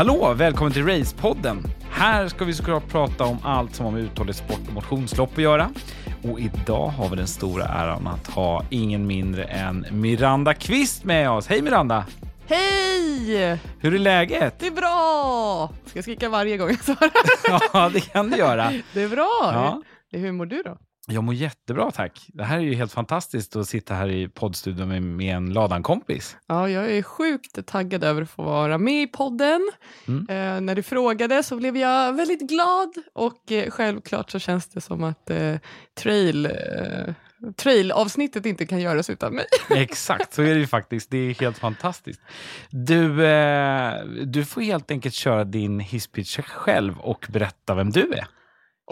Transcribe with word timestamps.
Hallå, 0.00 0.34
välkommen 0.34 0.72
till 0.72 0.86
Racepodden. 0.86 1.62
Här 1.90 2.28
ska 2.28 2.44
vi 2.44 2.52
såklart 2.52 2.88
prata 2.88 3.24
om 3.24 3.38
allt 3.42 3.74
som 3.74 3.84
har 3.86 3.92
med 3.92 4.02
uthållig 4.02 4.34
sport 4.34 4.60
och 4.68 4.74
motionslopp 4.74 5.30
att 5.32 5.42
göra. 5.42 5.70
Och 6.22 6.40
idag 6.40 6.88
har 6.88 7.08
vi 7.08 7.16
den 7.16 7.26
stora 7.26 7.64
äran 7.64 8.06
att 8.06 8.26
ha 8.26 8.64
ingen 8.70 9.06
mindre 9.06 9.44
än 9.44 9.86
Miranda 9.90 10.54
Kvist 10.54 11.04
med 11.04 11.30
oss. 11.30 11.46
Hej 11.46 11.62
Miranda! 11.62 12.06
Hej! 12.46 13.58
Hur 13.78 13.94
är 13.94 13.98
läget? 13.98 14.58
Det 14.58 14.66
är 14.66 14.70
bra! 14.70 15.72
Ska 15.86 15.98
jag 15.98 16.04
skrika 16.04 16.28
varje 16.28 16.56
gång 16.56 16.68
jag 16.68 16.84
svarar? 16.84 17.12
ja, 17.72 17.90
det 17.92 18.00
kan 18.00 18.30
du 18.30 18.36
göra. 18.36 18.72
Det 18.94 19.02
är 19.02 19.08
bra. 19.08 19.38
Ja. 19.42 19.82
Hur 20.18 20.32
mår 20.32 20.46
du 20.46 20.62
då? 20.62 20.78
Jag 21.06 21.24
mår 21.24 21.34
jättebra 21.34 21.90
tack. 21.90 22.26
Det 22.28 22.44
här 22.44 22.56
är 22.56 22.62
ju 22.62 22.74
helt 22.74 22.92
fantastiskt 22.92 23.56
att 23.56 23.68
sitta 23.68 23.94
här 23.94 24.08
i 24.08 24.28
poddstudion 24.28 24.88
med, 24.88 25.02
med 25.02 25.36
en 25.36 25.52
Ladan-kompis. 25.52 26.36
Ja, 26.46 26.68
jag 26.68 26.90
är 26.90 27.02
sjukt 27.02 27.66
taggad 27.66 28.04
över 28.04 28.22
att 28.22 28.30
få 28.30 28.42
vara 28.42 28.78
med 28.78 29.02
i 29.02 29.06
podden. 29.06 29.70
Mm. 30.08 30.26
Eh, 30.28 30.60
när 30.60 30.74
du 30.74 30.82
frågade 30.82 31.42
så 31.42 31.56
blev 31.56 31.76
jag 31.76 32.12
väldigt 32.12 32.40
glad 32.40 32.92
och 33.14 33.52
eh, 33.52 33.70
självklart 33.70 34.30
så 34.30 34.38
känns 34.38 34.68
det 34.68 34.80
som 34.80 35.04
att 35.04 35.30
eh, 35.30 35.56
trail, 35.94 36.46
eh, 36.46 37.14
trail-avsnittet 37.56 38.46
inte 38.46 38.66
kan 38.66 38.80
göras 38.80 39.10
utan 39.10 39.34
mig. 39.34 39.46
Exakt, 39.70 40.34
så 40.34 40.42
är 40.42 40.54
det 40.54 40.60
ju 40.60 40.66
faktiskt. 40.66 41.10
Det 41.10 41.18
är 41.18 41.34
helt 41.34 41.58
fantastiskt. 41.58 42.20
Du, 42.70 43.26
eh, 43.26 44.04
du 44.04 44.44
får 44.44 44.60
helt 44.60 44.90
enkelt 44.90 45.14
köra 45.14 45.44
din 45.44 45.80
hisspitch 45.80 46.38
själv 46.38 46.98
och 46.98 47.26
berätta 47.28 47.74
vem 47.74 47.90
du 47.90 48.12
är. 48.12 48.26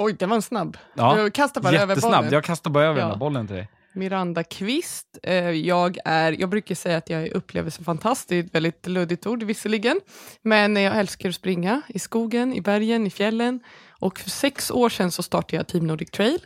Oj, 0.00 0.12
det 0.18 0.26
var 0.26 0.36
en 0.36 0.42
snabb. 0.42 0.76
Ja, 0.94 1.18
Jag 1.18 1.32
kastar 1.34 1.60
bara 1.60 1.76
över 1.80 2.00
bollen. 2.00 2.28
Jag 2.32 2.44
kastar 2.44 2.70
bara 2.70 2.84
över 2.84 3.00
Ja. 3.00 3.08
den 3.08 3.18
bollen 3.18 3.46
till 3.46 3.56
dig. 3.56 3.68
Miranda 3.92 4.44
Kvist. 4.44 5.18
Eh, 5.22 5.34
Jag, 5.50 5.98
är, 6.04 6.40
jag 6.40 6.48
brukar 6.48 6.74
säga 6.74 6.96
att 6.96 7.10
jag 7.10 7.22
är 7.22 7.36
upplevelsefantastisk, 7.36 8.28
det 8.28 8.36
är 8.36 8.42
ett 8.44 8.54
väldigt 8.54 8.86
luddigt 8.86 9.26
ord 9.26 9.42
visserligen, 9.42 10.00
men 10.42 10.76
jag 10.76 10.98
älskar 10.98 11.28
att 11.28 11.34
springa 11.34 11.82
i 11.88 11.98
skogen, 11.98 12.52
i 12.54 12.60
bergen, 12.60 13.06
i 13.06 13.10
fjällen. 13.10 13.60
Och 14.00 14.18
för 14.18 14.30
sex 14.30 14.70
år 14.70 14.88
sedan 14.88 15.10
så 15.10 15.22
startade 15.22 15.56
jag 15.56 15.66
Team 15.66 15.86
Nordic 15.86 16.10
Trail. 16.10 16.38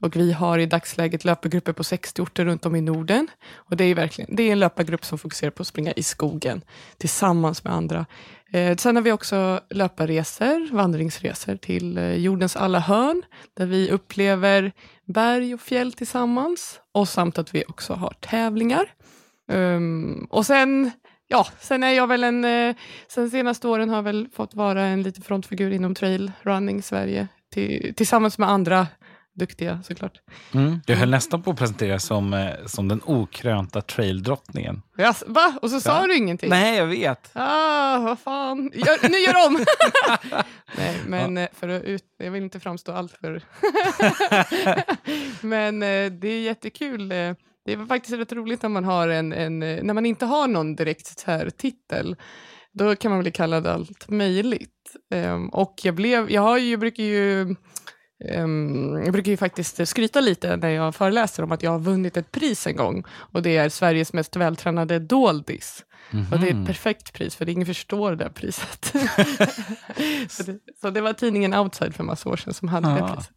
Och 0.00 0.16
vi 0.16 0.32
har 0.32 0.58
i 0.58 0.66
dagsläget 0.66 1.24
löpargrupper 1.24 1.72
på 1.72 1.84
60 1.84 2.22
orter 2.22 2.44
runt 2.44 2.66
om 2.66 2.76
i 2.76 2.80
Norden. 2.80 3.28
Och 3.54 3.76
det 3.76 3.84
är, 3.84 3.94
verkligen, 3.94 4.36
det 4.36 4.42
är 4.42 4.52
en 4.52 4.58
löpargrupp 4.58 5.04
som 5.04 5.18
fokuserar 5.18 5.50
på 5.50 5.60
att 5.62 5.66
springa 5.66 5.92
i 5.92 6.02
skogen 6.02 6.62
tillsammans 6.98 7.64
med 7.64 7.72
andra. 7.72 8.06
Eh, 8.54 8.76
sen 8.76 8.96
har 8.96 9.02
vi 9.02 9.12
också 9.12 9.60
löparresor, 9.70 10.72
vandringsresor 10.72 11.56
till 11.56 11.98
eh, 11.98 12.14
jordens 12.14 12.56
alla 12.56 12.78
hörn, 12.78 13.22
där 13.54 13.66
vi 13.66 13.90
upplever 13.90 14.72
berg 15.04 15.54
och 15.54 15.60
fjäll 15.60 15.92
tillsammans. 15.92 16.80
Och 16.92 17.08
samt 17.08 17.38
att 17.38 17.54
vi 17.54 17.64
också 17.68 17.92
har 17.94 18.14
tävlingar. 18.20 18.94
Um, 19.52 20.26
och 20.30 20.46
sen, 20.46 20.90
ja, 21.28 21.46
sen 21.60 21.82
är 21.82 21.90
jag 21.90 22.06
väl 22.06 22.24
en, 22.24 22.44
eh, 22.44 22.76
sen 23.08 23.30
senaste 23.30 23.68
åren 23.68 23.88
har 23.88 23.96
jag 23.96 24.02
väl 24.02 24.28
fått 24.32 24.54
vara 24.54 24.82
en 24.82 25.02
liten 25.02 25.22
frontfigur 25.22 25.70
inom 25.70 25.94
trail 25.94 26.32
running 26.42 26.82
Sverige, 26.82 27.28
till, 27.50 27.94
tillsammans 27.96 28.38
med 28.38 28.48
andra 28.48 28.86
duktiga 29.34 29.82
såklart. 29.82 30.20
Mm. 30.54 30.80
Du 30.86 30.94
höll 30.94 31.10
nästan 31.10 31.42
på 31.42 31.50
att 31.50 31.58
presentera 31.58 31.98
som, 31.98 32.34
eh, 32.34 32.50
som 32.66 32.88
den 32.88 33.00
okrönta 33.04 33.80
traildrottningen. 33.80 34.82
Ja, 34.96 35.14
va? 35.26 35.58
Och 35.62 35.70
så 35.70 35.80
sa 35.80 36.00
Ja. 36.00 36.06
du 36.06 36.16
ingenting? 36.16 36.50
Nej, 36.50 36.76
jag 36.78 36.86
vet. 36.86 37.30
Ah, 37.32 37.98
vad 37.98 38.18
fan. 38.18 38.70
Gör, 38.74 39.08
nu 39.08 39.18
gör 39.18 39.46
om! 39.46 39.64
Nej, 40.76 40.96
men 41.06 41.38
eh, 41.38 41.48
för 41.52 41.68
att 41.68 41.82
ut, 41.82 42.04
jag 42.18 42.30
vill 42.30 42.42
inte 42.42 42.60
framstå 42.60 42.92
alltför... 42.92 43.42
men 45.46 45.82
eh, 45.82 46.12
det 46.12 46.28
är 46.28 46.40
jättekul. 46.40 47.08
Det 47.66 47.72
är 47.72 47.86
faktiskt 47.86 48.14
rätt 48.18 48.32
roligt 48.32 48.62
när 48.62 48.68
man, 48.68 48.84
har 48.84 49.08
en, 49.08 49.32
en, 49.32 49.58
när 49.58 49.94
man 49.94 50.06
inte 50.06 50.26
har 50.26 50.48
någon 50.48 50.76
direkt 50.76 51.22
här 51.26 51.50
titel. 51.50 52.16
Då 52.72 52.96
kan 52.96 53.10
man 53.10 53.20
bli 53.20 53.30
kallad 53.30 53.66
allt 53.66 54.08
möjligt. 54.10 54.70
Ehm, 55.14 55.48
och 55.48 55.74
jag, 55.82 55.94
blev, 55.94 56.30
jag, 56.30 56.42
har 56.42 56.58
ju, 56.58 56.70
jag 56.70 56.80
brukar 56.80 57.02
ju 57.02 57.54
ehm, 58.28 59.02
jag 59.04 59.12
brukar 59.12 59.30
ju 59.30 59.36
faktiskt 59.36 59.88
skryta 59.88 60.20
lite 60.20 60.56
när 60.56 60.68
jag 60.68 60.94
föreläser 60.94 61.42
om 61.42 61.52
att 61.52 61.62
jag 61.62 61.70
har 61.70 61.78
vunnit 61.78 62.16
ett 62.16 62.32
pris 62.32 62.66
en 62.66 62.76
gång. 62.76 63.04
Och 63.10 63.42
det 63.42 63.56
är 63.56 63.68
Sveriges 63.68 64.12
mest 64.12 64.36
vältränade 64.36 64.98
doldis. 64.98 65.84
Och 66.32 66.38
det 66.40 66.48
är 66.50 66.60
ett 66.60 66.66
perfekt 66.66 67.12
pris, 67.12 67.36
för 67.36 67.48
ingen 67.48 67.66
förstår 67.66 68.12
det 68.16 68.30
priset. 68.30 68.84
så, 70.28 70.42
det, 70.42 70.58
så 70.80 70.90
det 70.90 71.00
var 71.00 71.12
tidningen 71.12 71.54
Outside 71.54 71.94
för 71.94 72.04
massa 72.04 72.28
år 72.28 72.36
sedan 72.36 72.54
som 72.54 72.68
hade 72.68 72.88
det 72.94 73.02
Ah. 73.04 73.14
priset. 73.16 73.32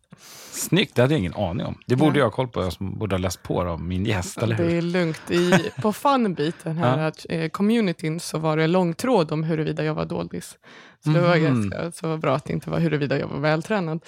Snyggt, 0.52 0.96
det 0.96 1.02
hade 1.02 1.14
jag 1.14 1.20
ingen 1.20 1.34
aning 1.34 1.66
om. 1.66 1.78
Det 1.86 1.96
borde 1.96 2.12
Nej. 2.12 2.20
jag 2.20 2.26
ha 2.26 2.32
koll 2.32 2.48
på, 2.48 2.62
jag 2.64 2.74
som 2.74 2.98
borde 3.00 3.16
ha 3.16 3.18
läst 3.20 3.44
på 3.44 3.62
av 3.62 3.82
min 3.82 4.06
gäst, 4.06 4.38
eller 4.38 4.56
Det 4.58 4.64
hur? 4.64 4.78
är 4.78 4.82
lugnt. 4.82 5.32
I, 5.32 5.52
på 5.82 5.94
Funbeat, 5.94 6.56
den 6.64 6.78
här 6.78 7.14
Ja. 7.30 7.36
eh, 7.36 7.50
communityn, 7.50 8.20
så 8.20 8.38
var 8.38 8.58
det 8.58 8.64
en 8.64 8.72
lång 8.72 8.94
tråd 8.94 9.32
om 9.32 9.44
huruvida 9.44 9.84
jag 9.84 9.94
var 9.94 10.06
doldis. 10.06 10.58
Så 11.04 11.10
det 11.10 11.22
var 11.22 11.36
Mhm. 11.38 11.70
ganska 11.70 11.92
så 11.92 12.18
bra 12.18 12.36
att 12.36 12.46
det 12.46 12.54
inte 12.54 12.70
var 12.70 12.80
huruvida 12.80 13.20
jag 13.20 13.28
var 13.28 13.40
vältränad. 13.40 14.00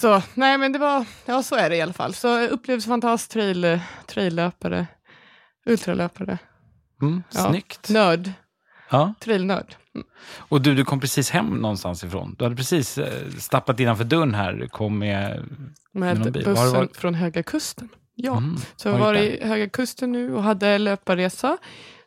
Så 0.00 0.22
nej, 0.34 0.58
men 0.58 0.72
det 0.72 0.78
var, 0.78 1.04
ja 1.26 1.42
så 1.42 1.54
är 1.54 1.70
det 1.70 1.76
i 1.76 1.80
alla 1.80 1.92
fall. 1.92 2.14
Så 2.14 2.40
upplevelsefantastisk 2.46 3.30
trail, 3.32 3.80
traillöpare, 4.06 4.86
ultralöpare, 5.66 6.38
Mm, 7.02 7.22
Ja. 7.34 7.48
snyggt. 7.50 7.88
nörd, 7.88 8.32
Ja. 8.90 9.14
trailnörd. 9.20 9.74
Och 10.38 10.60
du, 10.62 10.74
du 10.74 10.84
kom 10.84 11.00
precis 11.00 11.30
hem 11.30 11.46
någonstans 11.46 12.04
ifrån. 12.04 12.34
Du 12.38 12.44
hade 12.44 12.56
precis 12.56 12.98
eh, 12.98 13.28
stappat 13.38 13.80
innanför 13.80 14.04
dörren 14.04 14.34
här, 14.34 14.52
du 14.52 14.68
kom 14.68 14.98
med... 14.98 15.42
Med. 15.92 16.18
Var 16.18 16.24
det 16.24 16.30
bussen 16.44 16.54
varit- 16.72 16.96
från 16.96 17.14
Höga 17.14 17.42
Kusten. 17.42 17.88
Ja, 18.14 18.36
Mm, 18.36 18.56
så 18.76 18.88
jag 18.88 18.98
var 18.98 19.14
i 19.14 19.44
Höga 19.46 19.68
Kusten 19.68 20.12
nu 20.12 20.34
och 20.34 20.42
hade 20.42 20.78
löparresa. 20.78 21.58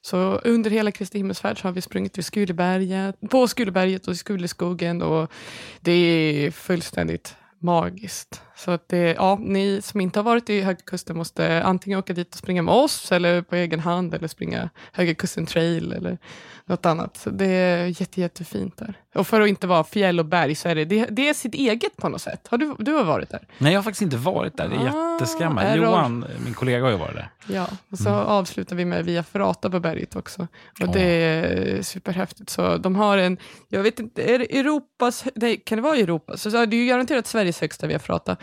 Så 0.01 0.17
under 0.43 0.69
hela 0.71 0.91
Kristi 0.91 1.17
himmelsfärd 1.17 1.61
så 1.61 1.67
har 1.67 1.71
vi 1.73 1.81
sprungit 1.81 2.17
vid 2.17 2.25
Skuleberget, 2.25 3.15
på 3.29 3.47
Skuleberget 3.47 4.07
och 4.07 4.13
i 4.13 4.17
Skuleskogen 4.17 5.01
och 5.01 5.31
det 5.81 5.91
är 5.91 6.51
fullständigt 6.51 7.35
magiskt. 7.61 8.41
Så 8.65 8.71
att 8.71 8.89
det, 8.89 9.13
ja, 9.13 9.37
ni 9.41 9.81
som 9.81 10.01
inte 10.01 10.19
har 10.19 10.23
varit 10.23 10.49
i 10.49 10.61
Höga 10.61 10.79
Kusten 10.85 11.17
måste 11.17 11.63
antingen 11.63 11.99
åka 11.99 12.13
dit 12.13 12.29
och 12.33 12.37
springa 12.37 12.61
med 12.61 12.73
oss 12.75 13.11
eller 13.11 13.41
på 13.41 13.55
egen 13.55 13.79
hand 13.79 14.13
eller 14.13 14.27
springa 14.27 14.69
Höga 14.93 15.13
Kusten 15.15 15.45
trail 15.45 15.93
eller 15.93 16.17
något 16.65 16.85
annat. 16.85 17.17
Så 17.17 17.29
det 17.29 17.45
är 17.47 18.01
jätte, 18.01 18.21
jättefint 18.21 18.77
där. 18.77 18.93
Och 19.15 19.27
för 19.27 19.41
att 19.41 19.47
inte 19.47 19.67
vara 19.67 19.83
fjäll 19.83 20.19
och 20.19 20.25
berg 20.25 20.55
så 20.55 20.69
är 20.69 20.75
det, 20.75 20.85
det, 20.85 21.05
det 21.05 21.29
är 21.29 21.33
sitt 21.33 21.53
eget 21.55 21.97
på 21.97 22.09
något 22.09 22.21
sätt. 22.21 22.47
Har 22.51 22.57
du, 22.57 22.75
du 22.79 22.91
har 22.93 23.03
varit 23.03 23.29
där? 23.29 23.47
Nej, 23.57 23.71
jag 23.73 23.77
har 23.79 23.83
faktiskt 23.83 24.01
inte 24.01 24.17
varit 24.17 24.57
där. 24.57 24.67
Det 24.69 24.75
är 24.75 24.79
Ah, 24.79 25.13
jätteskrämmande. 25.13 25.75
Johan, 25.75 26.25
min 26.45 26.53
kollega, 26.53 26.83
har 26.83 26.91
ju 26.91 26.97
varit 26.97 27.15
där. 27.15 27.29
Ja, 27.47 27.67
och 27.89 27.97
så 27.97 28.09
Mm. 28.09 28.19
avslutar 28.21 28.75
vi 28.75 28.85
med 28.85 29.05
Via 29.05 29.23
Ferrata 29.23 29.69
på 29.69 29.79
berget 29.79 30.15
också. 30.15 30.41
Och 30.41 30.47
Ja. 30.79 30.87
det 30.93 31.01
är 31.01 31.81
superhäftigt. 31.81 32.49
Så 32.49 32.77
de 32.77 32.95
har 32.95 33.17
en, 33.17 33.37
jag 33.69 33.83
vet 33.83 33.99
inte, 33.99 34.33
är 34.33 34.39
det 34.39 34.59
Europas, 34.59 35.23
nej, 35.35 35.57
kan 35.65 35.75
det 35.77 35.81
vara 35.81 35.95
Europa? 35.97 36.37
Så, 36.37 36.49
det 36.49 36.57
är 36.75 36.79
ju 36.81 36.85
garanterat 36.85 37.27
Sveriges 37.27 37.61
högsta 37.61 37.87
Via 37.87 37.99
Ferrata. 37.99 38.37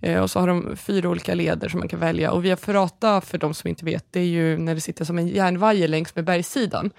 Eh, 0.00 0.20
och 0.20 0.30
så 0.30 0.40
har 0.40 0.46
de 0.46 0.76
fyra 0.76 1.08
olika 1.08 1.34
leder 1.34 1.68
som 1.68 1.78
man 1.80 1.88
kan 1.88 2.00
välja. 2.00 2.32
Och 2.32 2.44
Via 2.44 2.56
Ferrata, 2.56 3.20
för 3.20 3.38
de 3.38 3.54
som 3.54 3.68
inte 3.68 3.84
vet, 3.84 4.06
det 4.10 4.20
är 4.20 4.24
ju 4.24 4.58
när 4.58 4.74
det 4.74 4.80
sitter 4.80 5.04
som 5.04 5.18
en 5.18 5.28
järnvajer 5.28 5.88
längs 5.88 6.14
med 6.14 6.24
bergssidan. 6.24 6.90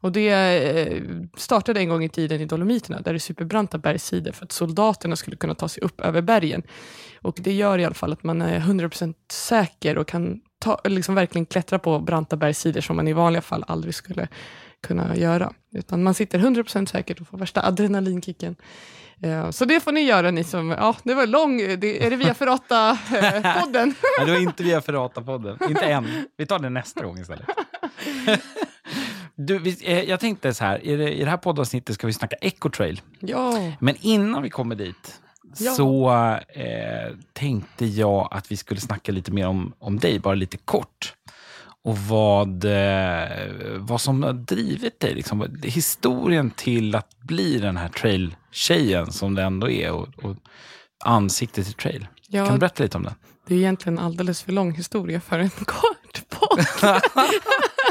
Och 0.00 0.12
det 0.12 0.28
eh, 0.28 1.02
startade 1.36 1.80
en 1.80 1.88
gång 1.88 2.04
i 2.04 2.08
tiden 2.08 2.40
i 2.40 2.44
Dolomiterna, 2.44 3.00
där 3.00 3.12
det 3.12 3.16
är 3.16 3.18
superbranta 3.18 3.78
bergssidor 3.78 4.32
för 4.32 4.44
att 4.44 4.52
soldaterna 4.52 5.16
skulle 5.16 5.36
kunna 5.36 5.54
ta 5.54 5.68
sig 5.68 5.82
upp 5.82 6.00
över 6.00 6.22
bergen. 6.22 6.62
Och 7.22 7.38
det 7.40 7.52
gör 7.52 7.78
i 7.78 7.84
alla 7.84 7.94
fall 7.94 8.12
att 8.12 8.22
man 8.22 8.42
är 8.42 8.60
100% 8.60 9.14
säker 9.32 9.98
och 9.98 10.08
kan 10.08 10.40
ta, 10.58 10.80
liksom 10.84 11.14
verkligen 11.14 11.46
klättra 11.46 11.78
på 11.78 11.98
branta 11.98 12.36
bergssidor 12.36 12.80
som 12.80 12.96
man 12.96 13.08
i 13.08 13.12
vanliga 13.12 13.42
fall 13.42 13.64
aldrig 13.66 13.94
skulle 13.94 14.28
kunna 14.82 15.16
göra. 15.16 15.52
Utan 15.72 16.02
man 16.02 16.14
sitter 16.14 16.38
100% 16.38 16.86
säkert 16.86 17.20
och 17.20 17.28
får 17.28 17.38
värsta 17.38 17.66
adrenalinkicken. 17.66 18.56
Eh, 19.22 19.50
Så 19.50 19.64
det 19.64 19.80
får 19.80 19.92
ni 19.92 20.00
göra 20.00 20.30
ni 20.30 20.44
som, 20.44 20.70
ja 20.70 20.96
det 21.02 21.14
var 21.14 21.26
lång, 21.26 21.56
det, 21.58 22.04
är 22.06 22.10
det 22.10 22.16
via 22.16 22.32
Ferrata-podden? 22.34 23.94
Nej, 24.18 24.26
det 24.26 24.32
var 24.32 24.38
inte 24.40 24.62
via 24.62 24.80
Ferrata-podden. 24.80 25.68
Inte 25.68 25.84
än. 25.86 26.26
Vi 26.36 26.46
tar 26.46 26.58
det 26.58 26.70
nästa 26.70 27.04
gång 27.04 27.18
istället. 27.18 27.46
Du, 29.40 29.56
eh, 29.84 30.00
jag 30.02 30.20
tänkte 30.20 30.54
så 30.54 30.64
här, 30.64 30.84
i 30.86 30.96
det, 30.96 31.12
i 31.14 31.24
det 31.24 31.30
här 31.30 31.36
poddavsnittet 31.36 31.94
ska 31.94 32.06
vi 32.06 32.12
snacka 32.12 32.36
ecotrail. 32.40 33.00
ja, 33.20 33.72
Men 33.80 33.94
innan 34.00 34.42
vi 34.42 34.50
kommer 34.50 34.74
dit 34.74 35.20
Ja. 35.58 35.72
så 35.72 36.10
eh, 36.60 37.14
tänkte 37.32 37.86
jag 37.86 38.28
att 38.30 38.50
vi 38.52 38.56
skulle 38.56 38.80
snacka 38.80 39.12
lite 39.12 39.32
mer 39.32 39.46
om, 39.46 39.72
om 39.78 39.98
dig, 39.98 40.18
bara 40.18 40.34
lite 40.34 40.56
kort. 40.56 41.14
Och 41.84 41.98
vad, 41.98 42.64
eh, 42.64 43.28
vad 43.76 44.00
som 44.00 44.22
har 44.22 44.32
drivit 44.32 45.00
dig, 45.00 45.14
liksom, 45.14 45.58
historien 45.62 46.50
till 46.50 46.94
att 46.94 47.18
bli 47.20 47.58
den 47.58 47.76
här 47.76 47.88
trail-tjejen 47.88 49.12
som 49.12 49.34
det 49.34 49.42
ändå 49.42 49.70
är 49.70 49.92
och, 49.92 50.08
och 50.24 50.36
ansiktet 51.04 51.64
till 51.64 51.74
trail. 51.74 52.06
ja 52.28 52.44
Kan 52.44 52.54
du 52.54 52.60
berätta 52.60 52.82
lite 52.82 52.96
om 52.96 53.02
den? 53.02 53.14
det 53.46 53.54
är 53.54 53.58
egentligen 53.58 53.98
alldeles 53.98 54.42
för 54.42 54.52
lång 54.52 54.72
historia 54.72 55.20
för 55.20 55.38
en 55.38 55.50
kort 55.64 56.22
podd. 56.28 56.66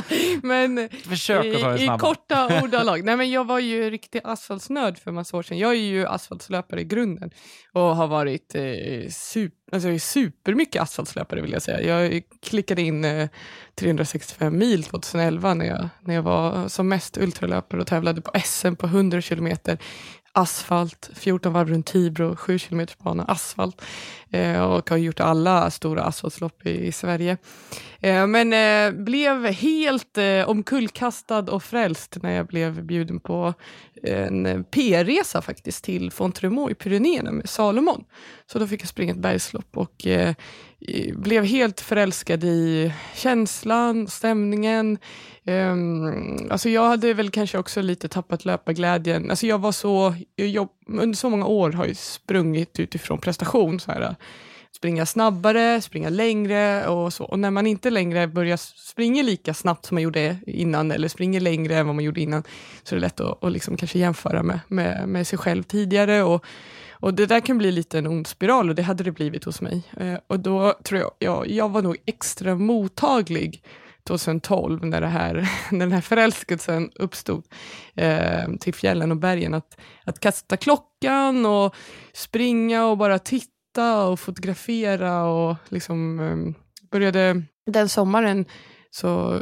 Men 0.43 0.89
Försök 0.89 1.55
att 1.55 1.61
ta 1.61 1.71
det 1.71 1.79
I, 1.79 1.85
i 1.85 1.97
korta 1.99 2.61
ordalag. 2.63 3.03
Nej, 3.03 3.17
men 3.17 3.31
jag 3.31 3.45
var 3.45 3.59
ju 3.59 3.89
riktig 3.89 4.21
asfaltsnörd 4.23 4.97
för 4.97 5.11
massa 5.11 5.37
år 5.37 5.43
sedan. 5.43 5.57
Jag 5.57 5.71
är 5.71 5.75
ju 5.75 6.05
asfaltslöpare 6.05 6.81
i 6.81 6.83
grunden 6.83 7.31
och 7.73 7.95
har 7.95 8.07
varit 8.07 8.55
eh, 8.55 9.09
super 9.09 9.57
Alltså 9.71 9.87
jag 9.87 9.95
är 9.95 9.99
supermycket 9.99 10.81
asfaltslöpare 10.81 11.41
vill 11.41 11.51
jag 11.51 11.61
säga. 11.61 11.81
Jag 11.81 12.23
klickade 12.41 12.81
in 12.81 13.05
eh, 13.05 13.29
365 13.75 14.57
mil 14.57 14.83
2011 14.83 15.53
när 15.53 15.65
jag, 15.65 15.89
när 16.01 16.15
jag 16.15 16.21
var 16.21 16.67
som 16.67 16.87
mest 16.87 17.17
ultralöpare 17.17 17.81
och 17.81 17.87
tävlade 17.87 18.21
på 18.21 18.31
SM 18.45 18.75
på 18.75 18.85
100 18.85 19.21
kilometer 19.21 19.77
asfalt, 20.37 21.09
14 21.15 21.53
varv 21.53 21.69
runt 21.69 21.85
Tibro, 21.85 22.35
7 22.35 22.59
km 22.59 22.87
bana 23.03 23.23
asfalt 23.23 23.81
eh, 24.31 24.61
och 24.61 24.89
har 24.89 24.97
gjort 24.97 25.19
alla 25.19 25.71
stora 25.71 26.03
asfaltslopp 26.03 26.65
i, 26.65 26.87
i 26.87 26.91
Sverige. 26.91 27.37
Eh, 27.99 28.27
men 28.27 28.53
eh, 28.53 29.03
blev 29.03 29.45
helt 29.45 30.17
eh, 30.17 30.49
omkullkastad 30.49 31.51
och 31.51 31.63
frälst 31.63 32.17
när 32.21 32.31
jag 32.31 32.47
blev 32.47 32.83
bjuden 32.83 33.19
på 33.19 33.53
eh, 34.03 34.27
en 34.27 34.63
PR-resa 34.63 35.41
faktiskt 35.41 35.83
till 35.83 36.11
Fontremont 36.11 36.71
i 36.71 36.75
Pyrenéerna 36.75 37.31
med 37.31 37.49
Salomon. 37.49 38.03
Så 38.51 38.59
då 38.59 38.67
fick 38.67 38.81
jag 38.81 38.89
springa 38.89 39.11
ett 39.11 39.19
bergslopp 39.19 39.77
och 39.77 40.07
eh, 40.07 40.35
blev 41.15 41.43
helt 41.45 41.81
förälskad 41.81 42.43
i 42.43 42.93
känslan, 43.15 44.07
stämningen. 44.07 44.97
Um, 45.45 46.47
alltså 46.51 46.69
jag 46.69 46.87
hade 46.87 47.13
väl 47.13 47.29
kanske 47.29 47.57
också 47.57 47.81
lite 47.81 48.07
tappat 48.07 48.45
löparglädjen. 48.45 49.29
Alltså 49.29 49.47
jag 49.47 49.59
var 49.59 49.71
så, 49.71 50.15
jag, 50.35 50.67
under 50.87 51.17
så 51.17 51.29
många 51.29 51.45
år 51.45 51.71
har 51.71 51.85
jag 51.85 51.97
sprungit 51.97 52.79
utifrån 52.79 53.17
prestation. 53.17 53.79
Så 53.79 53.91
här, 53.91 54.15
springa 54.75 55.05
snabbare, 55.05 55.81
springa 55.81 56.09
längre 56.09 56.87
och 56.87 57.13
så. 57.13 57.23
Och 57.23 57.39
när 57.39 57.51
man 57.51 57.67
inte 57.67 57.89
längre 57.89 58.27
börjar 58.27 58.57
springa 58.57 59.23
lika 59.23 59.53
snabbt 59.53 59.85
som 59.85 59.95
man 59.95 60.03
gjorde 60.03 60.37
innan 60.47 60.91
eller 60.91 61.07
springer 61.07 61.39
längre 61.39 61.75
än 61.75 61.85
vad 61.85 61.95
man 61.95 62.05
gjorde 62.05 62.21
innan 62.21 62.43
så 62.83 62.95
är 62.95 62.99
det 62.99 63.01
lätt 63.01 63.19
att, 63.19 63.43
att 63.43 63.51
liksom 63.51 63.77
kanske 63.77 63.99
jämföra 63.99 64.43
med, 64.43 64.59
med, 64.67 65.09
med 65.09 65.27
sig 65.27 65.39
själv 65.39 65.63
tidigare. 65.63 66.23
Och, 66.23 66.45
och 66.99 67.13
det 67.13 67.25
där 67.25 67.39
kan 67.39 67.57
bli 67.57 67.71
lite 67.71 67.97
en 67.97 68.07
ond 68.07 68.27
spiral 68.27 68.69
och 68.69 68.75
det 68.75 68.81
hade 68.81 69.03
det 69.03 69.11
blivit 69.11 69.43
hos 69.43 69.61
mig. 69.61 69.83
Eh, 69.97 70.19
och 70.27 70.39
då 70.39 70.73
tror 70.83 71.01
jag, 71.01 71.11
ja, 71.19 71.45
jag 71.45 71.69
var 71.69 71.81
nog 71.81 71.97
extra 72.05 72.55
mottaglig 72.55 73.63
2012 74.07 74.85
när, 74.85 75.01
det 75.01 75.07
här, 75.07 75.49
när 75.71 75.79
den 75.79 75.91
här 75.91 76.01
förälskelsen 76.01 76.91
uppstod 76.95 77.43
eh, 77.95 78.53
till 78.59 78.73
fjällen 78.73 79.11
och 79.11 79.17
bergen. 79.17 79.53
Att, 79.53 79.77
att 80.03 80.19
kasta 80.19 80.57
klockan 80.57 81.45
och 81.45 81.75
springa 82.13 82.85
och 82.85 82.97
bara 82.97 83.19
titta 83.19 84.07
och 84.07 84.19
fotografera 84.19 85.23
och 85.23 85.55
liksom 85.69 86.19
eh, 86.19 86.63
började 86.91 87.43
den 87.71 87.89
sommaren 87.89 88.45
så 88.91 89.41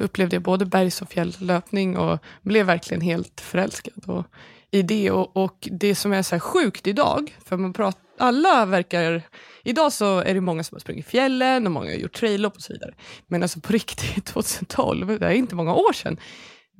upplevde 0.00 0.36
jag 0.36 0.42
både 0.42 0.66
bergs 0.66 1.02
och 1.02 1.08
fjälllöpning 1.08 1.96
och 1.96 2.18
blev 2.42 2.66
verkligen 2.66 3.00
helt 3.00 3.40
förälskad. 3.40 4.04
Och 4.06 4.26
i 4.72 4.82
det. 4.82 5.10
Och, 5.10 5.36
och 5.36 5.68
det 5.70 5.94
som 5.94 6.12
är 6.12 6.22
så 6.22 6.40
sjukt 6.40 6.86
idag, 6.86 7.36
för 7.44 7.56
man 7.56 7.72
pratar, 7.72 8.02
alla 8.18 8.66
verkar... 8.66 9.22
Idag 9.64 9.92
så 9.92 10.18
är 10.18 10.34
det 10.34 10.40
många 10.40 10.64
som 10.64 10.74
har 10.74 10.80
sprungit 10.80 11.06
fjällen 11.06 11.66
och 11.66 11.72
många 11.72 11.90
har 11.90 11.96
gjort 11.96 12.12
traillopp 12.12 12.56
och 12.56 12.62
så 12.62 12.72
vidare. 12.72 12.94
Men 13.26 13.42
alltså 13.42 13.60
på 13.60 13.72
riktigt 13.72 14.24
2012, 14.26 15.18
det 15.18 15.26
är 15.26 15.30
inte 15.30 15.54
många 15.54 15.74
år 15.74 15.92
sedan, 15.92 16.16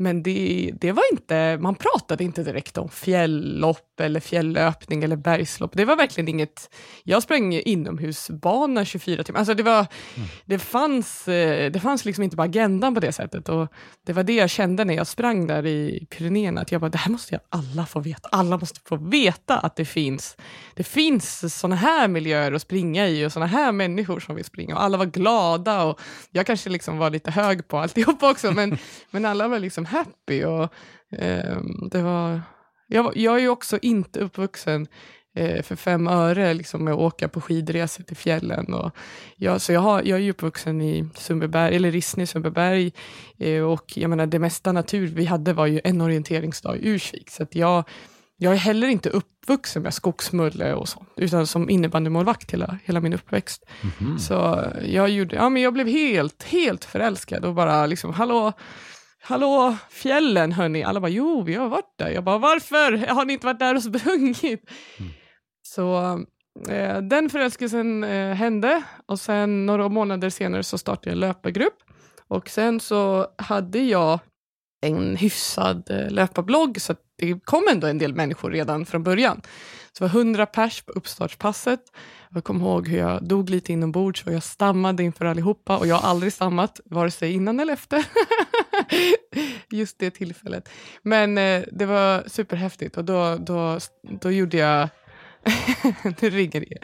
men 0.02 0.22
det, 0.22 0.70
det 0.80 0.92
var 0.92 1.02
inte, 1.12 1.58
man 1.60 1.74
pratade 1.74 2.24
inte 2.24 2.42
direkt 2.42 2.78
om 2.78 2.88
fjälllopp 2.88 4.00
eller 4.00 4.20
fjällöpning 4.20 5.04
eller 5.04 5.16
bergslopp. 5.16 5.72
Det 5.74 5.84
var 5.84 5.96
verkligen 5.96 6.28
inget, 6.28 6.74
jag 7.04 7.22
sprang 7.22 7.54
inomhusbana 7.54 8.84
24 8.84 9.24
timmar. 9.24 9.38
Alltså 9.38 9.54
det, 9.54 9.62
var, 9.62 9.86
mm. 10.16 10.28
det, 10.44 10.58
fanns, 10.58 11.28
eh, 11.28 11.70
det 11.70 11.80
fanns 11.80 12.04
liksom 12.04 12.24
inte 12.24 12.36
på 12.36 12.42
agendan 12.42 12.94
på 12.94 13.00
det 13.00 13.12
sättet. 13.12 13.48
Och 13.48 13.68
det 14.06 14.12
var 14.12 14.22
det 14.22 14.34
jag 14.34 14.50
kände 14.50 14.84
när 14.84 14.94
jag 14.94 15.06
sprang 15.06 15.46
där 15.46 15.66
i 15.66 16.06
Pyrenéerna, 16.10 16.60
att 16.60 16.72
jag 16.72 16.80
bara, 16.80 16.90
det 16.90 16.98
här 16.98 17.10
måste 17.12 17.34
jag 17.34 17.40
alla 17.48 17.86
få 17.86 18.00
veta. 18.00 18.28
Alla 18.32 18.58
måste 18.58 18.80
få 18.84 18.96
veta 18.96 19.58
att 19.58 19.76
det 19.76 19.84
finns, 19.84 20.36
det 20.74 20.84
finns 20.84 21.58
såna 21.58 21.76
här 21.76 22.08
miljöer 22.08 22.52
att 22.52 22.62
springa 22.62 23.08
i 23.08 23.26
och 23.26 23.32
såna 23.32 23.46
här 23.46 23.72
människor 23.72 24.20
som 24.20 24.34
vill 24.34 24.44
springa. 24.44 24.74
Och 24.74 24.82
alla 24.82 24.98
var 24.98 25.06
glada 25.06 25.82
och 25.84 26.00
jag 26.30 26.46
kanske 26.46 26.70
liksom 26.70 26.98
var 26.98 27.10
lite 27.10 27.30
hög 27.30 27.68
på 27.68 27.78
alltihop 27.78 28.22
också, 28.22 28.52
men, 28.52 28.78
men 29.10 29.24
alla 29.24 29.48
var 29.48 29.58
liksom 29.58 29.84
happy. 29.92 30.44
Och, 30.44 30.72
eh, 31.18 31.58
det 31.90 32.02
var, 32.02 32.40
jag, 32.86 33.16
jag 33.16 33.36
är 33.36 33.40
ju 33.40 33.48
också 33.48 33.78
inte 33.82 34.20
uppvuxen 34.20 34.86
eh, 35.34 35.62
för 35.62 35.76
fem 35.76 36.06
öre 36.06 36.54
liksom, 36.54 36.84
med 36.84 36.94
att 36.94 37.00
åka 37.00 37.28
på 37.28 37.40
skidresor 37.40 38.04
till 38.04 38.16
fjällen. 38.16 38.74
Och 38.74 38.90
jag, 39.36 39.60
så 39.60 39.72
jag, 39.72 39.80
har, 39.80 40.02
jag 40.02 40.18
är 40.18 40.22
ju 40.22 40.30
uppvuxen 40.30 40.80
i 40.80 41.08
Sundbyberg, 41.14 41.76
eller 41.76 41.90
Rissne, 41.90 42.26
Sundbyberg. 42.26 42.92
Eh, 43.38 43.62
och 43.62 43.92
jag 43.96 44.10
menar, 44.10 44.26
det 44.26 44.38
mesta 44.38 44.72
natur 44.72 45.06
vi 45.06 45.24
hade 45.24 45.52
var 45.52 45.66
ju 45.66 45.80
en 45.84 46.00
orienteringsdag 46.00 46.76
i 46.76 46.88
Ursvik. 46.88 47.30
Så 47.30 47.42
att 47.42 47.54
jag, 47.54 47.84
jag 48.36 48.52
är 48.52 48.56
heller 48.56 48.88
inte 48.88 49.10
uppvuxen 49.10 49.82
med 49.82 49.94
skogsmulle 49.94 50.74
och 50.74 50.88
sånt, 50.88 51.08
utan 51.16 51.46
som 51.46 51.70
innebandymålvakt 51.70 52.52
hela, 52.52 52.78
hela 52.84 53.00
min 53.00 53.12
uppväxt. 53.12 53.64
Mm 53.82 53.92
-hmm. 53.98 54.18
Så 54.18 54.64
jag, 54.84 55.10
gjorde, 55.10 55.36
ja, 55.36 55.48
men 55.48 55.62
jag 55.62 55.72
blev 55.72 55.86
helt, 55.86 56.42
helt 56.42 56.84
förälskad 56.84 57.44
och 57.44 57.54
bara 57.54 57.86
liksom, 57.86 58.12
hallå, 58.12 58.52
Hallå, 59.24 59.76
fjällen 59.90 60.52
hörni. 60.52 60.82
Alla 60.82 61.00
bara, 61.00 61.08
jo, 61.08 61.42
vi 61.42 61.54
har 61.54 61.68
varit 61.68 61.94
där. 61.98 62.10
Jag 62.10 62.24
bara, 62.24 62.38
varför 62.38 63.06
har 63.06 63.24
ni 63.24 63.32
inte 63.32 63.46
varit 63.46 63.58
där 63.58 63.74
och 63.74 63.82
sprungit? 63.82 64.70
Mm. 64.98 65.12
Så 65.62 66.18
eh, 66.68 66.98
den 66.98 67.30
förälskelsen 67.30 68.04
eh, 68.04 68.34
hände 68.34 68.82
och 69.06 69.20
sen 69.20 69.66
några 69.66 69.88
månader 69.88 70.30
senare 70.30 70.62
så 70.62 70.78
startade 70.78 71.08
jag 71.08 71.12
en 71.12 71.20
löpargrupp. 71.20 71.76
Och 72.28 72.48
sen 72.48 72.80
så 72.80 73.26
hade 73.38 73.78
jag 73.78 74.20
en 74.86 75.16
hyfsad 75.16 75.90
eh, 75.90 76.10
löparblogg 76.10 76.80
så 76.80 76.94
det 77.18 77.40
kom 77.44 77.68
ändå 77.70 77.86
en 77.86 77.98
del 77.98 78.14
människor 78.14 78.50
redan 78.50 78.86
från 78.86 79.02
början. 79.02 79.40
Så 79.92 80.04
det 80.04 80.12
var 80.12 80.20
100 80.20 80.46
pers 80.46 80.82
på 80.82 80.92
uppstartspasset. 80.92 81.82
Jag 82.34 82.44
kommer 82.44 82.64
ihåg 82.64 82.88
hur 82.88 82.98
jag 82.98 83.24
dog 83.24 83.50
lite 83.50 83.72
inombords 83.72 84.26
och 84.26 84.32
jag 84.32 84.42
stammade 84.42 85.02
inför 85.02 85.24
allihopa 85.24 85.78
och 85.78 85.86
jag 85.86 85.96
har 85.96 86.08
aldrig 86.08 86.32
stammat, 86.32 86.80
vare 86.84 87.10
sig 87.10 87.32
innan 87.32 87.60
eller 87.60 87.72
efter. 87.72 88.06
Just 89.70 89.98
det 89.98 90.10
tillfället. 90.10 90.68
Men 91.02 91.38
eh, 91.38 91.62
det 91.72 91.86
var 91.86 92.24
superhäftigt 92.26 92.96
och 92.96 93.04
då, 93.04 93.36
då, 93.36 93.78
då 94.20 94.30
gjorde 94.30 94.56
jag 94.56 94.88
nu 96.20 96.30
ringer 96.30 96.60
det. 96.60 96.78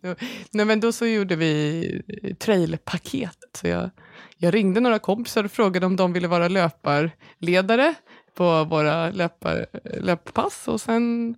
Nej, 0.50 0.66
men 0.66 0.80
då 0.80 0.92
så 0.92 1.06
gjorde 1.06 1.36
vi 1.36 2.36
trailpaketet. 2.38 3.56
Så 3.56 3.68
jag, 3.68 3.90
jag 4.36 4.54
ringde 4.54 4.80
några 4.80 4.98
kompisar 4.98 5.44
och 5.44 5.52
frågade 5.52 5.86
om 5.86 5.96
de 5.96 6.12
ville 6.12 6.28
vara 6.28 6.48
löparledare 6.48 7.94
på 8.34 8.64
våra 8.64 9.10
löpar, 9.10 9.66
löppass. 10.00 10.68
Och 10.68 10.80
sen 10.80 11.34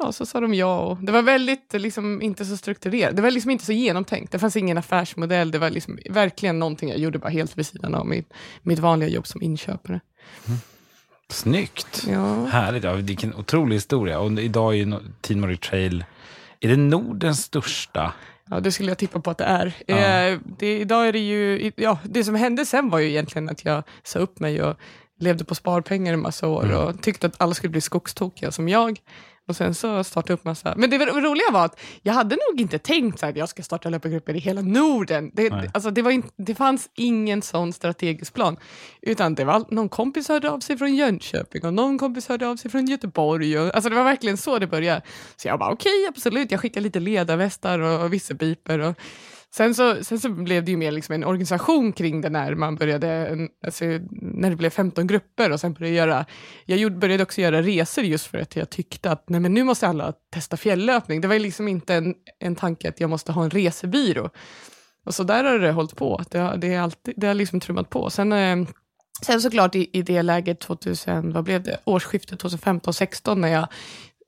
ja, 0.00 0.12
så 0.12 0.26
sa 0.26 0.40
de 0.40 0.54
ja. 0.54 0.80
Och 0.80 0.98
det 0.98 1.12
var 1.12 1.22
väldigt 1.22 1.72
liksom, 1.72 2.22
inte 2.22 2.44
så 2.44 2.56
strukturerat. 2.56 3.16
Det 3.16 3.22
var 3.22 3.30
liksom 3.30 3.50
inte 3.50 3.64
så 3.64 3.72
genomtänkt. 3.72 4.32
Det 4.32 4.38
fanns 4.38 4.56
ingen 4.56 4.78
affärsmodell. 4.78 5.50
Det 5.50 5.58
var 5.58 5.70
liksom, 5.70 5.98
verkligen 6.10 6.58
någonting 6.58 6.88
jag 6.88 6.98
gjorde 6.98 7.18
bara 7.18 7.28
helt 7.28 7.58
vid 7.58 7.66
sidan 7.66 7.94
av 7.94 8.06
mitt, 8.06 8.32
mitt 8.62 8.78
vanliga 8.78 9.08
jobb 9.08 9.26
som 9.26 9.42
inköpare. 9.42 10.00
Mm. 10.46 10.58
Snyggt. 11.28 12.06
Ja. 12.10 12.44
Härligt. 12.44 12.84
Ja, 12.84 12.92
vilken 12.92 13.34
otrolig 13.34 13.76
historia. 13.76 14.20
Och 14.20 14.32
idag 14.32 14.72
är 14.72 14.76
ju 14.76 14.94
Team 15.20 15.56
Trail, 15.56 16.04
är 16.60 16.68
det 16.68 16.76
Nordens 16.76 17.42
största? 17.42 18.12
Ja, 18.50 18.60
det 18.60 18.72
skulle 18.72 18.90
jag 18.90 18.98
tippa 18.98 19.20
på 19.20 19.30
att 19.30 19.38
det 19.38 19.44
är. 19.44 19.72
Ja. 19.86 19.96
Eh, 19.96 20.38
det, 20.58 20.78
idag 20.78 21.08
är 21.08 21.12
det 21.12 21.18
ju, 21.18 21.72
ja, 21.76 21.98
det 22.04 22.24
som 22.24 22.34
hände 22.34 22.66
sen 22.66 22.90
var 22.90 22.98
ju 22.98 23.08
egentligen 23.08 23.48
att 23.48 23.64
jag 23.64 23.82
sa 24.02 24.18
upp 24.18 24.40
mig 24.40 24.62
och 24.62 24.76
levde 25.18 25.44
på 25.44 25.54
sparpengar 25.54 26.12
i 26.12 26.16
massa 26.16 26.48
år 26.48 26.64
mm. 26.64 26.76
och 26.76 27.02
tyckte 27.02 27.26
att 27.26 27.40
alla 27.40 27.54
skulle 27.54 27.70
bli 27.70 27.80
skogstokiga 27.80 28.50
som 28.50 28.68
jag. 28.68 29.00
Och 29.50 29.56
sen 29.56 29.74
så 29.74 30.04
startade 30.04 30.32
jag 30.32 30.38
upp 30.38 30.44
massa... 30.44 30.74
Men 30.76 30.90
det 30.90 30.98
roliga 30.98 31.50
var 31.52 31.64
att 31.64 31.80
jag 32.02 32.12
hade 32.12 32.36
nog 32.50 32.60
inte 32.60 32.78
tänkt 32.78 33.22
att 33.22 33.36
jag 33.36 33.48
ska 33.48 33.62
starta 33.62 33.88
löpargrupper 33.88 34.36
i 34.36 34.38
hela 34.38 34.60
Norden. 34.60 35.30
Det, 35.34 35.70
alltså 35.74 35.90
det, 35.90 36.02
var 36.02 36.10
in, 36.10 36.22
det 36.36 36.54
fanns 36.54 36.90
ingen 36.94 37.42
sån 37.42 37.72
strategisk 37.72 38.34
plan. 38.34 38.56
Utan 39.02 39.34
det 39.34 39.44
var 39.44 39.64
någon 39.70 39.88
kompis 39.88 40.28
hörde 40.28 40.50
av 40.50 40.60
sig 40.60 40.78
från 40.78 40.94
Jönköping 40.94 41.64
och 41.64 41.74
någon 41.74 41.98
kompis 41.98 42.28
hörde 42.28 42.48
av 42.48 42.56
sig 42.56 42.70
från 42.70 42.86
Göteborg. 42.86 43.58
Och, 43.58 43.74
alltså 43.74 43.90
det 43.90 43.96
var 43.96 44.04
verkligen 44.04 44.36
så 44.36 44.58
det 44.58 44.66
började. 44.66 45.02
Så 45.36 45.48
jag 45.48 45.58
bara 45.58 45.72
okej, 45.72 46.00
okay, 46.00 46.08
absolut. 46.08 46.50
Jag 46.50 46.60
skickade 46.60 46.84
lite 46.84 47.00
ledarvästar 47.00 47.78
och, 47.78 48.04
och 48.04 48.12
visselpiper. 48.12 48.78
Och, 48.78 48.94
Sen 49.54 49.74
så, 49.74 50.04
sen 50.04 50.20
så 50.20 50.28
blev 50.28 50.64
det 50.64 50.70
ju 50.70 50.76
mer 50.76 50.92
liksom 50.92 51.14
en 51.14 51.24
organisation 51.24 51.92
kring 51.92 52.20
det 52.20 52.30
när 52.30 52.54
man 52.54 52.76
började, 52.76 53.38
alltså, 53.66 53.84
när 54.10 54.50
det 54.50 54.56
blev 54.56 54.70
15 54.70 55.06
grupper 55.06 55.52
och 55.52 55.60
sen 55.60 55.72
började 55.72 55.96
jag 55.96 56.08
göra, 56.08 56.26
jag 56.64 56.78
gjorde, 56.78 56.96
började 56.96 57.22
också 57.22 57.40
göra 57.40 57.62
resor 57.62 58.04
just 58.04 58.26
för 58.26 58.38
att 58.38 58.56
jag 58.56 58.70
tyckte 58.70 59.10
att 59.10 59.28
nej 59.28 59.40
men 59.40 59.54
nu 59.54 59.64
måste 59.64 59.88
alla 59.88 60.12
testa 60.32 60.56
fjälllöpning. 60.56 61.20
Det 61.20 61.28
var 61.28 61.38
liksom 61.38 61.68
inte 61.68 61.94
en, 61.94 62.14
en 62.38 62.56
tanke 62.56 62.88
att 62.88 63.00
jag 63.00 63.10
måste 63.10 63.32
ha 63.32 63.44
en 63.44 63.50
resebyrå. 63.50 64.30
Och 65.04 65.14
så 65.14 65.22
där 65.22 65.44
har 65.44 65.58
det 65.58 65.72
hållit 65.72 65.96
på, 65.96 66.22
det, 66.30 66.54
det, 66.56 66.74
är 66.74 66.80
alltid, 66.80 67.14
det 67.16 67.26
har 67.26 67.34
liksom 67.34 67.60
trummat 67.60 67.90
på. 67.90 68.10
Sen, 68.10 68.32
eh, 68.32 68.56
sen 69.22 69.40
såklart 69.40 69.74
i, 69.74 69.90
i 69.92 70.02
det 70.02 70.22
läget 70.22 70.60
2000, 70.60 71.32
vad 71.32 71.44
blev 71.44 71.62
det, 71.62 71.80
årsskiftet 71.84 72.42
2015-16 72.42 73.34
när 73.34 73.48
jag 73.48 73.68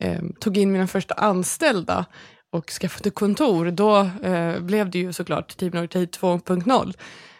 eh, 0.00 0.22
tog 0.40 0.56
in 0.56 0.72
mina 0.72 0.86
första 0.86 1.14
anställda 1.14 2.04
och 2.52 2.70
skaffade 2.70 3.10
kontor, 3.10 3.70
då 3.70 4.10
eh, 4.22 4.60
blev 4.60 4.90
det 4.90 4.98
ju 4.98 5.12
såklart 5.12 5.56
Team 5.56 5.70
Nordic 5.74 5.92
2.0. 5.92 6.94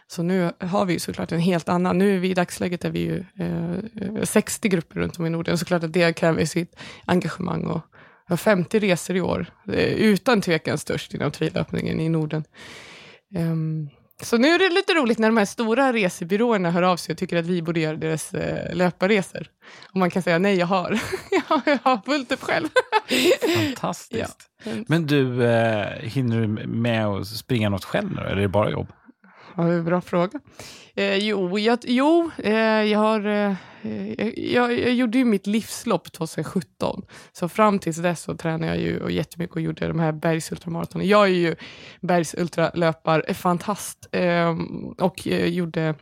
Så 0.07 0.23
nu 0.23 0.51
har 0.59 0.85
vi 0.85 0.93
ju 0.93 0.99
såklart 0.99 1.33
en 1.33 1.41
helt 1.41 1.69
annan, 1.69 1.99
nu 1.99 2.17
är 2.17 2.19
vi 2.19 2.31
i 2.31 2.35
dagsläget 2.35 2.85
är 2.85 2.91
vi 2.91 3.01
ju 3.01 3.25
eh, 3.39 4.23
60 4.23 4.69
grupper 4.69 5.01
runt 5.01 5.19
om 5.19 5.27
i 5.27 5.31
Norden, 5.31 5.59
såklart 5.59 5.85
att 5.85 5.93
det 5.93 6.13
kräver 6.13 6.45
sitt 6.45 6.77
engagemang 7.05 7.65
och 7.65 7.81
har 8.25 8.37
50 8.37 8.79
resor 8.79 9.17
i 9.17 9.21
år. 9.21 9.47
Eh, 9.69 9.93
Utan 9.93 10.41
tvekan 10.41 10.79
störst 10.79 11.15
inom 11.15 11.31
traillöpningen 11.31 12.01
i 12.01 12.09
Norden. 12.09 12.45
Ehm, 13.35 13.89
så 14.23 14.39
nu 14.39 14.49
är 14.49 14.59
det 14.59 14.69
lite 14.69 14.95
roligt 14.95 15.19
när 15.19 15.29
de 15.29 15.37
här 15.37 15.45
stora 15.45 15.93
resebyråerna 15.93 16.71
hör 16.71 16.83
av 16.83 16.97
sig 16.97 17.13
och 17.13 17.19
tycker 17.19 17.37
att 17.37 17.47
vi 17.47 17.63
borde 17.63 17.81
göra 17.81 17.97
deras 17.97 18.35
eh, 18.35 18.75
löparresor. 18.75 19.47
Och 19.91 19.97
man 19.97 20.11
kan 20.11 20.23
säga 20.23 20.39
nej, 20.39 20.59
jag 20.59 20.67
har, 20.67 20.99
jag 21.65 21.79
har 21.83 22.05
fullt 22.05 22.33
upp 22.33 22.43
själv. 22.43 22.69
Fantastiskt. 23.57 24.49
Men 24.87 25.07
du, 25.07 25.45
eh, 25.45 25.87
hinner 26.03 26.41
du 26.41 26.67
med 26.67 27.07
att 27.07 27.27
springa 27.27 27.69
något 27.69 27.85
själv 27.85 28.13
nu, 28.17 28.21
eller 28.21 28.37
är 28.37 28.41
det 28.41 28.49
bara 28.49 28.71
jobb? 28.71 28.89
Ja, 29.57 29.83
bra 29.83 30.01
fråga. 30.01 30.41
Eh, 30.95 31.17
jo, 31.17 31.59
jag, 31.59 31.79
jo 31.83 32.31
eh, 32.39 32.83
jag, 32.83 32.99
har, 32.99 33.27
eh, 33.27 33.55
jag, 34.53 34.79
jag 34.79 34.95
gjorde 34.95 35.19
ju 35.19 35.25
mitt 35.25 35.47
livslopp 35.47 36.13
2017. 36.13 37.03
Så 37.33 37.49
fram 37.49 37.79
tills 37.79 37.97
dess 37.97 38.21
så 38.21 38.37
tränade 38.37 38.67
jag 38.67 38.79
ju 38.83 39.01
och 39.01 39.11
jättemycket 39.11 39.57
och 39.57 39.63
gjorde 39.63 39.89
de 39.89 40.01
här 40.01 40.13
bergsultramaratonen. 40.13 41.09
Jag 41.09 41.25
är 41.25 41.35
ju 41.35 41.57
bergsultralöpar-fantast 42.01 44.09
eh, 44.13 44.23
ehm, 44.23 44.95
och 44.99 45.29
eh, 45.29 45.47
gjorde 45.47 45.95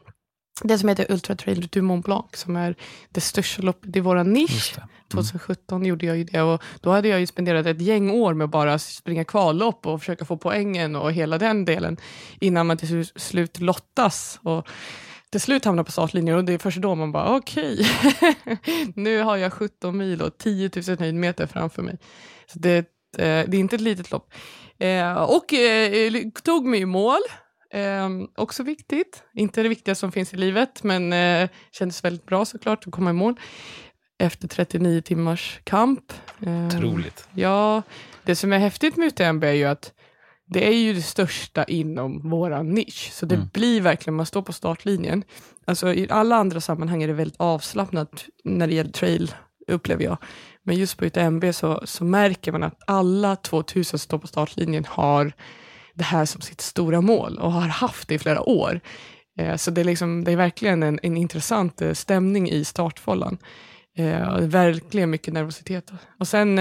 det 0.62 0.78
som 0.78 0.88
heter 0.88 1.06
Ultra 1.08 1.36
Trail 1.36 1.68
du 1.70 1.82
Mont 1.82 2.04
Blanc 2.04 2.26
som 2.34 2.56
är 2.56 2.74
det 3.10 3.20
största 3.20 3.62
loppet 3.62 3.96
i 3.96 4.00
vår 4.00 4.24
nisch. 4.24 4.74
Mm. 4.76 4.88
2017 5.10 5.84
gjorde 5.84 6.06
jag 6.06 6.16
ju 6.16 6.24
det 6.24 6.42
och 6.42 6.62
då 6.80 6.90
hade 6.90 7.08
jag 7.08 7.20
ju 7.20 7.26
spenderat 7.26 7.66
ett 7.66 7.80
gäng 7.80 8.10
år 8.10 8.34
med 8.34 8.48
bara 8.48 8.78
springa 8.78 9.24
kvallopp 9.24 9.86
och 9.86 10.00
försöka 10.00 10.24
få 10.24 10.36
poängen 10.36 10.96
och 10.96 11.12
hela 11.12 11.38
den 11.38 11.64
delen 11.64 11.96
innan 12.40 12.66
man 12.66 12.76
till 12.76 13.06
slut 13.06 13.60
lottas. 13.60 14.40
Och 14.42 14.68
till 15.30 15.40
slut 15.40 15.64
hamnar 15.64 15.84
på 15.84 15.92
startlinjen 15.92 16.36
och 16.36 16.44
det 16.44 16.52
är 16.52 16.58
först 16.58 16.78
då 16.78 16.94
man 16.94 17.12
bara 17.12 17.36
okej, 17.36 17.86
okay. 18.04 18.56
nu 18.94 19.22
har 19.22 19.36
jag 19.36 19.52
17 19.52 19.96
mil 19.96 20.22
och 20.22 20.38
10 20.38 20.70
000 20.88 20.98
höjdmeter 20.98 21.46
framför 21.46 21.82
mig. 21.82 21.98
Så 22.46 22.58
det, 22.58 22.78
eh, 22.78 22.84
det 23.18 23.54
är 23.54 23.54
inte 23.54 23.76
ett 23.76 23.82
litet 23.82 24.10
lopp. 24.10 24.32
Eh, 24.78 25.12
och 25.12 25.52
eh, 25.52 26.12
tog 26.42 26.66
mig 26.66 26.80
i 26.80 26.86
mål 26.86 27.20
Eh, 27.72 28.08
också 28.36 28.62
viktigt, 28.62 29.22
inte 29.34 29.62
det 29.62 29.68
viktigaste 29.68 30.00
som 30.00 30.12
finns 30.12 30.34
i 30.34 30.36
livet, 30.36 30.82
men 30.82 31.12
eh, 31.12 31.48
kändes 31.72 32.04
väldigt 32.04 32.26
bra 32.26 32.44
såklart 32.44 32.86
att 32.86 32.92
komma 32.92 33.10
i 33.10 33.12
mål 33.12 33.34
efter 34.18 34.48
39 34.48 35.00
timmars 35.00 35.60
kamp. 35.64 36.12
Eh, 36.40 36.66
Otroligt. 36.66 37.28
Ja, 37.34 37.82
det 38.24 38.36
som 38.36 38.52
är 38.52 38.58
häftigt 38.58 38.96
med 38.96 39.06
UTMB 39.06 39.44
är 39.44 39.52
ju 39.52 39.64
att 39.64 39.92
det 40.46 40.68
är 40.68 40.74
ju 40.74 40.94
det 40.94 41.02
största 41.02 41.64
inom 41.64 42.30
vår 42.30 42.62
nisch, 42.62 43.10
så 43.12 43.26
det 43.26 43.34
mm. 43.34 43.48
blir 43.52 43.80
verkligen, 43.80 44.14
man 44.14 44.26
står 44.26 44.42
på 44.42 44.52
startlinjen. 44.52 45.24
Alltså 45.64 45.94
i 45.94 46.10
alla 46.10 46.36
andra 46.36 46.60
sammanhang 46.60 47.02
är 47.02 47.06
det 47.06 47.12
väldigt 47.12 47.40
avslappnat 47.40 48.24
när 48.44 48.66
det 48.66 48.74
gäller 48.74 48.92
trail, 48.92 49.34
upplever 49.66 50.04
jag. 50.04 50.16
Men 50.62 50.76
just 50.76 50.96
på 50.96 51.04
UTMB 51.04 51.44
så, 51.54 51.82
så 51.84 52.04
märker 52.04 52.52
man 52.52 52.62
att 52.62 52.82
alla 52.86 53.36
2000 53.36 53.84
som 53.84 53.98
står 53.98 54.18
på 54.18 54.26
startlinjen 54.26 54.84
har 54.88 55.32
det 56.00 56.04
här 56.04 56.24
som 56.24 56.40
sitt 56.40 56.60
stora 56.60 57.00
mål 57.00 57.38
och 57.38 57.52
har 57.52 57.68
haft 57.68 58.08
det 58.08 58.14
i 58.14 58.18
flera 58.18 58.42
år. 58.48 58.80
Eh, 59.38 59.56
så 59.56 59.70
det 59.70 59.80
är, 59.80 59.84
liksom, 59.84 60.24
det 60.24 60.32
är 60.32 60.36
verkligen 60.36 60.82
en, 60.82 61.00
en 61.02 61.16
intressant 61.16 61.82
eh, 61.82 61.92
stämning 61.92 62.50
i 62.50 62.64
startfållan. 62.64 63.38
Eh, 63.96 64.38
verkligen 64.38 65.10
mycket 65.10 65.34
nervositet. 65.34 65.90
Och 66.18 66.28
sen 66.28 66.58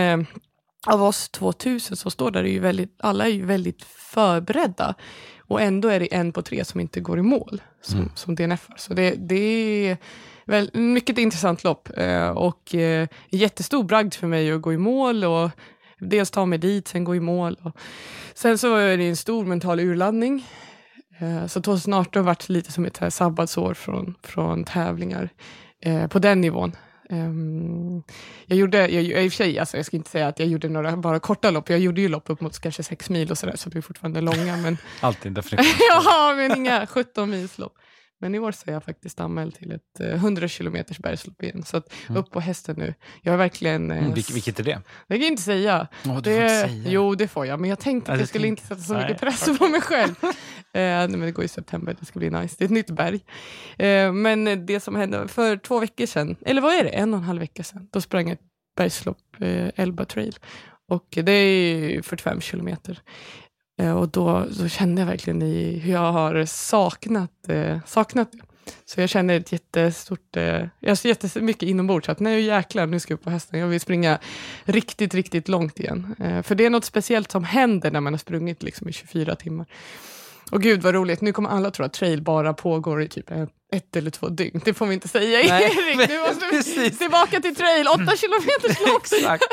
av 0.88 1.03
oss 1.03 1.29
2000 1.29 1.98
som 1.98 2.12
står 2.12 2.31
där, 2.31 2.43
är 2.43 2.48
ju 2.48 2.60
väldigt, 2.60 2.96
alla 3.00 3.25
är 3.25 3.29
ju 3.29 3.46
väldigt 3.46 3.84
förberedda. 3.84 4.96
Och 5.39 5.62
ändå 5.62 5.88
är 5.88 6.00
det 6.00 6.13
en 6.13 6.31
på 6.31 6.41
tre 6.41 6.65
som 6.65 6.79
inte 6.79 7.00
går 7.00 7.19
i 7.19 7.22
mål 7.22 7.62
som, 7.81 8.00
mm. 8.00 8.12
som 8.15 8.36
DNF. 8.36 8.67
Så 8.77 8.93
det, 8.93 9.12
det 9.12 9.36
är 9.89 9.98
väl, 10.46 10.69
mycket 10.74 11.17
intressant 11.17 11.63
lopp 11.63 11.89
och 12.36 12.75
jättestor 13.29 13.84
bragd 13.84 14.13
för 14.13 14.27
mig 14.27 14.51
att 14.51 14.62
gå 14.62 14.74
i 14.74 14.77
mål 14.77 15.24
och 15.24 15.50
dels 16.00 16.32
ta 16.32 16.46
mig 16.46 16.60
dit, 16.60 16.88
sen 16.88 17.03
gå 17.03 17.15
i 17.15 17.20
mål. 17.20 17.58
Och 17.63 17.77
sen 18.34 18.58
så 18.58 18.75
är 18.75 18.98
det 18.98 19.10
en 19.10 19.15
stor 19.15 19.46
mental 19.46 19.79
urladdning. 19.79 20.46
Eh, 21.20 21.48
så 21.48 21.62
2018 21.62 22.25
varit 22.25 22.50
lite 22.50 22.72
som 22.72 22.86
ett 22.86 23.13
sabbatsår 23.13 23.74
från, 23.74 24.15
från 24.24 24.63
tävlingar 24.63 25.29
eh, 25.82 26.08
på 26.08 26.20
den 26.20 26.41
nivån. 26.41 26.75
Um, 27.12 28.03
jag 28.46 28.58
gjorde, 28.58 28.77
jag, 28.77 29.03
i 29.03 29.27
och 29.27 29.32
för 29.32 29.38
sig, 29.38 29.60
alltså 29.60 29.77
jag 29.77 29.86
ska 29.86 29.98
inte 29.98 30.10
säga 30.10 30.27
att 30.27 30.39
jag 30.39 30.48
gjorde 30.48 30.70
några 30.70 30.98
bara 30.98 31.20
korta 31.20 31.51
lopp, 31.51 31.70
jag 31.70 31.79
gjorde 31.79 32.01
ju 32.01 32.08
lopp 32.08 32.29
upp 32.29 32.41
mot 32.41 32.60
kanske 32.60 32.84
sex 32.84 33.10
mil 33.10 33.32
och 33.32 33.38
sådär, 33.38 33.56
så 33.56 33.70
det 33.70 33.77
är 33.77 33.82
fortfarande 33.82 34.22
långa. 34.22 34.58
Men... 34.58 34.77
Alltid 35.01 35.25
en 35.25 35.34
definition. 35.34 35.74
ja, 35.89 36.34
men 36.38 36.58
inga 36.58 36.88
17 36.88 37.29
mils 37.29 37.58
lopp. 37.58 37.74
Men 38.21 38.35
i 38.35 38.39
år 38.39 38.51
så 38.51 38.69
är 38.69 38.73
jag 38.73 38.83
faktiskt 38.83 39.19
anmäld 39.19 39.55
till 39.55 39.71
ett 39.71 39.99
eh, 39.99 40.13
100 40.13 40.47
kilometers 40.47 40.99
bergslopp 40.99 41.43
igen. 41.43 41.63
Så 41.63 41.77
att, 41.77 41.93
mm. 42.07 42.19
upp 42.19 42.31
på 42.31 42.39
hästen 42.39 42.75
nu. 42.77 42.93
Jag 43.21 43.33
är 43.33 43.38
verkligen... 43.38 43.91
Eh, 43.91 43.97
mm, 43.97 44.13
vilket, 44.13 44.35
vilket 44.35 44.59
är 44.59 44.63
det? 44.63 44.81
Det 45.07 45.13
kan 45.15 45.21
jag 45.21 45.31
inte 45.31 45.41
säga. 45.41 45.88
Oh, 46.05 46.21
det, 46.21 46.41
får 46.41 46.47
säga. 46.47 46.89
Jo, 46.89 47.15
det 47.15 47.27
får 47.27 47.45
jag. 47.45 47.59
Men 47.59 47.69
jag 47.69 47.79
tänkte 47.79 48.11
att 48.13 48.19
jag 48.19 48.27
skulle 48.27 48.47
inte 48.47 48.61
sätta 48.61 48.81
så 48.81 48.93
nej. 48.93 49.03
mycket 49.03 49.21
press 49.21 49.57
på 49.59 49.67
mig 49.67 49.81
själv. 49.81 50.15
eh, 50.23 50.31
men 50.73 51.19
det 51.19 51.31
går 51.31 51.45
i 51.45 51.47
september, 51.47 51.95
det 51.99 52.05
ska 52.05 52.19
bli 52.19 52.29
nice. 52.29 52.55
Det 52.57 52.63
är 52.63 52.65
ett 52.65 52.71
nytt 52.71 52.91
berg. 52.91 53.19
Eh, 53.77 54.13
men 54.13 54.65
det 54.65 54.79
som 54.79 54.95
hände 54.95 55.27
för 55.27 55.57
två 55.57 55.79
veckor 55.79 56.05
sedan, 56.05 56.35
eller 56.45 56.61
vad 56.61 56.73
är 56.73 56.83
det, 56.83 56.89
en 56.89 57.13
och 57.13 57.19
en 57.19 57.25
halv 57.25 57.39
vecka 57.39 57.63
sedan, 57.63 57.88
då 57.91 58.01
sprang 58.01 58.27
jag 58.27 58.33
ett 58.33 58.45
bergslopp, 58.77 59.17
eh, 59.39 59.69
Elba 59.75 60.05
trail. 60.05 60.35
Och 60.89 61.07
det 61.11 61.31
är 61.31 62.01
45 62.01 62.41
kilometer. 62.41 63.01
Eh, 63.79 63.98
och 63.98 64.09
då, 64.09 64.45
då 64.59 64.67
kände 64.67 65.01
jag 65.01 65.07
verkligen 65.07 65.41
i 65.41 65.79
hur 65.79 65.93
jag 65.93 66.12
har 66.12 66.45
saknat, 66.45 67.50
eh, 67.50 67.77
saknat 67.86 68.31
det. 68.31 68.39
Så 68.86 69.01
jag 69.01 69.09
känner 69.09 69.38
ett 69.38 69.51
jättestort, 69.51 70.38
eh, 70.38 70.65
jag 70.79 70.98
ser 70.98 71.09
jättemycket 71.09 71.63
inombords, 71.63 72.09
att 72.09 72.19
nu 72.19 72.41
jäklar, 72.41 72.86
nu 72.86 73.00
ska 73.00 73.12
jag 73.12 73.17
upp 73.17 73.24
på 73.24 73.29
hästen. 73.29 73.59
Jag 73.59 73.67
vill 73.67 73.79
springa 73.79 74.19
riktigt, 74.63 75.13
riktigt 75.13 75.48
långt 75.48 75.79
igen. 75.79 76.15
Eh, 76.19 76.41
för 76.41 76.55
det 76.55 76.65
är 76.65 76.69
något 76.69 76.86
speciellt 76.86 77.31
som 77.31 77.43
händer 77.43 77.91
när 77.91 78.01
man 78.01 78.13
har 78.13 78.17
sprungit 78.17 78.63
liksom 78.63 78.89
i 78.89 78.93
24 78.93 79.36
timmar. 79.36 79.65
Och 80.50 80.62
gud 80.62 80.82
vad 80.82 80.96
roligt, 80.96 81.22
nu 81.22 81.34
kommer 81.34 81.50
alla 81.50 81.72
tro 81.72 81.86
att 81.86 81.94
trail 81.94 82.22
bara 82.22 82.53
pågår 82.53 83.01
i 83.01 83.08
typ 83.08 83.32
ett 83.72 83.96
eller 83.96 84.12
två 84.12 84.29
dygn. 84.29 84.62
Det 84.65 84.74
får 84.74 84.86
vi 84.88 84.94
inte 84.94 85.08
säga 85.08 85.39
Nej, 85.39 85.63
Erik. 85.63 86.10
Nu 86.10 86.20
måste 86.20 86.46
vi 86.82 86.91
tillbaka 86.98 87.39
till 87.39 87.56
trail, 87.56 87.88
åtta 87.88 88.15
kilometers 88.18 88.79
lopp. 88.88 89.01
Exakt. 89.03 89.44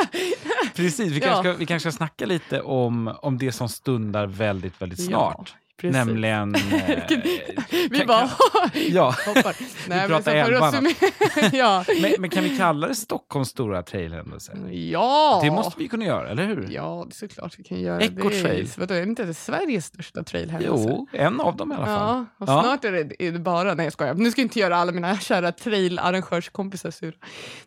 Precis, 0.75 1.13
vi, 1.13 1.21
kanske 1.21 1.43
ska, 1.43 1.53
vi 1.53 1.67
kanske 1.67 1.91
ska 1.91 1.97
snacka 1.97 2.27
lite 2.27 2.61
om, 2.61 3.15
om 3.23 3.39
det 3.39 3.53
som 3.53 3.69
stundar 3.69 4.27
väldigt, 4.27 4.83
väldigt 4.83 5.05
snart. 5.05 5.55
Ja. 5.55 5.66
Precis. 5.81 5.97
Nämligen... 5.97 6.55
Eh, 6.87 7.89
vi 7.91 7.99
kan, 7.99 8.07
bara 8.07 8.31
ja. 8.89 9.15
hoppar. 9.27 9.57
Nej, 9.89 10.03
vi 10.03 10.09
pratar 10.09 10.35
älvarna. 10.35 10.89
ja. 11.53 11.85
men, 12.01 12.15
men, 12.19 12.31
kan 12.31 12.45
vi 12.45 12.57
kalla 12.57 12.87
det 12.89 12.95
Stockholms 12.95 13.49
stora 13.49 13.83
trailhändelse? 13.83 14.59
Ja! 14.71 15.41
Det 15.43 15.51
måste 15.51 15.79
vi 15.79 15.89
kunna 15.89 16.05
göra, 16.05 16.31
eller 16.31 16.47
hur? 16.47 16.69
Ja, 16.71 17.07
det 17.09 17.13
är 17.13 17.29
såklart 17.29 17.59
vi 17.59 17.65
kan 17.65 17.81
göra. 17.81 18.01
Eco 18.01 18.29
det. 18.29 18.37
Är, 18.39 18.93
är 18.93 19.03
inte 19.03 19.25
det 19.25 19.35
Sveriges 19.35 19.85
största 19.85 20.23
trailhändelse? 20.23 20.85
Jo, 20.89 21.07
en 21.13 21.41
av 21.41 21.57
dem 21.57 21.73
i 21.73 21.75
alla 21.75 21.87
fall. 21.87 21.95
Ja, 21.95 22.27
och 22.39 22.49
ja. 22.49 22.63
snart 22.63 22.85
är 22.85 22.93
det, 22.93 23.23
är 23.25 23.33
det, 23.33 23.39
bara... 23.39 23.75
Nej, 23.75 23.87
jag 23.87 23.93
skojar. 23.93 24.15
Nu 24.15 24.31
ska 24.31 24.41
jag 24.41 24.45
inte 24.45 24.59
göra 24.59 24.77
alla 24.77 24.93
mina 24.93 25.19
kära 25.19 25.53
trailarrangörskompisar 25.53 26.91
sura. 26.91 27.17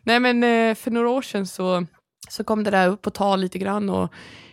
Nej, 0.02 0.20
men 0.20 0.44
eh, 0.44 0.74
för 0.74 0.90
några 0.90 1.10
år 1.10 1.22
sedan 1.22 1.46
så, 1.46 1.86
så 2.28 2.44
kom 2.44 2.64
det 2.64 2.70
där 2.70 2.88
upp 2.88 3.02
på 3.02 3.10
tal 3.10 3.40
lite 3.40 3.58
grann 3.58 3.90
och 3.90 4.12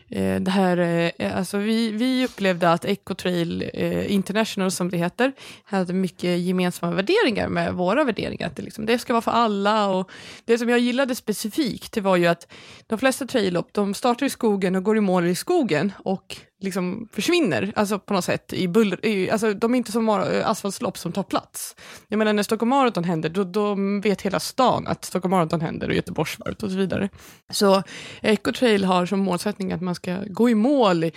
Eh, 0.09 0.41
det 0.41 0.51
här, 0.51 0.77
eh, 0.77 1.11
eh, 1.19 1.37
alltså 1.37 1.57
vi, 1.57 1.91
vi 1.91 2.25
upplevde 2.25 2.71
att 2.71 2.85
Ecotrail 2.85 3.69
eh, 3.73 4.13
International, 4.13 4.71
som 4.71 4.89
det 4.89 4.97
heter, 4.97 5.33
hade 5.63 5.93
mycket 5.93 6.39
gemensamma 6.39 6.91
värderingar 6.91 7.49
med 7.49 7.73
våra 7.73 8.03
värderingar. 8.03 8.47
Att 8.47 8.55
det, 8.55 8.61
liksom, 8.61 8.85
det 8.85 8.99
ska 8.99 9.13
vara 9.13 9.21
för 9.21 9.31
alla. 9.31 9.87
Och 9.87 10.11
det 10.45 10.57
som 10.57 10.69
jag 10.69 10.79
gillade 10.79 11.15
specifikt 11.15 11.93
det 11.93 12.01
var 12.01 12.15
ju 12.15 12.27
att 12.27 12.47
de 12.87 12.99
flesta 12.99 13.25
traillopp 13.25 13.69
de 13.71 13.93
startar 13.93 14.25
i 14.25 14.29
skogen 14.29 14.75
och 14.75 14.83
går 14.83 14.97
i 14.97 15.01
mål 15.01 15.25
i 15.25 15.35
skogen. 15.35 15.91
Och 15.97 16.37
liksom 16.59 17.09
försvinner, 17.11 17.73
alltså 17.75 17.99
på 17.99 18.13
något 18.13 18.25
sätt. 18.25 18.53
I 18.53 18.67
buller, 18.67 19.05
i, 19.05 19.29
alltså, 19.29 19.53
de 19.53 19.73
är 19.73 19.77
inte 19.77 19.91
som 19.91 20.09
eh, 20.09 20.49
asfaltslopp 20.49 20.97
som 20.97 21.11
tar 21.11 21.23
plats. 21.23 21.75
Jag 22.07 22.17
menar 22.17 22.33
när 22.33 22.43
Stockholm 22.43 22.69
Marathon 22.69 23.03
händer, 23.03 23.29
då, 23.29 23.43
då 23.43 23.75
vet 24.03 24.21
hela 24.21 24.39
stan 24.39 24.87
att 24.87 25.05
Stockholm 25.05 25.31
Marathon 25.31 25.61
händer 25.61 25.89
och 25.89 25.95
Göteborgsvarvet 25.95 26.63
och 26.63 26.71
så 26.71 26.77
vidare. 26.77 27.09
Så 27.49 27.83
Ecotrail 28.21 28.83
har 28.83 29.05
som 29.05 29.19
målsättning 29.19 29.71
att 29.71 29.81
man 29.81 29.95
ska 29.95 30.17
gå 30.27 30.49
i 30.49 30.55
mål 30.55 31.11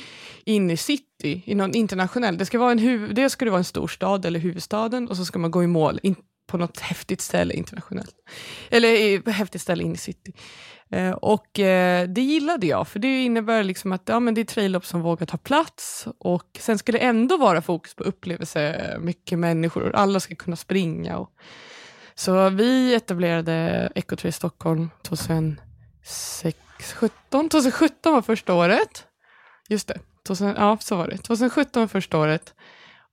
in 0.44 0.70
i 0.70 0.76
city, 0.76 1.42
i 1.46 1.54
någon 1.54 1.74
internationell, 1.74 2.38
det 2.38 2.46
ska 2.46 2.58
vara 2.58 2.72
en, 2.72 2.78
huv, 2.78 3.14
det 3.14 3.30
ska 3.30 3.44
det 3.44 3.50
vara 3.50 3.58
en 3.58 3.64
storstad 3.64 4.26
eller 4.26 4.40
huvudstaden 4.40 5.08
och 5.08 5.16
så 5.16 5.24
ska 5.24 5.38
man 5.38 5.50
gå 5.50 5.64
i 5.64 5.66
mål 5.66 6.00
in, 6.02 6.16
på 6.46 6.58
något 6.58 6.80
häftigt 6.80 7.20
ställe 7.20 7.54
internationellt. 7.54 8.14
Eller 8.70 8.88
i, 8.88 9.22
häftigt 9.26 9.62
ställe 9.62 9.82
in 9.82 9.92
i 9.92 9.96
city. 9.96 10.32
Eh, 10.92 11.10
och 11.10 11.58
eh, 11.58 12.08
det 12.08 12.22
gillade 12.22 12.66
jag, 12.66 12.88
för 12.88 12.98
det 12.98 13.22
innebär 13.22 13.62
liksom 13.62 13.92
att 13.92 14.02
ja, 14.04 14.20
men 14.20 14.34
det 14.34 14.40
är 14.40 14.44
traillopp 14.44 14.86
som 14.86 15.02
vågar 15.02 15.26
ta 15.26 15.36
plats 15.36 16.06
och 16.18 16.46
sen 16.58 16.78
ska 16.78 16.92
det 16.92 16.98
ändå 16.98 17.36
vara 17.36 17.62
fokus 17.62 17.94
på 17.94 18.04
upplevelse, 18.04 18.96
mycket 19.00 19.38
människor, 19.38 19.92
alla 19.94 20.20
ska 20.20 20.34
kunna 20.34 20.56
springa. 20.56 21.18
Och, 21.18 21.30
så 22.14 22.48
vi 22.48 22.94
etablerade 22.94 23.88
Ecotrail 23.94 24.32
Stockholm 24.32 24.90
2016, 25.02 27.48
2017 27.48 28.12
var 28.12 28.22
första 28.22 28.54
året. 28.54 29.06
Just 29.68 29.88
det, 29.88 29.98
2000, 30.26 30.54
ja 30.56 30.78
så 30.80 30.96
var 30.96 31.08
det. 31.08 31.16
2017 31.16 31.82
var 31.82 31.88
första 31.88 32.18
året. 32.18 32.54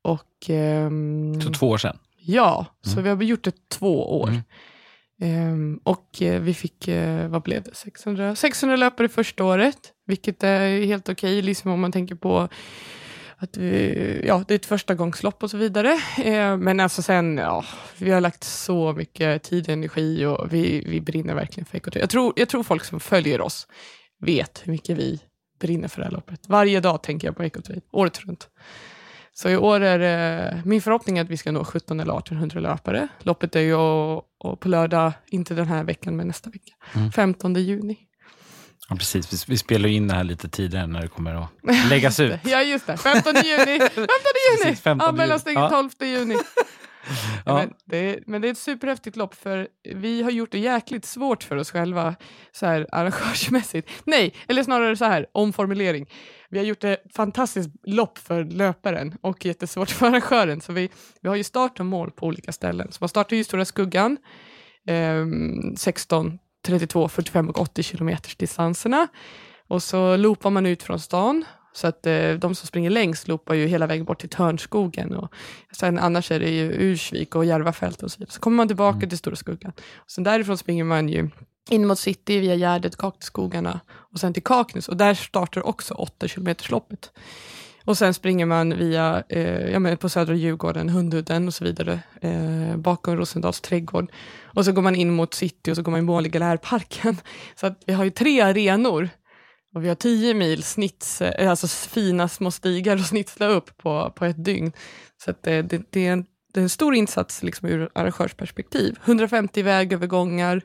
Och, 0.02 0.50
ehm, 0.50 1.42
så 1.42 1.54
två 1.54 1.70
år 1.70 1.78
sedan? 1.78 1.98
Ja, 2.18 2.66
mm. 2.86 2.96
så 2.96 3.02
vi 3.02 3.10
har 3.10 3.24
gjort 3.24 3.44
det 3.44 3.70
två 3.70 4.22
år. 4.22 4.28
Mm. 4.28 4.42
Um, 5.22 5.80
och 5.84 6.18
uh, 6.22 6.40
vi 6.40 6.54
fick, 6.54 6.88
uh, 6.88 7.28
vad 7.28 7.42
blev 7.42 7.64
det, 7.64 7.76
600, 7.76 8.36
600 8.36 8.76
löpare 8.78 9.10
första 9.10 9.44
året, 9.44 9.78
vilket 10.06 10.44
är 10.44 10.86
helt 10.86 11.10
okej, 11.10 11.42
liksom 11.42 11.72
om 11.72 11.80
man 11.80 11.92
tänker 11.92 12.16
på 12.16 12.50
att 13.38 13.58
vi, 13.58 14.24
ja, 14.28 14.44
det 14.48 14.54
är 14.54 14.56
ett 14.56 14.66
första 14.66 14.96
gångslopp 14.96 15.44
och 15.44 15.52
så 15.52 15.58
vidare. 15.58 15.94
Uh, 16.20 16.58
men 16.58 16.80
alltså 16.80 17.02
sen, 17.02 17.38
ja, 17.38 17.66
vi 17.98 18.12
har 18.12 18.22
lagt 18.22 18.44
så 18.44 18.94
mycket 18.94 19.44
tid 19.44 19.64
och 19.68 19.74
energi 19.74 20.26
och 20.26 20.54
vi, 20.54 20.84
vi 20.88 21.02
brinner 21.02 21.36
verkligen 21.36 21.66
för 21.66 21.78
ekotur. 21.78 22.00
Jag 22.00 22.10
tror, 22.10 22.34
jag 22.36 22.50
tror 22.50 22.64
folk 22.64 22.84
som 22.84 23.00
följer 23.00 23.42
oss 23.42 23.68
vet 24.20 24.62
hur 24.64 24.72
mycket 24.72 24.98
vi 24.98 25.20
brinner 25.60 25.88
för 25.88 26.02
det 26.02 26.06
här 26.06 26.12
loppet. 26.12 26.40
Varje 26.48 26.80
dag 26.80 27.04
tänker 27.04 27.28
jag 27.28 27.38
på 27.38 27.44
ekotur, 27.44 27.82
året 27.92 28.20
runt. 28.20 28.50
Så 29.40 29.50
i 29.50 29.58
år 29.58 29.82
är 29.82 30.00
det 30.00 30.62
min 30.66 30.82
förhoppning 30.82 31.20
att 31.20 31.30
vi 31.30 31.38
ska 31.38 31.52
nå 31.52 31.64
17 31.64 32.00
eller 32.00 32.18
1800 32.18 32.60
löpare. 32.60 33.08
Loppet 33.20 33.56
är 33.56 33.60
ju 33.60 33.76
och, 33.76 34.60
på 34.60 34.68
lördag, 34.68 35.12
inte 35.28 35.54
den 35.54 35.68
här 35.68 35.84
veckan, 35.84 36.16
men 36.16 36.28
nästa 36.28 36.50
vecka. 36.50 36.74
Mm. 36.94 37.12
15 37.12 37.54
juni. 37.54 37.98
Ja, 38.90 38.96
precis. 38.96 39.50
Vi, 39.50 39.58
spelar 39.58 39.90
in 39.90 40.08
det 40.08 40.14
här 40.14 40.24
lite 40.24 40.50
tidigare 40.50 40.88
när 40.88 41.02
det 41.02 41.08
kommer 41.08 41.36
att 41.36 41.50
läggas 41.90 42.20
ut. 42.20 42.40
ja, 42.44 42.62
just 42.62 42.88
det. 42.88 42.98
15 42.98 43.36
juni. 43.36 43.80
15 43.80 44.06
juni! 44.06 44.64
Precis, 44.64 44.82
15 44.82 45.06
ja, 45.06 45.12
mellansteget 45.12 45.58
juni. 45.58 45.70
12 45.70 45.90
juni. 46.00 46.36
Ja. 47.46 47.54
Men, 47.58 47.74
det 47.86 47.98
är, 47.98 48.20
men 48.28 48.42
det 48.42 48.48
är 48.48 48.52
ett 48.52 48.58
superhäftigt 48.58 49.16
lopp 49.16 49.36
för 49.36 49.68
vi 49.96 50.24
har 50.24 50.32
gjort 50.32 50.52
det 50.52 50.60
jäkligt 50.60 51.06
svårt 51.06 51.44
för 51.44 51.56
oss 51.56 51.72
själva 51.72 52.16
så 52.52 52.66
här 52.66 52.88
arrangörsmässigt. 52.92 53.90
Nej, 54.06 54.34
eller 54.48 54.64
snarare 54.64 54.96
så 54.96 55.06
här, 55.06 55.26
omformulering. 55.32 56.08
Vi 56.50 56.58
har 56.58 56.66
gjort 56.66 56.82
det 56.82 56.98
fantastiskt 57.14 57.70
lopp 57.84 58.18
för 58.18 58.44
löparen 58.44 59.18
och 59.22 59.46
jättesvårt 59.46 59.90
för 59.92 60.08
arrangören. 60.08 60.62
Så 60.62 60.74
vi, 60.74 60.90
vi 61.22 61.30
har 61.30 61.36
ju 61.36 61.44
start 61.44 61.80
och 61.80 61.86
mål 61.86 62.12
på 62.12 62.26
olika 62.26 62.52
ställen. 62.52 62.92
Så 62.92 62.98
man 63.00 63.10
startar 63.10 63.36
ju 63.38 63.44
Stora 63.44 63.66
Skuggan, 63.66 64.18
ehm, 64.88 65.76
16, 65.76 66.40
32, 66.66 67.08
45 67.08 67.50
och 67.50 67.62
80 67.62 67.84
kilometers 67.84 68.36
distanserna. 68.36 69.08
Och 69.68 69.84
så 69.84 70.16
loopar 70.18 70.50
man 70.50 70.66
ut 70.66 70.84
från 70.84 71.00
stan. 71.00 71.46
Så 71.74 71.88
att 71.88 72.06
eh, 72.06 72.32
de 72.34 72.56
som 72.56 72.68
springer 72.68 72.90
längst 72.90 73.28
loopar 73.28 73.54
ju 73.56 73.68
hela 73.68 73.88
vägen 73.88 74.06
bort 74.06 74.20
till 74.20 74.30
Törnskogen. 74.30 75.16
Och 75.16 75.34
sen 75.72 76.00
annars 76.00 76.32
är 76.32 76.40
det 76.40 76.50
ju 76.50 76.72
Ursvik 76.72 77.36
och 77.36 77.46
Järvafält 77.46 78.04
och 78.04 78.12
så 78.12 78.20
vidare. 78.20 78.34
Så 78.34 78.40
kommer 78.40 78.58
man 78.58 78.68
tillbaka 78.68 78.98
Mm. 78.98 79.10
till 79.10 79.18
Stora 79.18 79.36
Skuggan. 79.36 79.72
Och 79.96 80.12
sen 80.12 80.24
därifrån 80.24 80.58
springer 80.58 80.84
man 80.84 81.10
ju 81.10 81.30
in 81.70 81.88
mot 81.88 82.00
city 82.00 82.40
via 82.40 82.56
Gärdet, 82.56 82.98
Kaktusskogarna 82.98 83.80
och 84.14 84.20
sen 84.20 84.34
till 84.34 84.44
Kaknäs. 84.44 84.90
Och 84.90 84.98
där 84.98 85.14
startar 85.14 85.68
också 85.68 85.94
8-kilometersloppet. 85.94 87.12
Och 87.88 87.98
sen 87.98 88.14
springer 88.14 88.46
man 88.46 88.78
via, 88.78 89.24
eh, 89.30 89.72
ja, 89.72 89.80
men 89.80 89.98
på 89.98 90.10
Södra 90.10 90.36
Djurgården, 90.36 90.90
Hundudden 90.90 91.48
och 91.48 91.54
så 91.54 91.64
vidare, 91.64 92.00
eh, 92.22 92.78
bakom 92.78 93.18
Rosendals 93.18 93.62
trädgård. 93.62 94.12
Och 94.44 94.66
så 94.66 94.72
går 94.72 94.82
man 94.82 94.96
in 94.96 95.14
mot 95.14 95.34
city 95.34 95.72
och 95.72 95.76
så 95.76 95.82
går 95.82 95.92
man 95.92 96.00
i 96.00 96.04
mål 96.04 96.26
i 96.26 96.30
Galärparken. 96.30 97.18
Så 97.56 97.68
att 97.68 97.84
vi 97.86 97.94
har 97.94 98.04
ju 98.04 98.10
tre 98.10 98.42
arenor 98.42 99.10
och 99.76 99.84
vi 99.84 99.88
har 99.88 99.96
10 99.96 100.34
mil 100.34 100.64
snitts, 100.64 101.22
eh, 101.22 101.50
alltså 101.50 101.68
fina 101.68 102.28
små 102.28 102.52
stigar 102.52 102.96
att 102.96 103.08
snitsla 103.08 103.48
upp 103.48 103.78
på, 103.78 104.14
på 104.16 104.26
ett 104.26 104.46
dygn. 104.46 104.72
Så 105.24 105.32
att 105.32 105.44
det, 105.44 105.62
det, 105.62 105.82
det, 105.90 106.08
är 106.08 106.12
en, 106.12 106.26
det 106.54 106.60
är 106.60 106.64
en 106.64 106.70
stor 106.70 106.96
insats 106.96 107.44
liksom 107.44 107.70
ur 107.70 107.90
arrangörsperspektiv. 107.96 109.00
150 109.06 109.62
vägövergångar. 109.62 110.62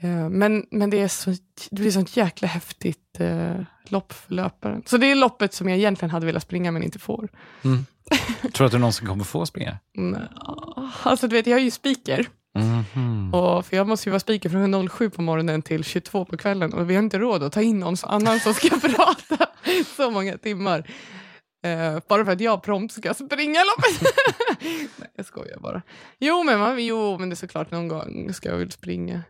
Eh, 0.00 0.28
men, 0.28 0.66
men 0.70 0.90
det, 0.90 1.00
är 1.00 1.08
så, 1.08 1.30
det 1.70 1.80
blir 1.80 1.90
sånt 1.90 2.16
jäkla 2.16 2.48
häftigt 2.48 3.20
eh, 3.20 3.54
lopp 3.88 4.12
för 4.12 4.34
löparen. 4.34 4.82
Så 4.86 4.96
det 4.96 5.06
är 5.10 5.14
loppet 5.14 5.54
som 5.54 5.68
jag 5.68 5.78
egentligen 5.78 6.10
hade 6.10 6.26
velat 6.26 6.42
springa 6.42 6.70
men 6.70 6.82
inte 6.82 6.98
får. 6.98 7.28
Mm. 7.64 7.86
Tror 8.40 8.58
du 8.58 8.64
att 8.64 8.72
du 8.72 8.78
någonsin 8.78 9.06
kommer 9.08 9.24
få 9.24 9.46
springa? 9.46 9.78
Mm, 9.96 10.20
Alltså 11.02 11.28
du 11.28 11.36
vet, 11.36 11.46
jag 11.46 11.58
är 11.58 11.64
ju 11.64 11.70
speaker. 11.70 12.26
Mhm. 12.54 13.34
Och 13.34 13.66
för 13.66 13.76
jag 13.76 13.88
måste 13.88 14.08
ju 14.08 14.10
vara 14.10 14.20
speaker 14.20 14.48
från 14.48 14.88
07 14.88 15.10
på 15.10 15.22
morgonen 15.22 15.62
till 15.62 15.84
22 15.84 16.24
på 16.24 16.36
kvällen 16.36 16.72
och 16.74 16.90
vi 16.90 16.94
har 16.94 17.02
inte 17.02 17.18
råd 17.18 17.42
att 17.42 17.52
ta 17.52 17.62
in 17.62 17.78
någon 17.78 17.96
annan 18.02 18.40
som 18.40 18.54
ska 18.54 18.68
prata 18.80 19.46
så 19.96 20.10
många 20.10 20.38
timmar. 20.38 20.90
Eh, 21.64 21.98
bara 22.08 22.24
för 22.24 22.32
att 22.32 22.40
jag 22.40 22.62
prompt 22.62 22.94
ska 22.94 23.14
springa 23.14 23.60
loppet. 23.64 24.12
Nej, 24.96 25.10
jag 25.16 25.26
skojar 25.26 25.58
bara. 25.58 25.82
Jo 26.18 26.42
men, 26.42 26.58
man, 26.58 26.84
jo, 26.84 27.18
men 27.18 27.28
det 27.28 27.34
är 27.34 27.36
såklart 27.36 27.70
någon 27.70 27.88
gång 27.88 28.32
ska 28.34 28.48
jag 28.48 28.56
väl 28.56 28.70
springa. 28.70 29.22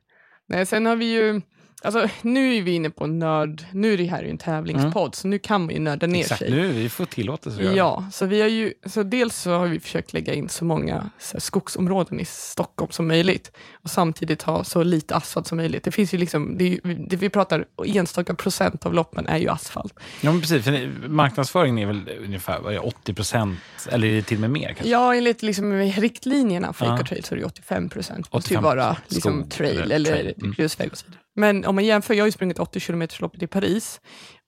Nej, 0.51 0.67
sen 0.67 0.87
har 0.87 0.97
vi 0.97 1.13
ju, 1.13 1.41
alltså 1.83 2.09
nu 2.23 2.57
är 2.57 2.63
vi 2.63 2.71
inne 2.71 2.91
på 2.91 3.07
nörd, 3.07 3.65
nu 3.73 3.93
är 3.93 3.99
det 3.99 4.05
här 4.05 4.23
ju 4.23 4.31
en 4.31 4.39
tävlingspodd 4.39 5.15
så 5.15 5.29
nu 5.29 5.39
kan 5.39 5.61
man 5.65 5.75
ju 5.75 5.81
nörda 5.81 6.07
ner 6.07 6.21
Exakt, 6.21 6.39
sig. 6.39 6.51
nu 6.51 6.69
vi 6.69 6.89
får 6.89 7.05
tillåtelse 7.05 7.69
att. 7.71 7.77
Ja, 7.77 8.05
så 8.13 8.27
vi 8.27 8.41
har 8.41 8.49
ju, 8.49 8.73
så 8.87 9.03
dels 9.03 9.37
så 9.37 9.51
har 9.51 9.67
vi 9.67 9.81
försökt 9.81 10.13
lägga 10.13 10.35
in 10.35 10.49
så 10.49 10.65
många 10.65 11.11
så 11.19 11.33
här, 11.33 11.41
skogsområden 11.41 12.21
i 12.21 12.25
Stockholm 12.25 12.93
som 12.93 13.09
möjligt 13.09 13.53
och 13.83 13.91
samtidigt 13.91 14.43
ha 14.43 14.65
så 14.65 14.83
lite 14.83 15.15
asfalt 15.15 15.47
som 15.47 15.57
möjligt. 15.57 15.85
Det 15.85 15.91
finns 15.91 16.15
ju 16.15 16.19
liksom, 16.19 16.59
det, 16.59 16.65
ju, 16.65 16.81
det 17.09 17.17
vi 17.17 17.29
pratar 17.29 17.65
enstaka 17.87 18.35
procent 18.35 18.87
av 18.87 18.95
loppen 18.95 19.27
är 19.27 19.39
ju 19.39 19.49
asfalt. 19.49 19.95
Ja, 20.21 20.33
men 20.33 20.41
precis. 20.41 20.65
För 20.65 20.91
marknadsföringen 21.09 21.79
är 21.79 21.87
väl 21.87 22.11
ungefär 22.25 22.61
vad 22.61 22.73
är 22.73 22.77
det, 22.77 22.81
80 22.81 23.15
procent, 23.15 23.59
eller 23.91 24.09
är 24.09 24.13
det 24.15 24.23
till 24.23 24.37
och 24.37 24.41
med 24.41 24.51
mer? 24.51 24.67
Kanske? 24.69 24.89
Ja, 24.89 25.15
enligt 25.15 25.43
liksom 25.43 25.73
riktlinjerna 25.73 26.73
för 26.73 26.87
Ja. 26.87 26.95
ecotrail 26.95 27.25
så 27.25 27.35
är 27.35 27.39
det 27.39 27.45
85 27.45 27.89
procent. 27.89 28.27
Det 28.31 28.37
måste 28.37 28.55
ju 28.55 28.61
85% 28.61 28.63
vara 28.63 28.97
liksom, 29.09 29.49
trail 29.49 29.93
eller 29.93 30.13
eller. 30.13 30.35
Mm. 30.39 30.53
grusväg 30.53 30.89
och 30.93 30.99
så 30.99 31.07
vidare. 31.07 31.21
Men 31.41 31.65
om 31.67 31.75
man 31.75 31.85
jämför, 31.85 32.15
jag 32.15 32.23
har 32.23 32.27
ju 32.29 32.33
sprungit 32.33 32.59
80 32.59 32.81
km 32.81 33.09
loppet 33.19 33.43
i 33.43 33.47
Paris 33.47 34.01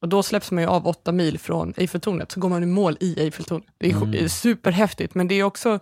och 0.02 0.08
då 0.08 0.22
släpps 0.22 0.50
man 0.50 0.62
ju 0.62 0.68
av 0.68 0.86
8 0.86 1.12
mil 1.12 1.38
från 1.38 1.74
Eiffeltornet 1.76 2.32
så 2.32 2.40
går 2.40 2.48
man 2.48 2.62
i 2.62 2.66
mål 2.66 2.96
i 3.00 3.20
Eiffeltornet. 3.20 3.66
Det 3.78 3.90
är 3.90 4.02
Mm. 4.02 4.28
superhäftigt 4.28 5.14
men 5.14 5.28
det 5.28 5.34
är 5.34 5.42
också 5.44 5.78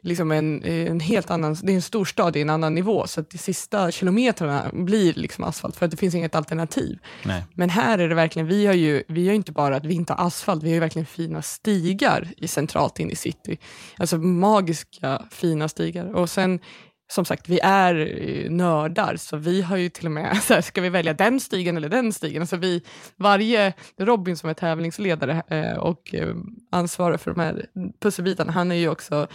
liksom 0.00 0.32
en, 0.32 0.64
en 0.64 1.00
helt 1.00 1.30
annan, 1.30 1.56
det 1.62 1.72
är 1.72 1.74
en 1.74 1.82
stor 1.82 2.04
stad 2.04 2.36
i 2.36 2.40
en 2.40 2.50
annan 2.50 2.74
nivå 2.74 3.06
så 3.06 3.20
att 3.20 3.30
de 3.30 3.38
sista 3.38 3.90
kilometrarna 3.90 4.70
blir 4.72 5.14
liksom 5.14 5.44
asfalt 5.44 5.76
för 5.76 5.84
att 5.84 5.90
det 5.90 5.96
finns 5.96 6.14
inget 6.14 6.34
alternativ. 6.34 6.98
Nej. 7.24 7.44
Men 7.54 7.70
här 7.70 7.98
är 7.98 8.08
det 8.08 8.14
verkligen, 8.14 8.48
vi 8.48 8.66
har 8.66 8.74
ju, 8.74 9.02
vi 9.08 9.26
har 9.28 9.34
inte 9.34 9.52
bara 9.52 9.76
att 9.76 9.84
vi 9.84 9.94
inte 9.94 10.12
har 10.12 10.26
asfalt, 10.26 10.62
vi 10.62 10.68
har 10.68 10.74
ju 10.74 10.80
verkligen 10.80 11.06
fina 11.06 11.42
stigar 11.42 12.28
i 12.36 12.48
centralt 12.48 13.00
in 13.00 13.10
i 13.10 13.16
city. 13.16 13.58
Alltså 13.98 14.18
magiska 14.18 15.22
fina 15.30 15.68
stigar. 15.68 16.14
Och 16.14 16.30
sen, 16.30 16.60
som 17.12 17.24
sagt, 17.24 17.48
vi 17.48 17.60
är 17.62 17.94
eh, 17.94 18.50
nördar, 18.50 19.16
så 19.16 19.36
vi 19.36 19.62
har 19.62 19.76
ju 19.76 19.88
till 19.88 20.06
och 20.06 20.12
med, 20.12 20.36
så 20.42 20.54
här, 20.54 20.60
ska 20.60 20.80
vi 20.80 20.88
välja 20.88 21.14
den 21.14 21.40
stigen 21.40 21.76
eller 21.76 21.88
den 21.88 22.12
stigen? 22.12 22.42
Alltså 22.42 22.56
vi, 22.56 22.82
varje, 23.16 23.72
Robin 23.96 24.36
som 24.36 24.50
är 24.50 24.54
tävlingsledare 24.54 25.42
eh, 25.48 25.76
och 25.76 26.14
eh, 26.14 26.34
ansvarar 26.70 27.16
för 27.16 27.30
de 27.30 27.40
här 27.40 27.66
pusselbitarna, 28.00 28.52
han 28.52 28.72
är 28.72 28.76
ju 28.76 28.88
också 28.88 29.26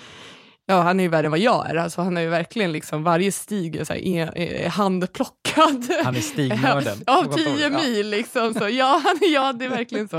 Ja, 0.70 0.82
han 0.82 1.00
är 1.00 1.04
ju 1.04 1.10
värre 1.10 1.26
än 1.28 1.32
vad 1.32 1.40
jag 1.40 1.70
är. 1.70 1.76
Alltså, 1.76 2.02
han 2.02 2.18
är 2.18 2.22
ju 2.22 2.28
verkligen 2.30 2.72
liksom, 2.72 3.04
varje 3.04 3.32
stig 3.32 3.76
är, 3.76 3.84
så 3.84 3.94
här, 3.94 4.00
är, 4.00 4.38
är 4.38 4.70
handplockad. 4.70 5.86
Han 6.04 6.16
är 6.16 6.22
stignörden. 6.22 6.98
Av 7.08 7.34
tio 7.36 7.70
mil 7.70 8.10
liksom. 8.10 8.54
Så, 8.54 8.70
ja, 8.70 9.02
han- 9.06 9.32
ja, 9.34 9.54
det 9.54 9.66
är 9.66 9.70
verkligen 9.70 10.08
så. 10.08 10.18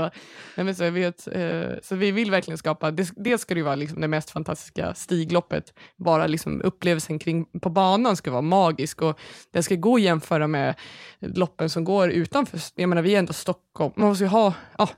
Nej, 0.55 0.65
men 0.65 0.75
så, 0.75 0.83
jag 0.83 0.91
vet, 0.91 1.27
eh, 1.27 1.61
så 1.83 1.95
vi 1.95 2.11
vill 2.11 2.31
verkligen 2.31 2.57
skapa, 2.57 2.91
det, 2.91 3.11
dels 3.15 3.41
ska 3.41 3.53
det 3.53 3.57
ju 3.59 3.63
vara 3.63 3.75
liksom 3.75 4.01
det 4.01 4.07
mest 4.07 4.29
fantastiska 4.29 4.93
stigloppet. 4.93 5.73
Bara 5.97 6.27
liksom 6.27 6.61
upplevelsen 6.61 7.19
kring, 7.19 7.45
på 7.61 7.69
banan 7.69 8.15
ska 8.15 8.31
vara 8.31 8.41
magisk 8.41 9.01
och 9.01 9.19
den 9.53 9.63
ska 9.63 9.75
gå 9.75 9.95
att 9.95 10.01
jämföra 10.01 10.47
med 10.47 10.75
loppen 11.19 11.69
som 11.69 11.83
går 11.83 12.09
utanför. 12.09 12.59
Jag 12.75 12.89
menar, 12.89 13.01
vi 13.01 13.15
är 13.15 13.19
ändå 13.19 13.33
Stockholm. 13.33 13.93
Man 13.95 14.07
måste 14.09 14.23
ju 14.23 14.27
ha, 14.29 14.53
ja, 14.77 14.89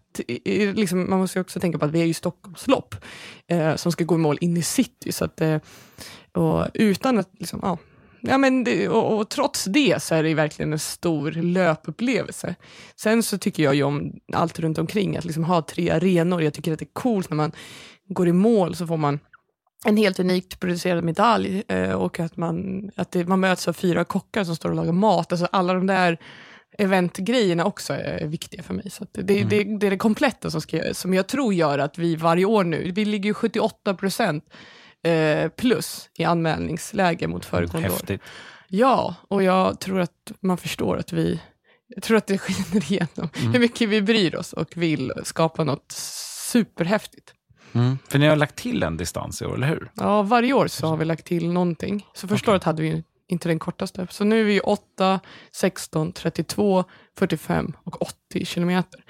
liksom, 0.74 1.10
man 1.10 1.20
måste 1.20 1.40
också 1.40 1.60
tänka 1.60 1.78
på 1.78 1.86
att 1.86 1.92
vi 1.92 2.02
är 2.02 2.06
ju 2.06 2.14
Stockholmslopp 2.14 2.96
eh, 3.48 3.76
som 3.76 3.92
ska 3.92 4.04
gå 4.04 4.16
i 4.16 4.18
mål 4.18 4.38
in 4.42 4.58
i 4.58 4.62
city. 4.62 5.12
Så 5.12 5.26
att, 5.26 5.41
och 6.32 6.68
utan 6.74 7.18
att, 7.18 7.30
liksom, 7.40 7.60
ja, 7.64 7.78
Ja, 8.24 8.38
men 8.38 8.64
det, 8.64 8.90
och, 8.90 9.18
och 9.18 9.30
trots 9.30 9.66
det 9.66 10.04
så 10.04 10.16
är 10.16 10.24
det 10.24 10.34
verkligen 10.34 10.74
en 10.74 10.80
stor 10.80 11.32
löpupplevelse. 11.32 12.56
Sen 12.96 13.24
så 13.24 13.38
tycker 13.38 13.64
jag 13.64 13.76
ju 13.76 13.84
om 13.84 14.14
allt 14.34 14.60
runt 14.60 14.78
omkring, 14.78 15.18
att 15.18 15.26
liksom 15.26 15.44
ha 15.44 15.62
tre 15.62 15.90
arenor. 15.90 16.44
Jag 16.44 16.54
tycker 16.54 16.74
att 16.74 16.80
det 16.80 16.86
är 16.86 16.94
coolt 16.94 17.30
när 17.30 17.38
man 17.38 17.52
går 18.08 18.28
i 18.28 18.34
mål 18.34 18.76
så 18.76 18.88
får 18.88 18.98
man 18.98 19.20
en 19.86 19.98
helt 19.98 20.20
unikt 20.20 20.60
producerad 20.60 21.04
medalj 21.04 21.64
eh, 21.68 21.92
och 21.92 22.20
att, 22.20 22.38
man, 22.38 22.90
att 22.96 23.12
det, 23.12 23.28
man 23.28 23.40
möts 23.40 23.68
av 23.68 23.74
fyra 23.74 24.04
kockar 24.04 24.44
som 24.44 24.56
står 24.56 24.70
och 24.70 24.76
lagar 24.76 24.92
mat. 24.92 25.32
Alltså 25.32 25.48
alla 25.52 25.74
de 25.74 25.88
där 25.88 26.18
eventgrejerna 26.78 27.66
också 27.66 27.94
är 27.94 28.28
viktiga 28.28 28.64
för 28.64 28.74
mig. 28.74 28.90
Så 28.90 29.06
det, 29.12 29.22
det, 29.22 29.44
det, 29.44 29.64
det 29.64 29.88
är 29.88 29.92
det 29.92 29.98
kompletta 29.98 30.52
som, 30.52 30.62
ska, 30.62 30.94
som 30.94 31.14
jag 31.14 31.28
tror 31.28 31.54
gör 31.54 31.80
att 31.80 31.98
vi 31.98 32.16
varje 32.16 32.46
år 32.46 32.64
nu, 32.64 32.92
vi 32.92 33.06
ligger 33.06 33.26
ju 33.26 33.34
78 33.34 33.94
procent 33.94 34.44
eh, 35.04 35.50
plus 35.50 36.10
i 36.18 36.24
anmälningsläge 36.24 37.28
mot 37.28 37.46
föregående 37.46 37.90
år. 37.90 37.94
Häftigt. 37.94 38.22
Ja, 38.68 39.16
och 39.28 39.44
jag 39.44 39.80
tror 39.80 40.00
att 40.00 40.32
man 40.42 40.58
förstår 40.58 40.98
att 40.98 41.14
vi, 41.14 41.42
jag 41.88 42.04
tror 42.04 42.18
att 42.18 42.28
det 42.28 42.38
skiner 42.38 42.92
igenom 42.92 43.30
Mm. 43.40 43.54
hur 43.54 43.60
mycket 43.60 43.90
vi 43.90 44.02
bryr 44.02 44.36
oss 44.36 44.54
och 44.54 44.78
vill 44.78 45.12
skapa 45.24 45.64
något 45.64 45.92
superhäftigt. 46.52 47.34
Mm. 47.74 47.98
För 48.10 48.20
ni 48.20 48.28
har 48.28 48.36
lagt 48.36 48.56
till 48.56 48.84
en 48.84 48.98
distans 48.98 49.42
i 49.42 49.46
år, 49.46 49.56
eller 49.56 49.68
hur? 49.68 49.92
Ja, 49.96 50.22
varje 50.22 50.54
år 50.54 50.68
så 50.68 50.88
har 50.88 50.98
vi 50.98 51.06
lagt 51.06 51.26
till 51.26 51.52
någonting. 51.52 52.06
Så 52.14 52.28
första 52.28 52.46
Okej. 52.46 52.52
året 52.52 52.64
hade 52.64 52.82
vi 52.82 53.04
inte 53.28 53.50
den 53.50 53.60
kortaste. 53.60 54.08
Så 54.10 54.24
nu 54.24 54.40
är 54.40 54.44
vi 54.44 54.60
8, 54.60 55.20
16, 55.56 56.12
32, 56.12 56.84
45 57.18 57.74
och 57.84 58.02
80 58.02 58.46
kilometer. 58.46 59.04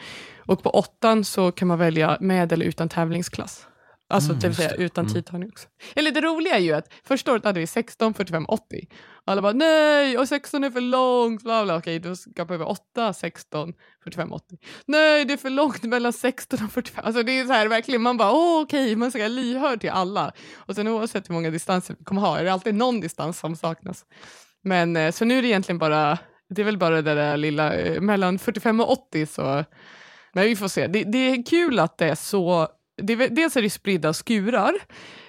Och 0.46 0.64
på 0.64 0.70
åttan 0.70 1.24
så 1.24 1.52
kan 1.52 1.68
man 1.68 1.80
välja 1.80 2.18
med 2.22 2.52
eller 2.54 2.66
utan 2.66 2.90
tävlingsklass. 2.90 3.68
Alltså 4.12 4.32
Mm, 4.32 4.54
säga 4.54 4.74
utan 4.74 5.06
Mm. 5.06 5.14
tidtagning 5.14 5.50
också. 5.50 5.68
Eller 5.96 6.12
det 6.12 6.22
roliga 6.22 6.56
är 6.56 6.60
ju 6.60 6.74
att 6.74 6.94
första 7.04 7.32
året 7.32 7.44
hade 7.44 7.60
vi 7.60 7.68
16, 7.68 8.14
45, 8.14 8.46
80. 8.48 8.88
Alla 9.26 9.42
bara 9.42 9.54
nej, 9.54 10.18
och 10.18 10.28
16 10.28 10.64
är 10.64 10.72
för 10.72 10.82
långt. 10.82 11.44
Bla 11.44 11.64
bla. 11.64 11.78
Okej, 11.78 12.00
då 12.00 12.16
ska 12.16 12.44
vi 12.44 12.54
över 12.54 12.70
8, 12.70 13.14
16, 13.14 13.74
45, 14.04 14.32
80. 14.34 14.58
Nej, 14.86 15.26
det 15.26 15.34
är 15.34 15.38
för 15.38 15.50
långt 15.50 15.84
mellan 15.84 16.14
16 16.14 16.60
och 16.66 16.72
45. 16.72 17.06
Alltså 17.06 17.24
det 17.24 17.40
är 17.40 17.46
så 17.46 17.54
här 17.54 17.68
verkligen, 17.68 18.02
man 18.02 18.18
bara 18.18 18.32
åh 18.32 18.62
okej, 18.62 18.96
man 18.96 19.12
ska 19.12 19.28
lyhörd 19.28 19.82
till 19.82 19.90
alla. 19.90 20.32
Och 20.56 20.76
sen 20.76 20.88
oavsett 20.88 21.30
hur 21.30 21.34
många 21.34 21.50
distanser 21.50 21.96
vi 22.00 22.04
kommer 22.04 22.22
ha 22.22 22.40
är 22.40 22.44
det 22.44 22.54
alltid 22.54 22.76
någon 22.76 23.00
distans 23.02 23.40
som 23.40 23.56
saknas. 23.56 24.06
Men 24.64 24.96
eh, 24.96 25.12
så 25.12 25.26
nu 25.26 25.38
är 25.38 25.42
det 25.42 25.48
egentligen 25.48 25.80
bara, 25.80 26.18
det 26.50 26.62
är 26.62 26.66
väl 26.66 26.78
bara 26.78 27.02
det 27.02 27.16
där 27.16 27.38
lilla 27.38 27.74
eh, 27.74 28.02
mellan 28.02 28.40
45 28.40 28.80
och 28.80 28.92
80 28.92 29.26
så, 29.26 29.66
men 30.34 30.44
vi 30.44 30.56
får 30.56 30.68
se. 30.68 30.88
Det, 30.88 31.04
det 31.04 31.18
är 31.18 31.46
kul 31.46 31.80
att 31.80 31.98
det 31.98 32.06
är 32.06 32.16
så, 32.16 32.68
det 33.02 33.14
är, 33.14 33.30
dels 33.30 33.58
är 33.58 33.62
det 33.62 33.70
spridda 33.70 34.14
skurar 34.14 34.74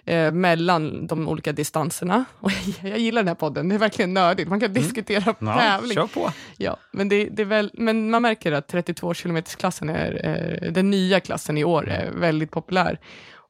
eh, 0.04 0.32
mellan 0.32 1.06
de 1.06 1.28
olika 1.28 1.52
distanserna. 1.52 2.24
Och 2.40 2.50
jag, 2.82 2.90
jag 2.90 2.98
gillar 2.98 3.22
den 3.22 3.28
här 3.28 3.34
podden, 3.34 3.68
det 3.68 3.74
är 3.74 3.78
verkligen 3.78 4.14
nördigt, 4.14 4.48
man 4.48 4.60
kan 4.60 4.72
diskutera 4.72 5.34
Ja, 5.38 5.58
tävling. 5.58 5.94
kör 5.94 6.06
på. 6.06 6.32
Ja, 6.56 6.76
men, 6.90 7.08
det, 7.08 7.24
det 7.24 7.42
är 7.42 7.46
väl, 7.46 7.70
men 7.74 8.10
man 8.10 8.22
märker 8.22 8.52
att 8.52 8.68
32 8.68 9.14
km-klassen 9.14 9.88
är 9.88 10.20
eh, 10.64 10.72
den 10.72 10.90
nya 10.90 11.20
klassen 11.20 11.58
i 11.58 11.64
år 11.64 11.88
är 11.88 12.10
väldigt 12.10 12.50
populär. 12.50 12.98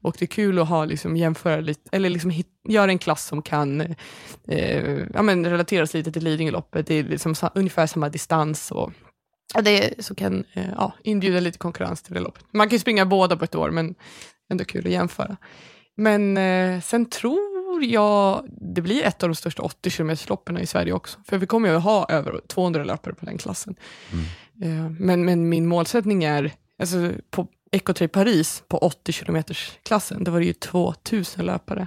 Och 0.05 0.17
det 0.19 0.25
är 0.25 0.27
kul 0.27 0.59
att 0.59 0.69
ha, 0.69 0.85
liksom, 0.85 1.17
jämföra 1.17 1.61
lite, 1.61 1.81
eller 1.93 2.11
liksom 2.11 2.31
hit, 2.31 2.47
göra 2.69 2.91
en 2.91 2.99
klass 2.99 3.27
som 3.27 3.43
kan 3.43 3.81
eh, 4.49 4.99
ja, 5.15 5.23
men 5.23 5.47
relateras 5.47 5.95
lite 5.95 6.13
till 6.13 6.25
Lidingöloppet. 6.25 6.87
Det 6.87 6.95
är 6.95 7.05
liksom 7.05 7.35
ungefär 7.55 7.87
samma 7.87 8.09
distans 8.09 8.71
och 8.71 8.93
det 9.61 10.05
så 10.05 10.15
kan 10.15 10.45
eh, 10.53 10.71
ja, 10.77 10.93
inbjuda 11.03 11.41
lite 11.41 11.59
konkurrens 11.59 12.03
till 12.03 12.15
det 12.15 12.21
loppet. 12.21 12.45
Man 12.51 12.69
kan 12.69 12.75
ju 12.75 12.81
springa 12.81 13.07
båda 13.07 13.37
på 13.37 13.45
ett 13.45 13.55
år, 13.55 13.71
men 13.71 13.95
ändå 14.51 14.65
kul 14.65 14.87
att 14.87 14.93
jämföra. 14.93 15.37
Men 15.95 16.37
eh, 16.37 16.81
sen 16.81 17.07
tror 17.07 17.85
jag 17.85 18.45
det 18.75 18.81
blir 18.81 19.03
ett 19.03 19.23
av 19.23 19.29
de 19.29 19.35
största 19.35 19.63
80 19.63 19.91
km-loppen 19.91 20.59
i 20.59 20.67
Sverige 20.67 20.93
också. 20.93 21.19
För 21.25 21.39
vi 21.39 21.47
kommer 21.47 21.69
ju 21.69 21.77
att 21.77 21.83
ha 21.83 22.07
över 22.09 22.41
200 22.47 22.85
löpare 22.85 23.15
på 23.15 23.27
den 23.27 23.39
klassen. 23.39 23.75
Eh, 24.63 24.91
men, 24.99 25.25
men 25.25 25.49
min 25.49 25.67
målsättning 25.67 26.25
är, 26.25 26.53
alltså 26.79 27.11
på 27.31 27.47
Ecotrail 27.73 28.09
Paris 28.09 28.63
på 28.69 28.79
80 28.79 29.13
km-klassen, 29.13 30.25
då 30.25 30.31
var 30.31 30.39
det 30.39 30.47
ju 30.47 30.53
2000 30.53 31.47
löpare. 31.47 31.87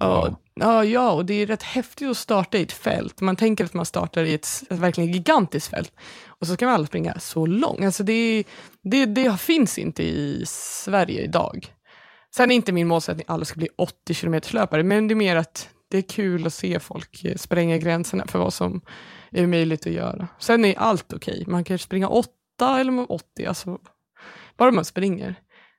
Ja, 0.00 0.36
ja, 0.60 0.84
ja, 0.84 1.12
och 1.12 1.26
det 1.26 1.34
är 1.34 1.46
rätt 1.46 1.62
häftigt 1.62 2.08
att 2.08 2.16
starta 2.16 2.58
i 2.58 2.62
ett 2.62 2.72
fält. 2.72 3.20
Man 3.20 3.36
tänker 3.36 3.64
att 3.64 3.74
man 3.74 3.86
startar 3.86 4.24
i 4.24 4.34
ett, 4.34 4.48
verkligen 4.68 5.12
gigantiskt 5.12 5.70
fält. 5.70 5.92
Och 6.26 6.46
så 6.46 6.54
ska 6.54 6.66
man 6.66 6.74
alla 6.74 6.86
springa 6.86 7.18
så 7.18 7.46
långt. 7.46 7.84
Alltså 7.84 8.02
det, 8.02 8.44
det, 8.82 9.06
det 9.06 9.40
finns 9.40 9.78
inte 9.78 10.02
i 10.02 10.44
Sverige 10.46 11.22
idag. 11.22 11.74
Sen 12.36 12.50
är 12.50 12.54
inte 12.54 12.72
min 12.72 12.88
målsättning 12.88 13.24
att 13.28 13.34
alla 13.34 13.44
ska 13.44 13.56
bli 13.56 13.68
80 13.76 14.14
km 14.14 14.40
löpare, 14.50 14.82
men 14.82 15.08
det 15.08 15.12
är 15.14 15.16
mer 15.16 15.36
att 15.36 15.68
det 15.90 15.98
är 15.98 16.02
kul 16.02 16.46
att 16.46 16.54
se 16.54 16.80
folk 16.80 17.24
eh, 17.24 17.36
spränga 17.36 17.78
gränserna 17.78 18.26
för 18.26 18.38
vad 18.38 18.54
som 18.54 18.80
är 19.30 19.46
möjligt 19.46 19.86
att 19.86 19.92
göra. 19.92 20.28
Sen 20.38 20.64
är 20.64 20.78
allt 20.78 21.12
okej. 21.12 21.44
Man 21.46 21.64
kan 21.64 21.78
springa 21.78 22.08
8 22.08 22.30
eller 22.60 23.12
80, 23.12 23.46
alltså, 23.46 23.78
bara 24.56 24.70
man 24.70 24.84
springer. 24.84 25.34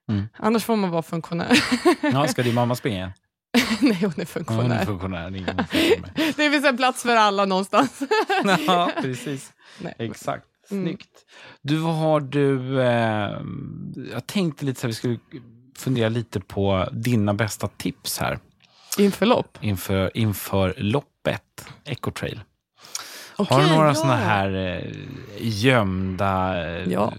Mm. 0.10 0.26
Annars 0.38 0.64
får 0.64 0.76
man 0.76 0.90
vara 0.90 1.02
funktionär. 1.02 1.64
Ja, 2.02 2.28
ska 2.28 2.44
din 2.44 2.56
mamma 2.56 2.76
springa? 2.76 3.14
Nej, 3.82 3.98
hon 4.02 4.02
är 4.02 4.02
Ja, 4.02 4.06
hon 4.06 4.22
är 4.22 4.26
funktionär. 4.26 4.86
funktionär. 4.86 5.36
ingen. 5.36 5.58
Det 6.38 6.52
finns 6.52 6.66
en 6.66 6.78
plats 6.78 7.04
för 7.04 7.16
alla 7.16 7.46
någonstans. 7.46 8.00
Ja, 8.68 8.92
precis. 9.02 9.54
Nej. 9.80 9.94
Exakt. 10.00 10.46
Mm. 10.72 10.84
Snyggt. 10.84 11.10
Du, 11.62 11.76
vad 11.78 11.96
har 11.96 12.20
du... 12.20 12.82
Eh, 12.82 13.40
jag 14.12 14.28
tänkte 14.28 14.66
lite 14.66 14.80
så 14.80 14.88
här, 14.88 14.90
vi 14.90 14.96
skulle 14.96 15.20
fundera 15.78 16.10
lite 16.10 16.40
på 16.40 16.90
dina 16.92 17.34
bästa 17.34 17.68
tips 17.68 18.20
här 18.20 18.40
Inför 18.98 19.26
lopp. 19.26 19.58
inför, 19.62 20.18
inför 20.18 20.74
loppet, 20.78 21.66
Ecotrail. 21.86 22.42
Har 23.38 23.46
Okej, 23.46 23.58
du 23.70 23.76
några 23.76 23.88
ja. 23.88 23.96
såna 23.96 24.16
här 24.16 24.56
eh, 24.56 24.92
gömda 25.40 26.64
eh, 26.68 26.92
Ja. 26.92 27.14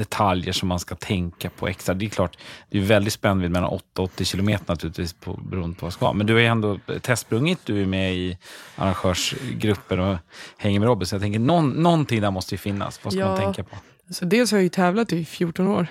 Detaljer 0.00 0.52
som 0.52 0.68
man 0.68 0.78
ska 0.80 0.94
tänka 0.94 1.50
på 1.50 1.68
extra? 1.68 1.94
Det 1.94 2.04
är 2.04 2.08
klart, 2.10 2.38
det 2.70 2.78
är 2.78 2.82
väldigt 2.82 3.12
spännvidd 3.12 3.50
mellan 3.50 3.70
8 3.70 3.84
och 4.02 4.04
80 4.04 4.24
kilometer 4.24 4.64
naturligtvis 4.68 5.12
på, 5.12 5.32
beroende 5.32 5.76
på 5.76 5.86
vad 5.86 5.92
ska. 5.92 6.12
Men 6.12 6.26
du 6.26 6.32
har 6.32 6.40
ju 6.40 6.46
ändå 6.46 6.78
testsprungit, 7.02 7.58
du 7.64 7.82
är 7.82 7.86
med 7.86 8.14
i 8.14 8.38
arrangörsgrupper 8.76 9.98
och 10.00 10.16
hänger 10.58 10.80
med 10.80 10.86
Robin. 10.86 11.06
Så 11.06 11.14
jag 11.14 11.22
tänker, 11.22 11.38
någon, 11.40 11.70
någonting 11.70 12.20
där 12.20 12.30
måste 12.30 12.54
ju 12.54 12.58
finnas. 12.58 13.00
Vad 13.04 13.12
ska 13.12 13.24
man 13.24 13.30
Ja. 13.30 13.36
tänka 13.36 13.64
på? 13.64 13.76
Så 14.10 14.24
dels 14.24 14.50
har 14.50 14.58
jag 14.58 14.62
ju 14.62 14.68
tävlat 14.68 15.12
i 15.12 15.24
14 15.24 15.68
år. 15.68 15.86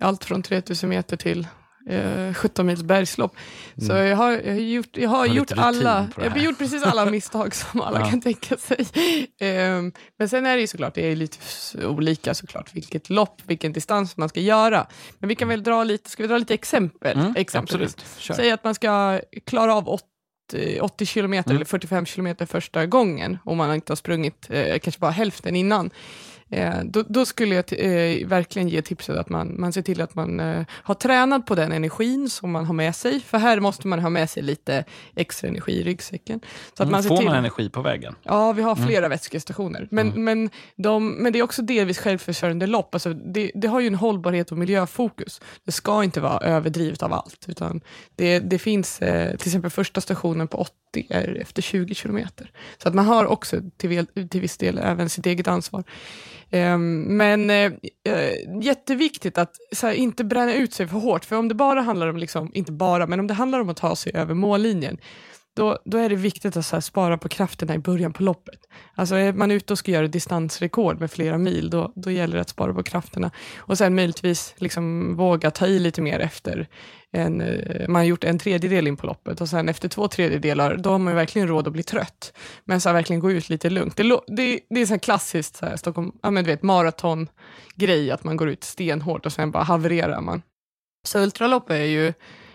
Allt 0.00 0.24
från 0.24 0.42
3000 0.42 0.88
meter 0.90 1.16
till 1.16 1.46
eh, 1.88 2.34
17 2.34 2.66
mils 2.66 2.82
bergslopp. 2.82 3.36
Så 3.86 3.92
jag 3.92 4.16
har, 4.16 4.32
jag 4.32 4.52
har 4.52 4.60
gjort, 4.60 4.96
jag 4.96 5.08
har 5.08 5.18
Mm. 5.24 5.30
Har 5.30 5.36
gjort 5.36 5.52
alla, 5.56 6.08
jag 6.16 6.30
har 6.30 6.38
gjort 6.38 6.58
precis 6.58 6.82
alla 6.82 7.06
misstag 7.10 7.54
som 7.54 7.80
alla 7.80 8.00
Ja. 8.00 8.10
kan 8.10 8.20
tänka 8.20 8.56
sig. 8.56 8.86
Ehm, 9.40 9.92
men 10.18 10.28
sen 10.28 10.46
är 10.46 10.54
det 10.54 10.60
ju 10.60 10.66
såklart, 10.66 10.94
det 10.94 11.12
är 11.12 11.16
lite 11.16 11.38
olika 11.86 12.34
såklart, 12.34 12.74
vilket 12.74 13.10
lopp, 13.10 13.42
vilken 13.46 13.72
distans 13.72 14.16
man 14.16 14.28
ska 14.28 14.40
göra. 14.40 14.86
Men 15.18 15.28
vi 15.28 15.34
kan 15.34 15.48
väl 15.48 15.62
dra 15.62 15.84
lite, 15.84 16.10
ska 16.10 16.22
vi 16.22 16.26
dra 16.28 16.38
lite 16.38 16.54
exempel? 16.54 17.18
Mm, 17.18 17.34
exempelvis? 17.36 17.96
Säg 18.36 18.50
att 18.50 18.64
man 18.64 18.74
ska 18.74 19.20
klara 19.46 19.74
av 19.74 19.88
80, 19.88 20.80
80 20.80 21.06
kilometer 21.06 21.50
Mm. 21.50 21.56
eller 21.56 21.64
45 21.66 22.06
kilometer 22.06 22.46
första 22.46 22.86
gången 22.86 23.38
om 23.44 23.56
man 23.56 23.74
inte 23.74 23.90
har 23.92 23.96
sprungit 23.96 24.46
eh, 24.50 24.78
kanske 24.78 24.98
bara 25.00 25.10
hälften 25.10 25.56
innan. 25.56 25.90
Eh, 26.50 26.80
då, 26.84 27.04
då 27.08 27.26
skulle 27.26 27.54
jag 27.54 27.64
eh, 27.72 28.26
verkligen 28.26 28.68
ge 28.68 28.82
tipset 28.82 29.16
att 29.16 29.28
man, 29.28 29.60
man 29.60 29.72
ser 29.72 29.82
till 29.82 30.00
att 30.00 30.14
man 30.14 30.40
eh, 30.40 30.64
har 30.70 30.94
tränat 30.94 31.46
på 31.46 31.54
den 31.54 31.72
energin 31.72 32.30
som 32.30 32.50
man 32.50 32.66
har 32.66 32.74
med 32.74 32.96
sig. 32.96 33.20
För 33.20 33.38
här 33.38 33.60
måste 33.60 33.86
man 33.88 33.98
ha 33.98 34.10
med 34.10 34.30
sig 34.30 34.42
lite 34.42 34.84
extra 35.16 35.48
energi 35.48 35.72
i 35.72 35.82
ryggsäcken. 35.82 36.40
Så 36.74 36.82
att 36.82 36.88
Mm, 36.88 36.92
man 36.92 37.02
ser 37.02 37.08
Får 37.08 37.16
till, 37.16 37.26
man 37.26 37.36
energi 37.36 37.70
på 37.70 37.82
vägen? 37.82 38.14
Ja, 38.22 38.52
vi 38.52 38.62
har 38.62 38.76
flera 38.76 39.08
vätskestationer. 39.08 39.88
Men, 39.90 40.24
men, 40.24 40.50
de, 40.76 41.10
men 41.10 41.32
det 41.32 41.38
är 41.38 41.42
också 41.42 41.62
delvis 41.62 41.98
självförsörjande 41.98 42.66
lopp. 42.66 42.94
Alltså 42.94 43.12
det, 43.12 43.50
det 43.54 43.68
har 43.68 43.80
ju 43.80 43.86
en 43.86 43.94
hållbarhet 43.94 44.52
och 44.52 44.58
miljöfokus. 44.58 45.40
Det 45.64 45.72
ska 45.72 46.04
inte 46.04 46.20
vara 46.20 46.38
överdrivet 46.38 47.02
av 47.02 47.12
allt. 47.12 47.44
Utan 47.48 47.80
det, 48.16 48.38
det 48.38 48.58
finns, 48.58 49.02
eh, 49.02 49.36
till 49.36 49.48
exempel 49.48 49.70
första 49.70 50.00
stationen 50.00 50.48
på 50.48 50.58
80 50.58 50.72
är 51.10 51.38
efter 51.40 51.62
20 51.62 51.94
kilometer. 51.94 52.50
Så 52.82 52.88
att 52.88 52.94
man 52.94 53.04
har 53.04 53.26
också 53.26 53.56
till, 53.76 54.06
till 54.28 54.40
viss 54.40 54.56
del 54.56 54.78
även 54.78 55.08
sitt 55.08 55.26
eget 55.26 55.48
ansvar. 55.48 55.84
Ehm, 56.50 57.16
men 57.16 57.50
eh, 57.50 57.72
eh, 58.04 58.62
jätteviktigt 58.62 59.38
att 59.38 59.56
så 59.72 59.86
här, 59.86 59.94
inte 59.94 60.24
bränna 60.24 60.54
ut 60.54 60.74
sig 60.74 60.88
för 60.88 60.98
hårt. 60.98 61.24
För 61.24 61.36
om 61.36 61.48
det 61.48 61.54
bara 61.54 61.80
handlar 61.80 62.06
om, 62.06 62.16
liksom, 62.16 62.50
inte 62.54 62.72
bara, 62.72 63.06
men 63.06 63.20
om 63.20 63.26
det 63.26 63.34
handlar 63.34 63.60
om 63.60 63.68
att 63.68 63.76
ta 63.76 63.96
sig 63.96 64.12
över 64.14 64.34
mållinjen, 64.34 64.98
då, 65.58 65.78
då 65.84 65.98
är 65.98 66.08
det 66.08 66.16
viktigt 66.16 66.56
att 66.56 66.66
så 66.66 66.76
här, 66.76 66.80
spara 66.80 67.18
på 67.18 67.28
krafterna 67.28 67.74
i 67.74 67.78
början 67.78 68.12
på 68.12 68.22
loppet. 68.22 68.60
Alltså 68.94 69.14
är 69.14 69.32
man 69.32 69.50
ute 69.50 69.72
och 69.72 69.78
ska 69.78 69.90
göra 69.90 70.06
distansrekord 70.06 71.00
med 71.00 71.10
flera 71.10 71.38
mil, 71.38 71.70
då, 71.70 71.92
då 71.94 72.10
gäller 72.10 72.34
det 72.34 72.40
att 72.40 72.48
spara 72.48 72.74
på 72.74 72.82
krafterna. 72.82 73.30
Och 73.56 73.78
sen 73.78 73.94
möjligtvis 73.94 74.54
liksom 74.56 75.16
våga 75.16 75.50
ta 75.50 75.66
i 75.66 75.78
lite 75.78 76.02
mer 76.02 76.20
efter 76.20 76.68
en, 77.10 77.40
eh, 77.40 77.88
man 77.88 78.00
har 78.00 78.04
gjort 78.04 78.24
en 78.24 78.38
tredjedel 78.38 78.86
in 78.86 78.96
på 78.96 79.06
loppet 79.06 79.40
och 79.40 79.48
sen 79.48 79.68
efter 79.68 79.88
två 79.88 80.08
tredjedelar, 80.08 80.76
då 80.76 80.90
har 80.90 80.98
man 80.98 81.12
ju 81.12 81.16
verkligen 81.16 81.48
råd 81.48 81.66
att 81.66 81.72
bli 81.72 81.82
trött. 81.82 82.32
Men 82.64 82.80
så 82.80 82.88
här, 82.88 82.94
verkligen 82.94 83.20
gå 83.20 83.32
ut 83.32 83.48
lite 83.48 83.70
lugnt. 83.70 83.96
Det, 83.96 84.20
det, 84.26 84.60
det 84.70 84.80
är 84.80 84.86
så 84.86 84.92
här 84.92 84.98
klassiskt 84.98 85.56
så 85.56 85.66
här, 85.66 85.76
Stockholm, 85.76 86.12
ja, 86.22 86.30
men 86.30 86.44
du 86.44 86.50
vet, 86.50 86.62
maratongrej, 86.62 88.10
att 88.10 88.24
man 88.24 88.36
går 88.36 88.48
ut 88.48 88.64
stenhårt 88.64 89.26
och 89.26 89.32
sen 89.32 89.50
bara 89.50 89.62
havererar 89.62 90.20
man. 90.20 90.42
Så 91.06 91.18
ultralopp 91.18 91.70
är 91.70 91.84
ju, 91.84 92.12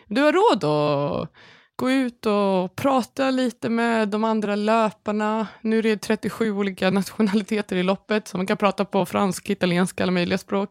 du 0.07 0.21
har 0.21 0.31
råd 0.33 0.63
att 0.63 1.29
gå 1.75 1.91
ut 1.91 2.25
och 2.25 2.75
prata 2.75 3.31
lite 3.31 3.69
med 3.69 4.09
de 4.09 4.23
andra 4.23 4.55
löparna. 4.55 5.47
Nu 5.62 5.77
är 5.79 5.83
det 5.83 5.97
37 5.97 6.51
olika 6.51 6.89
nationaliteter 6.91 7.75
i 7.75 7.83
loppet, 7.83 8.27
så 8.27 8.38
man 8.38 8.47
kan 8.47 8.57
prata 8.57 8.86
på 8.86 9.05
franska, 9.05 9.51
italienska, 9.53 10.03
alla 10.03 10.12
möjliga 10.12 10.38
språk. 10.38 10.69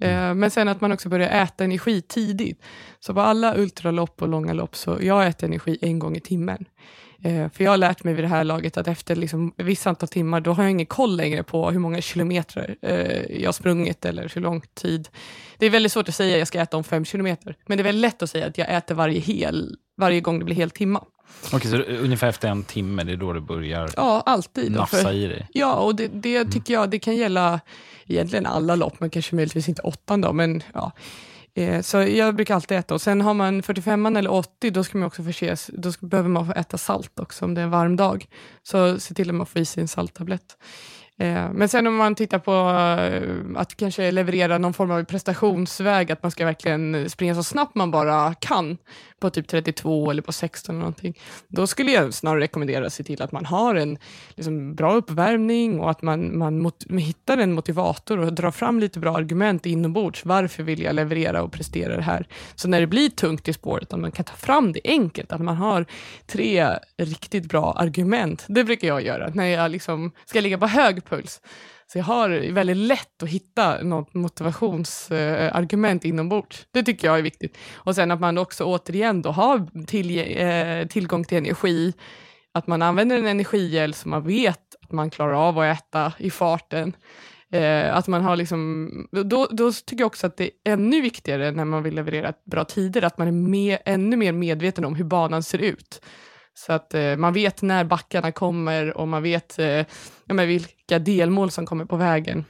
Eh, 0.00 0.34
Men 0.34 0.50
sen 0.50 0.68
att 0.68 0.80
man 0.80 0.92
också 0.92 1.08
börjar 1.08 1.42
äta 1.42 1.64
energi 1.64 2.02
tidigt. 2.02 2.62
Så 3.00 3.14
på 3.14 3.20
alla 3.20 3.56
ultralopp 3.56 4.22
och 4.22 4.28
långa 4.28 4.52
lopp, 4.52 4.76
så 4.76 4.98
jag 5.00 5.26
äter 5.26 5.46
energi 5.46 5.78
en 5.82 5.98
gång 5.98 6.16
i 6.16 6.20
timmen. 6.20 6.64
Eh, 7.24 7.50
För 7.50 7.64
jag 7.64 7.70
har 7.70 7.76
lärt 7.78 8.04
mig 8.04 8.14
vid 8.14 8.24
det 8.24 8.28
här 8.28 8.44
laget 8.44 8.76
att 8.76 8.88
efter 8.88 9.16
liksom 9.16 9.52
ett 9.58 9.66
visst 9.66 9.86
antal 9.86 10.08
timmar, 10.08 10.40
då 10.40 10.52
har 10.52 10.62
jag 10.62 10.70
ingen 10.70 10.86
koll 10.86 11.16
längre 11.16 11.42
på 11.42 11.70
hur 11.70 11.78
många 11.78 12.00
kilometer 12.00 12.76
eh, 12.82 13.40
jag 13.40 13.48
har 13.48 13.52
sprungit 13.52 14.04
eller 14.04 14.32
hur 14.34 14.40
lång 14.40 14.60
tid. 14.74 15.08
Det 15.58 15.66
är 15.66 15.70
väldigt 15.70 15.92
svårt 15.92 16.08
att 16.08 16.14
säga 16.14 16.32
att 16.34 16.38
jag 16.38 16.48
ska 16.48 16.60
äta 16.60 16.76
om 16.76 16.84
fem 16.84 17.04
kilometer, 17.04 17.56
men 17.66 17.78
det 17.78 17.82
är 17.82 17.84
väldigt 17.84 18.00
lätt 18.02 18.22
att 18.22 18.30
säga 18.30 18.46
att 18.46 18.58
jag 18.58 18.74
äter 18.74 18.94
varje, 18.94 19.20
hel, 19.20 19.76
varje 19.96 20.20
gång 20.20 20.38
det 20.38 20.44
blir 20.44 20.56
heltimma. 20.56 21.04
Okej, 21.52 21.70
så 21.70 21.76
ungefär 21.82 22.28
efter 22.28 22.48
en 22.48 22.62
timme, 22.62 23.04
det 23.04 23.12
är 23.12 23.16
då 23.16 23.32
det 23.32 23.40
börjar 23.40 23.90
Ja, 23.96 24.22
alltid. 24.26 24.72
nafsa 24.72 24.96
för- 24.96 25.12
i 25.12 25.26
dig? 25.26 25.48
Ja, 25.52 25.74
och 25.74 25.94
det, 25.96 26.08
det 26.08 26.44
tycker 26.44 26.74
jag 26.74 26.90
det 26.90 26.98
kan 26.98 27.16
gälla 27.16 27.60
egentligen 28.06 28.46
alla 28.46 28.74
lopp, 28.76 29.00
men 29.00 29.10
kanske 29.10 29.34
möjligtvis 29.34 29.68
inte 29.68 29.82
åttan 29.82 30.20
då, 30.20 30.32
men 30.32 30.62
ja. 30.74 30.92
Eh, 31.54 31.80
Så 31.82 31.96
jag 32.02 32.34
brukar 32.34 32.54
alltid 32.54 32.78
äta 32.78 32.94
och 32.94 33.02
sen 33.02 33.20
har 33.20 33.34
man 33.34 33.62
45 33.62 34.16
eller 34.16 34.30
80 34.32 34.70
då 34.70 34.84
ska 34.84 34.98
man 34.98 35.06
också 35.06 35.22
förses, 35.22 35.70
då 35.72 35.92
ska, 35.92 36.06
behöver 36.06 36.28
man 36.28 36.46
få 36.46 36.52
äta 36.52 36.78
salt 36.78 37.18
också 37.20 37.44
om 37.44 37.54
det 37.54 37.60
är 37.60 37.64
en 37.64 37.70
varm 37.70 37.96
dag. 37.96 38.26
Så 38.62 39.00
se 39.00 39.14
till 39.14 39.28
att 39.28 39.34
man 39.34 39.46
får 39.46 39.62
i 39.62 39.64
sig 39.64 39.80
en 39.80 39.88
salttablett. 39.88 40.56
Eh, 41.18 41.52
men 41.52 41.68
sen 41.68 41.86
om 41.86 41.96
man 41.96 42.14
tittar 42.14 42.38
på 42.38 42.52
eh, 42.52 43.60
att 43.60 43.76
kanske 43.76 44.10
leverera 44.10 44.58
någon 44.58 44.74
form 44.74 44.90
av 44.90 45.04
prestationsväg, 45.04 46.12
att 46.12 46.22
man 46.22 46.30
ska 46.30 46.44
verkligen 46.44 47.10
springa 47.10 47.34
så 47.34 47.42
snabbt 47.42 47.74
man 47.74 47.90
bara 47.90 48.34
kan 48.34 48.78
på 49.20 49.30
typ 49.30 49.48
32 49.48 50.10
eller 50.10 50.22
på 50.22 50.32
16 50.32 50.74
eller 50.74 50.80
någonting, 50.80 51.18
då 51.48 51.66
skulle 51.66 51.92
jag 51.92 52.14
snarare 52.14 52.40
rekommendera 52.40 52.86
att 52.86 52.92
se 52.92 53.04
till 53.04 53.22
att 53.22 53.32
man 53.32 53.46
har 53.46 53.74
en 53.74 53.98
liksom, 54.34 54.74
bra 54.74 54.94
uppvärmning 54.94 55.80
och 55.80 55.90
att 55.90 56.02
man, 56.02 56.38
man 56.38 56.58
mot, 56.58 56.84
hittar 56.90 57.38
en 57.38 57.52
motivator 57.52 58.18
och 58.18 58.32
drar 58.32 58.50
fram 58.50 58.80
lite 58.80 58.98
bra 58.98 59.16
argument 59.16 59.66
inombords. 59.66 60.24
Varför 60.24 60.62
vill 60.62 60.82
jag 60.82 60.94
leverera 60.94 61.42
och 61.42 61.52
prestera 61.52 61.96
det 61.96 62.02
här? 62.02 62.28
Så 62.54 62.68
när 62.68 62.80
det 62.80 62.86
blir 62.86 63.08
tungt 63.08 63.48
i 63.48 63.52
spåret, 63.52 63.92
att 63.92 64.00
man 64.00 64.12
kan 64.12 64.24
ta 64.24 64.34
fram 64.34 64.72
det 64.72 64.80
enkelt, 64.84 65.32
att 65.32 65.40
man 65.40 65.56
har 65.56 65.86
tre 66.26 66.68
riktigt 66.98 67.48
bra 67.48 67.72
argument. 67.72 68.44
Det 68.48 68.64
brukar 68.64 68.88
jag 68.88 69.02
göra 69.02 69.30
när 69.34 69.46
jag 69.46 69.70
liksom 69.70 70.12
ska 70.26 70.40
ligga 70.40 70.58
på 70.58 70.66
hög 70.66 71.04
puls. 71.08 71.40
Så 71.86 71.98
jag 71.98 72.04
har 72.04 72.52
väldigt 72.52 72.76
lätt 72.76 73.22
att 73.22 73.28
hitta 73.28 73.82
något 73.82 74.14
motivationsargument 74.14 76.04
eh, 76.04 76.08
inombords. 76.08 76.66
Det 76.70 76.82
tycker 76.82 77.08
jag 77.08 77.18
är 77.18 77.22
viktigt. 77.22 77.58
Och 77.74 77.94
sen 77.94 78.10
att 78.10 78.20
man 78.20 78.38
också 78.38 78.64
återigen 78.64 79.22
då 79.22 79.30
har 79.30 79.86
till, 79.86 80.18
eh, 80.38 80.88
tillgång 80.88 81.24
till 81.24 81.38
energi. 81.38 81.92
Att 82.54 82.66
man 82.66 82.82
använder 82.82 83.18
en 83.18 83.26
energigel 83.26 83.94
som 83.94 84.10
man 84.10 84.26
vet 84.26 84.74
att 84.82 84.92
man 84.92 85.10
klarar 85.10 85.48
av 85.48 85.58
att 85.58 85.78
äta 85.78 86.12
i 86.18 86.30
farten. 86.30 86.96
Eh, 87.52 87.96
att 87.96 88.06
man 88.06 88.22
har 88.22 88.36
liksom, 88.36 88.90
då, 89.12 89.48
då 89.50 89.72
tycker 89.72 90.02
jag 90.02 90.06
också 90.06 90.26
att 90.26 90.36
det 90.36 90.44
är 90.44 90.72
ännu 90.72 91.00
viktigare 91.00 91.50
när 91.50 91.64
man 91.64 91.82
vill 91.82 91.94
leverera 91.94 92.32
bra 92.50 92.64
tider, 92.64 93.02
att 93.04 93.18
man 93.18 93.28
är 93.28 93.32
med, 93.32 93.78
ännu 93.84 94.16
mer 94.16 94.32
medveten 94.32 94.84
om 94.84 94.94
hur 94.94 95.04
banan 95.04 95.42
ser 95.42 95.58
ut. 95.58 96.00
Så 96.58 96.72
att 96.72 96.94
eh, 96.94 97.16
man 97.16 97.32
vet 97.32 97.62
när 97.62 97.84
backarna 97.84 98.32
kommer 98.32 98.96
och 98.96 99.08
man 99.08 99.22
vet 99.22 99.58
eh, 99.58 99.66
ja, 99.66 100.34
men 100.34 100.48
vilka 100.48 100.98
delmål 100.98 101.50
som 101.50 101.66
kommer 101.66 101.84
på 101.84 101.96
vägen. 101.96 102.44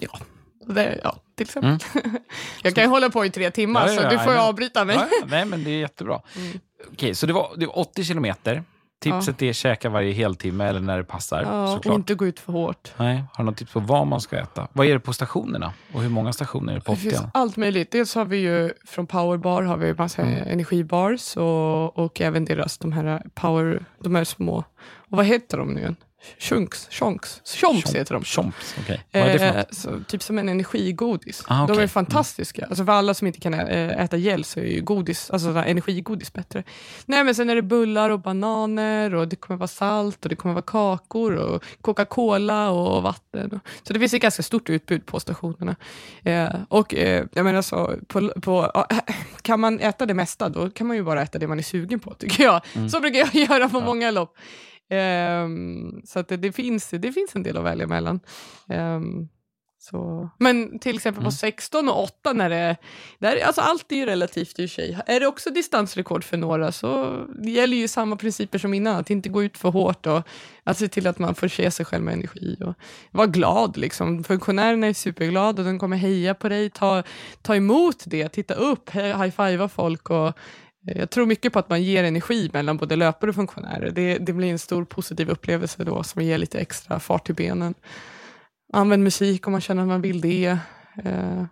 Ja, 0.00 0.18
det, 0.66 1.00
ja 1.04 1.16
till 1.36 1.44
exempel. 1.44 1.78
Mm. 2.04 2.16
jag 2.62 2.74
kan 2.74 2.84
ju 2.84 2.90
hålla 2.90 3.10
på 3.10 3.24
i 3.24 3.30
tre 3.30 3.50
timmar, 3.50 3.86
ja, 3.86 3.92
ja, 3.92 4.02
så 4.02 4.08
du 4.08 4.18
får 4.18 4.36
avbryta 4.36 4.84
mig. 4.84 4.98
nej, 5.26 5.44
men 5.44 5.64
det 5.64 5.70
är 5.70 5.78
jättebra. 5.78 6.20
Mm. 6.36 6.60
Okej, 6.92 7.14
så 7.14 7.26
det 7.26 7.32
var, 7.32 7.52
det 7.56 7.66
var 7.66 7.78
80 7.78 8.04
kilometer. 8.04 8.64
Tipset 9.02 9.40
ja. 9.40 9.46
är 9.46 9.50
att 9.50 9.56
käka 9.56 9.88
varje 9.88 10.12
heltimme 10.12 10.64
eller 10.64 10.80
när 10.80 10.96
det 10.96 11.04
passar. 11.04 11.42
Ja, 11.42 11.66
såklart. 11.66 11.92
och 11.92 11.98
inte 11.98 12.14
gå 12.14 12.26
ut 12.26 12.40
för 12.40 12.52
hårt. 12.52 12.92
Nej, 12.96 13.24
har 13.32 13.44
du 13.44 13.50
något 13.50 13.56
tips 13.56 13.72
på 13.72 13.80
vad 13.80 14.06
man 14.06 14.20
ska 14.20 14.36
äta? 14.36 14.68
Vad 14.72 14.86
är 14.86 14.92
det 14.92 15.00
på 15.00 15.12
stationerna? 15.12 15.72
Och 15.92 16.02
hur 16.02 16.08
många 16.08 16.32
stationer 16.32 16.72
är 16.72 16.76
det 16.76 16.84
på 16.84 16.92
80? 16.92 17.04
Det 17.04 17.10
finns 17.10 17.22
allt 17.34 17.56
möjligt. 17.56 17.90
Dels 17.90 18.14
har 18.14 18.24
vi 18.24 18.36
ju 18.36 18.72
från 18.84 19.06
Powerbar 19.06 19.62
har 19.62 19.76
vi 19.76 19.94
massa 19.94 20.22
mm. 20.22 20.48
energibars 20.48 21.36
och, 21.36 21.98
och 21.98 22.20
även 22.20 22.44
deras 22.44 22.78
de 22.78 22.92
här 22.92 23.22
power, 23.34 23.84
de 23.98 24.14
här 24.14 24.24
små, 24.24 24.64
och 25.12 25.16
vad 25.16 25.26
heter 25.26 25.58
de 25.58 25.74
nu 25.74 25.80
igen? 25.80 25.96
Chunks, 26.38 26.88
chonks, 26.90 27.42
chomps 27.60 27.94
heter 27.94 28.14
de. 28.14 28.24
Chomps, 28.24 28.74
okay. 28.80 28.98
Vad 29.12 29.22
är 29.22 29.32
det 29.32 29.38
för 29.38 29.58
eh, 29.58 29.64
så, 29.70 30.00
typ 30.08 30.22
som 30.22 30.38
en 30.38 30.48
energigodis. 30.48 31.44
Ah, 31.46 31.64
okay. 31.64 31.76
De 31.76 31.82
är 31.82 31.86
fantastiska. 31.86 32.62
Mm. 32.62 32.70
Alltså 32.70 32.84
för 32.84 32.92
alla 32.92 33.14
som 33.14 33.26
inte 33.26 33.40
kan 33.40 33.54
äta 33.54 34.16
gel 34.16 34.44
så 34.44 34.60
är 34.60 34.64
ju 34.64 34.80
godis, 34.80 35.30
alltså 35.30 35.48
energigodis 35.48 36.32
bättre. 36.32 36.62
Nej 37.06 37.24
men 37.24 37.34
sen 37.34 37.50
är 37.50 37.54
det 37.54 37.62
bullar 37.62 38.10
och 38.10 38.20
bananer 38.20 39.14
och 39.14 39.28
det 39.28 39.36
kommer 39.36 39.58
vara 39.58 39.68
salt 39.68 40.24
och 40.24 40.28
det 40.28 40.36
kommer 40.36 40.54
vara 40.54 40.62
kakor 40.62 41.34
och 41.34 41.64
Coca-Cola 41.80 42.70
och 42.70 43.02
vatten. 43.02 43.60
Så 43.82 43.92
det 43.92 43.98
finns 43.98 44.14
ett 44.14 44.22
ganska 44.22 44.42
stort 44.42 44.70
utbud 44.70 45.06
på 45.06 45.20
stationerna. 45.20 45.76
Eh, 46.22 46.48
och 46.68 46.94
eh, 46.94 47.26
jag 47.32 47.44
menar 47.44 47.62
så, 47.62 47.94
på, 48.06 48.28
på, 48.28 48.86
kan 49.42 49.60
man 49.60 49.80
äta 49.80 50.06
det 50.06 50.14
mesta 50.14 50.48
då 50.48 50.70
kan 50.70 50.86
man 50.86 50.96
ju 50.96 51.02
bara 51.02 51.22
äta 51.22 51.38
det 51.38 51.46
man 51.46 51.58
är 51.58 51.62
sugen 51.62 52.00
på 52.00 52.14
tycker 52.14 52.44
jag. 52.44 52.60
Mm. 52.74 52.88
Så 52.88 53.00
brukar 53.00 53.18
jag 53.18 53.34
göra 53.50 53.68
på 53.68 53.78
ja. 53.78 53.84
många 53.84 54.10
lopp. 54.10 54.36
Um, 54.92 56.02
så 56.04 56.18
att 56.18 56.28
det, 56.28 56.36
det, 56.36 56.52
finns, 56.52 56.90
det 56.90 57.12
finns 57.12 57.34
en 57.34 57.42
del 57.42 57.56
att 57.56 57.64
välja 57.64 57.86
mellan. 57.86 58.20
Um, 58.68 59.28
så. 59.82 60.30
Men 60.38 60.78
till 60.78 60.96
exempel 60.96 61.22
på 61.22 61.28
mm. 61.28 61.32
16 61.32 61.88
och 61.88 62.02
8, 62.02 62.32
när 62.32 62.50
det, 62.50 62.76
där, 63.18 63.40
alltså 63.44 63.60
allt 63.60 63.92
är 63.92 63.96
ju 63.96 64.06
relativt 64.06 64.58
i 64.58 64.68
sig. 64.68 64.98
Är 65.06 65.20
det 65.20 65.26
också 65.26 65.50
distansrekord 65.50 66.24
för 66.24 66.36
några 66.36 66.72
så 66.72 67.20
det 67.42 67.50
gäller 67.50 67.76
ju 67.76 67.88
samma 67.88 68.16
principer 68.16 68.58
som 68.58 68.74
innan, 68.74 68.96
att 68.96 69.10
inte 69.10 69.28
gå 69.28 69.42
ut 69.42 69.58
för 69.58 69.68
hårt 69.68 70.06
och 70.06 70.22
att 70.64 70.78
se 70.78 70.88
till 70.88 71.06
att 71.06 71.18
man 71.18 71.34
får 71.34 71.48
se 71.48 71.70
sig 71.70 71.86
själv 71.86 72.04
med 72.04 72.14
energi. 72.14 72.56
Och 72.64 72.74
vara 73.10 73.26
glad, 73.26 73.76
liksom. 73.76 74.24
funktionärerna 74.24 74.86
är 74.86 74.92
superglada 74.92 75.62
och 75.62 75.68
de 75.68 75.78
kommer 75.78 75.96
heja 75.96 76.34
på 76.34 76.48
dig, 76.48 76.70
ta, 76.70 77.02
ta 77.42 77.56
emot 77.56 78.04
det, 78.06 78.28
titta 78.28 78.54
upp, 78.54 78.90
high-fivea 78.90 79.68
folk 79.68 80.10
och 80.10 80.32
jag 80.84 81.10
tror 81.10 81.26
mycket 81.26 81.52
på 81.52 81.58
att 81.58 81.68
man 81.68 81.82
ger 81.82 82.04
energi 82.04 82.50
mellan 82.52 82.76
både 82.76 82.96
löpare 82.96 83.28
och 83.28 83.34
funktionärer. 83.34 83.90
Det, 83.90 84.18
det 84.18 84.32
blir 84.32 84.50
en 84.50 84.58
stor 84.58 84.84
positiv 84.84 85.30
upplevelse 85.30 85.84
då 85.84 86.02
som 86.02 86.22
ger 86.22 86.38
lite 86.38 86.58
extra 86.58 87.00
fart 87.00 87.30
i 87.30 87.32
benen. 87.32 87.74
Använd 88.72 89.02
musik 89.02 89.46
om 89.46 89.52
man 89.52 89.60
känner 89.60 89.82
att 89.82 89.88
man 89.88 90.02
vill 90.02 90.20
det. 90.20 90.58
Eh, 91.04 91.44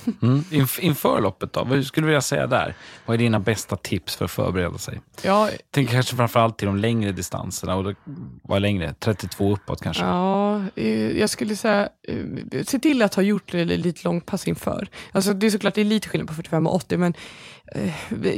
Mm. 0.22 0.44
inför 0.80 1.20
loppet 1.20 1.52
då, 1.52 1.64
vad 1.64 1.84
skulle 1.84 2.04
du 2.04 2.06
vilja 2.08 2.20
säga 2.20 2.46
där? 2.46 2.74
Vad 3.06 3.14
är 3.14 3.18
dina 3.18 3.40
bästa 3.40 3.76
tips 3.76 4.16
för 4.16 4.24
att 4.24 4.30
förbereda 4.30 4.78
sig? 4.78 5.00
Ja, 5.22 5.50
Tänk 5.70 5.90
kanske 5.90 6.16
framförallt 6.16 6.58
till 6.58 6.66
de 6.66 6.76
längre 6.76 7.12
distanserna. 7.12 7.76
Och 7.76 7.94
vad 8.42 8.56
är 8.56 8.60
längre? 8.60 8.94
32 8.98 9.52
uppåt 9.52 9.82
kanske? 9.82 10.04
Ja, 10.04 10.62
eh, 10.74 11.18
jag 11.18 11.30
skulle 11.30 11.56
säga, 11.56 11.88
eh, 12.08 12.62
se 12.66 12.78
till 12.78 13.02
att 13.02 13.14
ha 13.14 13.22
gjort 13.22 13.52
lite 13.52 14.00
långpass 14.04 14.48
inför. 14.48 14.88
Alltså, 15.12 15.32
det 15.32 15.46
är 15.46 15.50
såklart 15.50 15.74
det 15.74 15.80
är 15.80 15.84
lite 15.84 16.08
skillnad 16.08 16.28
på 16.28 16.34
45 16.34 16.66
och 16.66 16.74
80, 16.74 16.96
men 16.96 17.14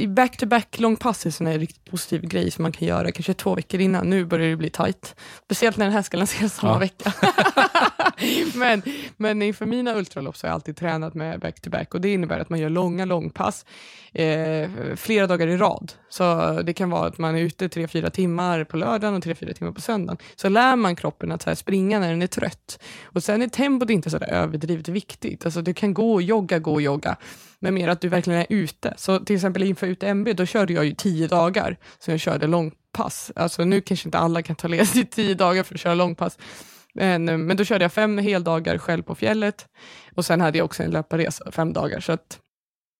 back-to-back 0.07 0.79
långpass 0.79 1.25
är 1.25 1.41
en 1.41 1.59
riktigt 1.59 1.85
positiv 1.85 2.21
grej 2.21 2.51
som 2.51 2.63
man 2.63 2.71
kan 2.71 2.87
göra 2.87 3.11
kanske 3.11 3.33
två 3.33 3.55
veckor 3.55 3.79
innan. 3.79 4.09
Nu 4.09 4.25
börjar 4.25 4.49
det 4.49 4.55
bli 4.55 4.69
tight. 4.69 5.15
Speciellt 5.45 5.77
när 5.77 5.85
den 5.85 5.93
här 5.93 6.01
ska 6.01 6.17
lanseras 6.17 6.55
samma 6.55 6.73
ja. 6.73 6.79
vecka. 6.79 7.13
men, 8.55 8.81
men 9.17 9.41
inför 9.41 9.65
mina 9.65 9.95
ultralopp 9.95 10.37
så 10.37 10.47
har 10.47 10.49
jag 10.49 10.55
alltid 10.55 10.77
tränat 10.77 11.13
med 11.13 11.39
back-to-back 11.39 11.93
och 11.93 12.01
det 12.01 12.13
innebär 12.13 12.39
att 12.39 12.49
man 12.49 12.59
gör 12.59 12.69
långa 12.69 13.05
långpass 13.05 13.65
eh, 14.11 14.69
flera 14.95 15.27
dagar 15.27 15.47
i 15.47 15.57
rad. 15.57 15.93
Så 16.09 16.51
det 16.63 16.73
kan 16.73 16.89
vara 16.89 17.07
att 17.07 17.17
man 17.17 17.35
är 17.35 17.41
ute 17.41 17.69
tre 17.69 17.87
fyra 17.87 18.09
timmar 18.09 18.63
på 18.63 18.77
lördagen 18.77 19.15
och 19.15 19.23
tre 19.23 19.35
fyra 19.35 19.53
timmar 19.53 19.71
på 19.71 19.81
söndagen. 19.81 20.17
Så 20.35 20.49
lär 20.49 20.75
man 20.75 20.95
kroppen 20.95 21.31
att 21.31 21.41
så 21.41 21.55
springa 21.55 21.99
när 21.99 22.09
den 22.09 22.21
är 22.21 22.27
trött. 22.27 22.79
Och 23.03 23.23
sen 23.23 23.41
är 23.41 23.47
tempot 23.47 23.89
inte 23.89 24.09
så 24.09 24.17
där 24.17 24.29
överdrivet 24.29 24.87
viktigt. 24.87 25.45
Alltså 25.45 25.61
du 25.61 25.73
kan 25.73 25.93
gå 25.93 26.13
och 26.13 26.21
jogga, 26.21 26.59
gå 26.59 26.73
och 26.73 26.81
jogga. 26.81 27.17
Men 27.63 27.73
mer 27.73 27.87
att 27.87 28.01
du 28.01 28.09
verkligen 28.09 28.39
är 28.39 28.45
ute. 28.49 28.93
Så 28.97 29.19
till 29.19 29.35
exempel 29.35 29.63
inför 29.63 29.87
UTMB, 29.87 30.35
då 30.35 30.45
körde 30.45 30.73
jag 30.73 30.85
ju 30.85 30.93
tio 30.93 31.27
dagar. 31.27 31.77
Så 31.99 32.11
jag 32.11 32.19
körde 32.19 32.47
långpass. 32.47 33.31
Alltså 33.35 33.65
nu 33.65 33.81
kanske 33.81 34.07
inte 34.07 34.17
alla 34.17 34.41
kan 34.41 34.55
ta 34.55 34.67
ledigt 34.67 34.95
i 34.95 35.05
tio 35.05 35.33
dagar 35.35 35.63
för 35.63 35.73
att 35.73 35.79
köra 35.79 35.93
långpass. 35.95 36.37
Men, 36.93 37.29
eh, 37.29 37.37
men 37.37 37.57
då 37.57 37.63
körde 37.63 37.83
jag 37.83 37.93
fem 37.93 38.17
heldagar 38.17 38.77
själv 38.77 39.03
på 39.03 39.15
fjället 39.15 39.65
och 40.15 40.25
sen 40.25 40.41
hade 40.41 40.57
jag 40.57 40.65
också 40.65 40.83
en 40.83 40.91
löparresa 40.91 41.51
fem 41.51 41.73
dagar. 41.73 41.99
Så 41.99 42.11
att, 42.11 42.39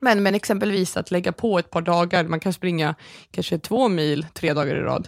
men, 0.02 0.24
men 0.24 0.36
exempelvis 0.36 0.98
att 0.98 1.12
lägga 1.12 1.32
på 1.32 1.60
ett 1.60 1.70
par 1.70 1.82
dagar, 1.82 2.24
man 2.24 2.40
kan 2.40 2.54
springa 2.54 2.96
kanske 3.32 3.60
två 3.60 3.88
mil 3.88 4.26
tre 4.34 4.54
dagar 4.54 4.76
i 4.76 4.82
rad, 4.82 5.08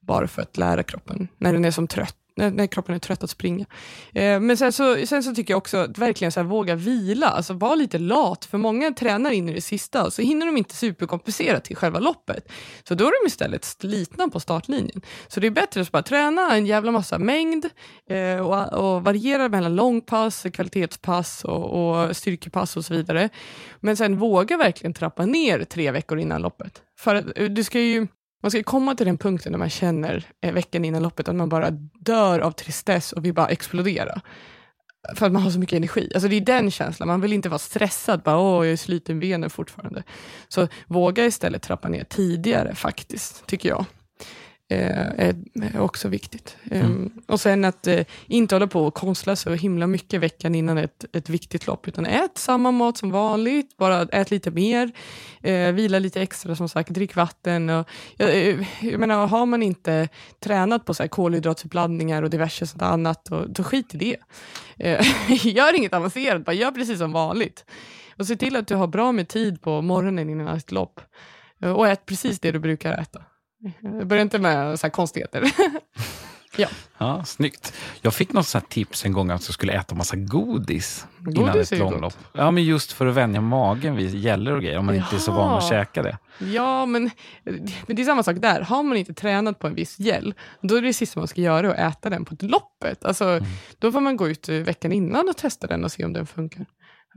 bara 0.00 0.28
för 0.28 0.42
att 0.42 0.56
lära 0.56 0.82
kroppen, 0.82 1.28
när 1.38 1.52
den 1.52 1.64
är 1.64 1.70
som 1.70 1.88
trött 1.88 2.25
när, 2.36 2.50
när 2.50 2.66
kroppen 2.66 2.94
är 2.94 2.98
trött 2.98 3.24
att 3.24 3.30
springa. 3.30 3.66
Eh, 4.14 4.40
men 4.40 4.56
sen 4.56 4.72
så, 4.72 5.06
sen 5.06 5.22
så 5.22 5.34
tycker 5.34 5.52
jag 5.52 5.58
också 5.58 5.76
att 5.76 5.98
verkligen 5.98 6.32
så 6.32 6.40
här, 6.40 6.46
våga 6.46 6.74
vila, 6.74 7.26
alltså 7.26 7.52
vara 7.52 7.74
lite 7.74 7.98
lat, 7.98 8.44
för 8.44 8.58
många 8.58 8.90
tränar 8.90 9.30
in 9.30 9.48
i 9.48 9.54
det 9.54 9.60
sista 9.60 10.04
och 10.04 10.12
så 10.12 10.22
hinner 10.22 10.46
de 10.46 10.56
inte 10.56 10.74
superkompensera 10.74 11.60
till 11.60 11.76
själva 11.76 11.98
loppet. 11.98 12.52
Så 12.88 12.94
då 12.94 13.06
är 13.06 13.22
de 13.22 13.26
istället 13.26 13.64
slitna 13.64 14.28
på 14.28 14.40
startlinjen. 14.40 15.02
Så 15.28 15.40
det 15.40 15.46
är 15.46 15.50
bättre 15.50 15.80
att 15.80 15.92
bara 15.92 16.02
träna 16.02 16.56
en 16.56 16.66
jävla 16.66 16.92
massa 16.92 17.18
mängd 17.18 17.66
eh, 18.10 18.46
och, 18.46 18.72
och 18.72 19.04
variera 19.04 19.48
mellan 19.48 19.76
långpass, 19.76 20.46
kvalitetspass 20.52 21.44
och, 21.44 21.64
och 21.64 22.16
styrkepass 22.16 22.76
och 22.76 22.84
så 22.84 22.94
vidare. 22.94 23.28
Men 23.80 23.96
sen 23.96 24.18
våga 24.18 24.56
verkligen 24.56 24.94
trappa 24.94 25.26
ner 25.26 25.64
tre 25.64 25.90
veckor 25.90 26.18
innan 26.18 26.42
loppet. 26.42 26.82
För 26.98 27.14
att, 27.14 27.38
eh, 27.38 27.44
du 27.44 27.64
ska 27.64 27.80
ju 27.80 28.06
man 28.46 28.50
ska 28.50 28.62
komma 28.62 28.94
till 28.94 29.06
den 29.06 29.18
punkten 29.18 29.52
när 29.52 29.58
man 29.58 29.70
känner 29.70 30.24
eh, 30.40 30.52
veckan 30.52 30.84
innan 30.84 31.02
loppet 31.02 31.28
att 31.28 31.34
man 31.34 31.48
bara 31.48 31.70
dör 32.00 32.40
av 32.40 32.50
tristess 32.50 33.12
och 33.12 33.24
vill 33.24 33.34
bara 33.34 33.48
explodera. 33.48 34.20
För 35.14 35.26
att 35.26 35.32
man 35.32 35.42
har 35.42 35.50
så 35.50 35.58
mycket 35.58 35.76
energi. 35.76 36.10
Alltså 36.14 36.28
det 36.28 36.36
är 36.36 36.40
den 36.40 36.70
känslan, 36.70 37.08
man 37.08 37.20
vill 37.20 37.32
inte 37.32 37.48
vara 37.48 37.58
stressad, 37.58 38.22
bara 38.22 38.38
åh 38.38 38.64
jag 38.66 38.72
är 38.72 38.76
sliten 38.76 39.16
i 39.16 39.20
benen 39.20 39.50
fortfarande. 39.50 40.02
Så 40.48 40.68
våga 40.86 41.24
istället 41.24 41.62
trappa 41.62 41.88
ner 41.88 42.04
tidigare 42.04 42.74
faktiskt, 42.74 43.46
tycker 43.46 43.68
jag. 43.68 43.84
Eh, 44.68 45.06
är 45.18 45.80
också 45.80 46.08
viktigt. 46.08 46.56
Mm. 46.70 46.86
Ehm, 46.86 47.10
och 47.26 47.40
sen 47.40 47.64
att 47.64 47.86
eh, 47.86 48.04
inte 48.26 48.54
hålla 48.54 48.66
på 48.66 48.86
och 48.86 48.94
konstla 48.94 49.36
så 49.36 49.54
himla 49.54 49.86
mycket 49.86 50.20
veckan 50.20 50.54
innan 50.54 50.78
ett, 50.78 51.04
ett 51.12 51.28
viktigt 51.28 51.66
lopp, 51.66 51.88
utan 51.88 52.06
ät 52.06 52.38
samma 52.38 52.70
mat 52.70 52.96
som 52.96 53.10
vanligt, 53.10 53.76
bara 53.76 54.02
ät 54.02 54.30
lite 54.30 54.50
mer, 54.50 54.90
eh, 55.42 55.72
vila 55.72 55.98
lite 55.98 56.22
extra 56.22 56.56
som 56.56 56.68
sagt, 56.68 56.90
drick 56.90 57.16
vatten. 57.16 57.70
Och, 57.70 57.88
jag, 58.16 58.66
jag 58.80 59.00
menar, 59.00 59.26
har 59.26 59.46
man 59.46 59.62
inte 59.62 60.08
tränat 60.40 60.84
på 60.84 60.94
så 60.94 61.02
här 61.02 61.08
kolhydratsuppladdningar 61.08 62.22
och 62.22 62.30
diverse 62.30 62.66
sånt 62.66 62.82
annat, 62.82 63.24
då, 63.24 63.44
då 63.48 63.62
skit 63.62 63.94
i 63.94 63.98
det. 63.98 64.16
gör 65.44 65.76
inget 65.76 65.94
avancerat, 65.94 66.44
bara 66.44 66.52
gör 66.52 66.70
precis 66.70 66.98
som 66.98 67.12
vanligt. 67.12 67.64
Och 68.18 68.26
se 68.26 68.36
till 68.36 68.56
att 68.56 68.66
du 68.66 68.74
har 68.74 68.86
bra 68.86 69.12
med 69.12 69.28
tid 69.28 69.60
på 69.60 69.82
morgonen 69.82 70.30
innan 70.30 70.56
ett 70.56 70.72
lopp. 70.72 71.00
Och 71.60 71.88
ät 71.88 72.06
precis 72.06 72.40
det 72.40 72.52
du 72.52 72.58
brukar 72.58 72.92
äta. 72.92 73.22
Börja 74.04 74.22
inte 74.22 74.38
med 74.38 74.80
så 74.80 74.90
konstigheter. 74.90 75.42
Ja. 76.58 76.68
Ja, 76.98 77.24
snyggt. 77.24 77.72
Jag 78.02 78.14
fick 78.14 78.32
något 78.32 78.46
sånt 78.46 78.64
här 78.64 78.68
tips 78.70 79.04
en 79.04 79.12
gång 79.12 79.30
att 79.30 79.46
jag 79.46 79.54
skulle 79.54 79.72
äta 79.72 79.94
massa 79.94 80.16
godis, 80.16 81.06
innan 81.20 81.34
Godis 81.34 81.72
ett 81.72 81.72
är 81.72 81.76
ju 81.76 81.90
långlopp. 81.90 82.14
Ja, 82.32 82.50
men 82.50 82.64
just 82.64 82.92
för 82.92 83.06
att 83.06 83.14
vänja 83.14 83.40
magen 83.40 83.96
vid 83.96 84.14
gällor 84.14 84.54
och 84.54 84.62
grejer, 84.62 84.78
om 84.78 84.86
man 84.86 84.94
inte 84.94 85.16
är 85.16 85.20
så 85.20 85.32
van 85.32 85.58
att 85.58 85.68
käka 85.68 86.02
det. 86.02 86.18
Ja, 86.38 86.86
men, 86.86 87.10
men 87.86 87.96
det 87.96 88.02
är 88.02 88.04
samma 88.06 88.22
sak 88.22 88.36
där. 88.40 88.60
Har 88.60 88.82
man 88.82 88.96
inte 88.96 89.14
tränat 89.14 89.58
på 89.58 89.66
en 89.66 89.74
viss 89.74 89.98
gel, 89.98 90.34
då 90.60 90.76
är 90.76 90.82
det 90.82 90.92
sista 90.92 91.20
man 91.20 91.28
ska 91.28 91.40
göra 91.40 91.72
att 91.72 91.96
äta 91.96 92.10
den 92.10 92.24
på 92.24 92.36
loppet. 92.40 93.04
Alltså, 93.04 93.40
Då 93.78 93.92
får 93.92 94.00
man 94.00 94.16
gå 94.16 94.28
ut 94.28 94.48
veckan 94.48 94.92
innan 94.92 95.28
och 95.28 95.36
testa 95.36 95.66
den 95.66 95.84
och 95.84 95.92
se 95.92 96.04
om 96.04 96.12
den 96.12 96.26
funkar. 96.26 96.66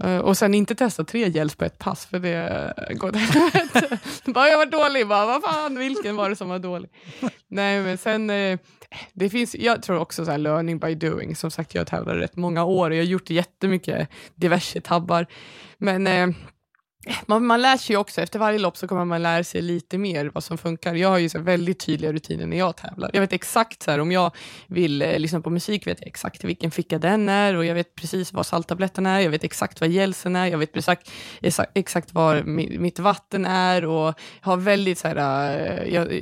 Eh, 0.03 0.17
och 0.17 0.37
sen 0.37 0.53
inte 0.53 0.75
testa 0.75 1.03
tre 1.03 1.29
gels 1.29 1.55
på 1.55 1.65
ett 1.65 1.79
pass, 1.79 2.05
för 2.05 2.19
det 2.19 2.73
går 2.95 3.11
till 3.11 3.21
helvete. 3.21 3.99
Bara, 4.25 4.47
jag 4.47 4.57
var 4.57 4.65
dålig, 4.65 5.07
bara, 5.07 5.25
vad 5.25 5.43
fan, 5.43 5.77
vilken 5.77 6.15
var 6.15 6.29
det 6.29 6.35
som 6.35 6.49
var 6.49 6.59
dålig? 6.59 6.89
Nej, 7.47 7.83
men 7.83 7.97
sen, 7.97 8.29
eh, 8.29 8.59
det 9.13 9.29
finns, 9.29 9.55
jag 9.55 9.83
tror 9.83 9.99
också 9.99 10.25
så 10.25 10.31
här 10.31 10.37
learning 10.37 10.79
by 10.79 10.95
doing. 10.95 11.35
Som 11.35 11.51
sagt, 11.51 11.75
jag 11.75 11.81
har 11.81 11.85
tävlat 11.85 12.15
rätt 12.15 12.35
många 12.35 12.63
år 12.63 12.89
och 12.89 12.95
jag 12.95 13.01
har 13.01 13.07
gjort 13.07 13.29
jättemycket 13.29 14.09
diverse 14.35 14.81
tabbar. 14.81 15.25
Men 15.77 16.07
eh, 16.07 16.27
man, 17.25 17.45
man 17.45 17.61
lär 17.61 17.77
sig 17.77 17.93
ju 17.93 17.97
också, 17.99 18.21
efter 18.21 18.39
varje 18.39 18.59
lopp 18.59 18.77
så 18.77 18.87
kommer 18.87 19.05
man 19.05 19.23
lära 19.23 19.43
sig 19.43 19.61
lite 19.61 19.97
mer 19.97 20.31
vad 20.33 20.43
som 20.43 20.57
funkar. 20.57 20.95
Jag 20.95 21.09
har 21.09 21.17
ju 21.17 21.29
så 21.29 21.39
väldigt 21.39 21.79
tydliga 21.79 22.13
rutiner 22.13 22.45
när 22.45 22.57
jag 22.57 22.75
tävlar. 22.75 23.09
Jag 23.13 23.21
vet 23.21 23.33
exakt 23.33 23.83
så 23.83 23.91
här, 23.91 23.99
om 23.99 24.11
jag 24.11 24.31
vill 24.67 25.01
eh, 25.01 25.19
lyssna 25.19 25.41
på 25.41 25.49
musik 25.49 25.87
vet 25.87 25.99
jag 25.99 26.07
exakt 26.07 26.43
vilken 26.43 26.71
ficka 26.71 26.99
den 26.99 27.29
är 27.29 27.55
och 27.55 27.65
jag 27.65 27.75
vet 27.75 27.95
precis 27.95 28.33
vad 28.33 28.45
salttabletten 28.45 29.05
är, 29.05 29.19
jag 29.19 29.29
vet 29.29 29.43
exakt 29.43 29.81
vad 29.81 29.89
gelsen 29.89 30.35
är, 30.35 30.45
jag 30.45 30.57
vet 30.57 30.77
exakt, 30.77 31.11
exakt, 31.73 32.13
var 32.13 32.43
mi, 32.43 32.79
mitt 32.79 32.99
vatten 32.99 33.45
är 33.45 33.85
och 33.85 34.13
har 34.41 34.57
väldigt 34.57 34.97
så 34.97 35.07
här, 35.07 35.17
eh, 35.57 35.93
jag, 35.93 36.13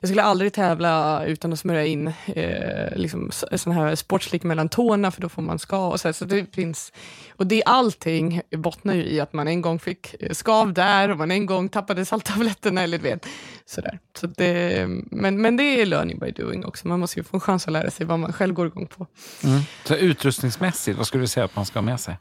jag 0.00 0.08
skulle 0.08 0.22
aldrig 0.22 0.52
tävla 0.52 1.24
utan 1.24 1.52
att 1.52 1.58
smörja 1.58 1.86
in 1.86 2.12
eh, 2.26 2.96
liksom, 2.96 3.30
sån 3.52 3.72
här 3.72 3.94
sportslick 3.94 4.42
mellan 4.42 4.68
tårna 4.68 5.10
för 5.10 5.20
då 5.20 5.28
får 5.28 5.42
man 5.42 5.58
ska 5.58 5.88
och 5.88 6.00
så, 6.00 6.08
här, 6.08 6.12
så 6.12 6.24
det 6.24 6.54
finns 6.54 6.92
och 7.36 7.46
det 7.46 7.62
allting 7.66 8.40
bottnar 8.56 8.94
ju 8.94 9.04
i 9.04 9.20
att 9.20 9.32
man 9.32 9.48
en 9.48 9.62
gång 9.62 9.78
fick 9.78 10.14
skav 10.30 10.72
där 10.72 11.08
och 11.10 11.18
man 11.18 11.30
en 11.30 11.46
gång 11.46 11.68
tappade 11.68 12.04
salttabletterna 12.04 12.82
eller 12.82 12.98
du 12.98 13.04
vet 13.04 13.26
sådär. 13.66 13.98
Så 14.18 14.26
det, 14.26 14.86
men, 15.10 15.42
men 15.42 15.56
det 15.56 15.80
är 15.80 15.86
learning 15.86 16.18
by 16.18 16.30
doing 16.30 16.64
också. 16.64 16.88
Man 16.88 17.00
måste 17.00 17.20
ju 17.20 17.24
få 17.24 17.36
en 17.36 17.40
chans 17.40 17.66
att 17.66 17.72
lära 17.72 17.90
sig 17.90 18.06
vad 18.06 18.18
man 18.18 18.32
själv 18.32 18.54
går 18.54 18.66
igång 18.66 18.86
på. 18.86 19.06
Mm. 19.44 19.60
Så 19.84 19.94
utrustningsmässigt, 19.94 20.98
vad 20.98 21.06
skulle 21.06 21.22
du 21.22 21.28
säga 21.28 21.44
att 21.44 21.56
man 21.56 21.66
ska 21.66 21.78
ha 21.78 21.84
med 21.84 22.00
sig? 22.00 22.16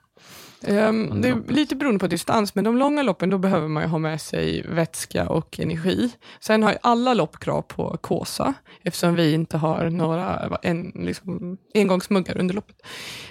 Ehm, 0.64 1.22
det 1.22 1.30
är 1.30 1.52
lite 1.52 1.76
beroende 1.76 2.00
på 2.00 2.08
distans, 2.08 2.56
men 2.56 2.64
de 2.64 2.78
långa 2.78 3.04
loppen 3.04 3.30
då 3.30 3.38
behöver 3.38 3.68
man 3.68 3.84
ju 3.84 3.90
ha 3.90 3.98
med 3.98 4.22
sig 4.22 4.66
vätska 4.70 5.30
och 5.30 5.60
energi. 5.60 6.12
Sen 6.40 6.64
har 6.64 6.72
ju 6.72 6.78
alla 6.82 7.14
lopp 7.14 7.40
krav 7.40 7.62
på 7.62 7.98
Kåsa, 8.02 8.54
eftersom 8.84 9.16
vi 9.16 9.34
inte 9.34 9.58
har 9.58 9.90
några 9.90 10.58
en, 10.62 10.92
liksom, 10.96 11.58
engångsmuggar 11.74 12.38
under 12.38 12.56
loppet. 12.56 12.76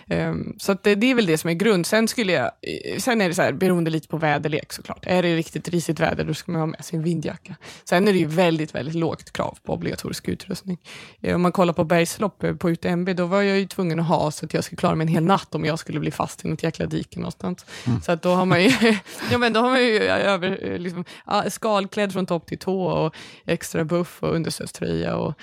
Ehm, 0.07 0.55
så 0.59 0.77
det, 0.83 0.95
det 0.95 1.11
är 1.11 1.15
väl 1.15 1.27
det 1.27 1.39
som 1.39 1.51
är 1.51 1.55
grund. 1.55 1.87
Sen, 1.87 2.09
skulle 2.09 2.33
jag, 2.33 2.45
eh, 2.45 2.99
sen 2.99 3.21
är 3.21 3.29
det 3.29 3.35
så 3.35 3.43
här, 3.43 3.53
beroende 3.53 3.91
lite 3.91 4.09
på 4.09 4.17
väderlek 4.17 4.73
såklart. 4.73 5.07
Är 5.07 5.23
det 5.23 5.37
riktigt 5.37 5.69
risigt 5.69 6.01
väder 6.01 6.25
då 6.25 6.35
ska 6.35 6.53
man 6.53 6.61
ha 6.61 6.67
med 6.67 6.85
sig 6.85 6.97
en 6.97 7.03
vindjacka. 7.03 7.57
Sen 7.85 8.09
är 8.09 8.13
det 8.13 8.19
ju 8.19 8.27
väldigt, 8.27 8.75
väldigt 8.75 8.95
lågt 8.95 9.33
krav 9.33 9.59
på 9.63 9.73
obligatorisk 9.73 10.29
utrustning. 10.29 10.79
Eh, 11.21 11.35
om 11.35 11.43
man 11.43 11.53
kollar 11.53 11.73
på 11.73 11.85
bergslopp 11.85 12.45
eh, 12.45 12.55
på 12.55 12.71
UTMB, 12.71 13.09
då 13.17 13.27
var 13.27 13.43
jag 13.43 13.59
ju 13.59 13.67
tvungen 13.67 14.01
att 14.01 14.07
ha 14.07 14.31
så 14.31 14.47
att 14.47 14.55
jag 14.55 14.65
skulle 14.65 14.77
klara 14.77 14.95
mig 14.95 15.05
en 15.05 15.13
hel 15.13 15.25
natt 15.25 15.55
om 15.55 15.65
jag 15.65 15.79
skulle 15.79 16.01
bli 16.01 16.11
fast 16.11 16.45
i 16.45 16.49
något 16.49 16.63
jäkla 16.63 16.87
dike 16.87 17.20
någonstans. 17.21 17.67
Så 18.03 18.13
att 18.13 18.23
då 18.23 18.31
har 18.31 18.47
man 18.47 18.63
ju, 18.63 18.71
ja, 19.31 19.39
men 19.39 19.53
då 19.53 19.61
har 19.61 19.71
man 19.71 19.85
ju 19.85 19.99
över, 20.03 20.79
liksom, 20.79 21.05
skalklädd 21.49 22.13
från 22.13 22.27
topp 22.27 22.47
till 22.47 22.59
tå 22.59 22.83
och 22.83 23.15
extra 23.47 23.85
buff 23.85 24.23
och 24.23 24.35
understödströja 24.35 25.17
och 25.17 25.35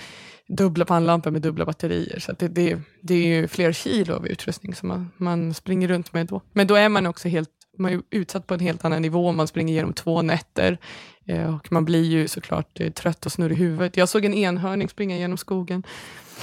dubbla 0.47 0.85
pannlampor 0.85 1.31
med 1.31 1.41
dubbla 1.41 1.65
batterier. 1.65 2.19
Så 2.19 2.31
det, 2.31 2.47
det, 2.47 2.79
det 3.01 3.13
är 3.13 3.27
ju 3.27 3.47
fler 3.47 3.71
kilo 3.71 4.13
av 4.15 4.27
utrustning 4.27 4.75
som 4.75 4.87
man, 4.87 5.11
man 5.17 5.53
springer 5.53 5.87
runt 5.87 6.13
med 6.13 6.27
då. 6.27 6.41
Men 6.53 6.67
då 6.67 6.75
är 6.75 6.89
man 6.89 7.05
också 7.05 7.27
helt 7.27 7.49
man 7.79 7.93
är 7.93 8.01
utsatt 8.09 8.47
på 8.47 8.53
en 8.53 8.59
helt 8.59 8.85
annan 8.85 9.01
nivå. 9.01 9.31
Man 9.31 9.47
springer 9.47 9.73
genom 9.73 9.93
två 9.93 10.21
nätter 10.21 10.77
eh, 11.25 11.55
och 11.55 11.71
man 11.71 11.85
blir 11.85 12.03
ju 12.03 12.27
såklart 12.27 12.79
eh, 12.79 12.91
trött 12.91 13.25
och 13.25 13.31
snurrig 13.31 13.57
i 13.57 13.59
huvudet. 13.59 13.97
Jag 13.97 14.09
såg 14.09 14.25
en 14.25 14.33
enhörning 14.33 14.89
springa 14.89 15.17
genom 15.17 15.37
skogen 15.37 15.83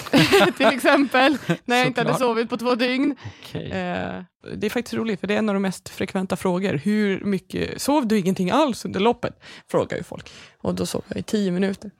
till 0.56 0.66
exempel, 0.66 1.38
när 1.64 1.76
jag 1.76 1.86
inte 1.86 2.00
hade 2.00 2.18
sovit 2.18 2.48
på 2.48 2.56
två 2.56 2.74
dygn. 2.74 3.16
Okej. 3.42 3.70
Eh, 3.70 4.22
det 4.54 4.66
är 4.66 4.70
faktiskt 4.70 4.94
roligt, 4.94 5.20
för 5.20 5.26
det 5.26 5.34
är 5.34 5.38
en 5.38 5.48
av 5.48 5.54
de 5.54 5.62
mest 5.62 5.88
frekventa 5.88 6.36
frågor. 6.36 6.74
Hur 6.74 7.24
mycket, 7.24 7.82
sov 7.82 8.06
du 8.06 8.18
ingenting 8.18 8.50
alls 8.50 8.84
under 8.84 9.00
loppet? 9.00 9.40
Frågar 9.70 9.96
ju 9.96 10.02
folk. 10.02 10.30
Och 10.60 10.74
då 10.74 10.86
sov 10.86 11.04
jag 11.08 11.18
i 11.18 11.22
tio 11.22 11.50
minuter. 11.50 11.90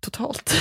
Totalt. 0.00 0.54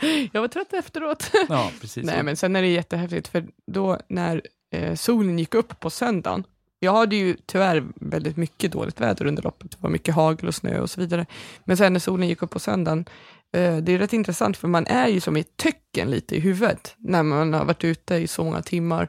jag 0.32 0.40
var 0.40 0.48
trött 0.48 0.72
efteråt. 0.72 1.30
Ja, 1.48 1.70
precis. 1.80 2.04
Nej, 2.04 2.22
men 2.22 2.36
sen 2.36 2.56
är 2.56 2.62
det 2.62 2.68
jättehäftigt, 2.68 3.28
för 3.28 3.46
då 3.66 4.00
när 4.08 4.42
eh, 4.74 4.94
solen 4.94 5.38
gick 5.38 5.54
upp 5.54 5.80
på 5.80 5.90
söndagen, 5.90 6.44
jag 6.78 6.92
hade 6.92 7.16
ju 7.16 7.36
tyvärr 7.46 7.84
väldigt 7.96 8.36
mycket 8.36 8.72
dåligt 8.72 9.00
väder 9.00 9.26
under 9.26 9.42
loppet, 9.42 9.70
det 9.70 9.76
var 9.80 9.90
mycket 9.90 10.14
hagel 10.14 10.48
och 10.48 10.54
snö 10.54 10.80
och 10.80 10.90
så 10.90 11.00
vidare. 11.00 11.26
Men 11.64 11.76
sen 11.76 11.92
när 11.92 12.00
solen 12.00 12.28
gick 12.28 12.42
upp 12.42 12.50
på 12.50 12.58
söndagen, 12.58 13.04
Eh, 13.54 13.76
det 13.76 13.92
är 13.92 13.98
rätt 13.98 14.12
intressant, 14.12 14.56
för 14.56 14.68
man 14.68 14.86
är 14.86 15.08
ju 15.08 15.20
som 15.20 15.36
i 15.36 15.40
ett 15.40 15.56
töcken 15.56 16.10
lite 16.10 16.36
i 16.36 16.40
huvudet, 16.40 16.94
när 16.98 17.22
man 17.22 17.54
har 17.54 17.64
varit 17.64 17.84
ute 17.84 18.14
i 18.14 18.26
så 18.26 18.44
många 18.44 18.62
timmar. 18.62 19.08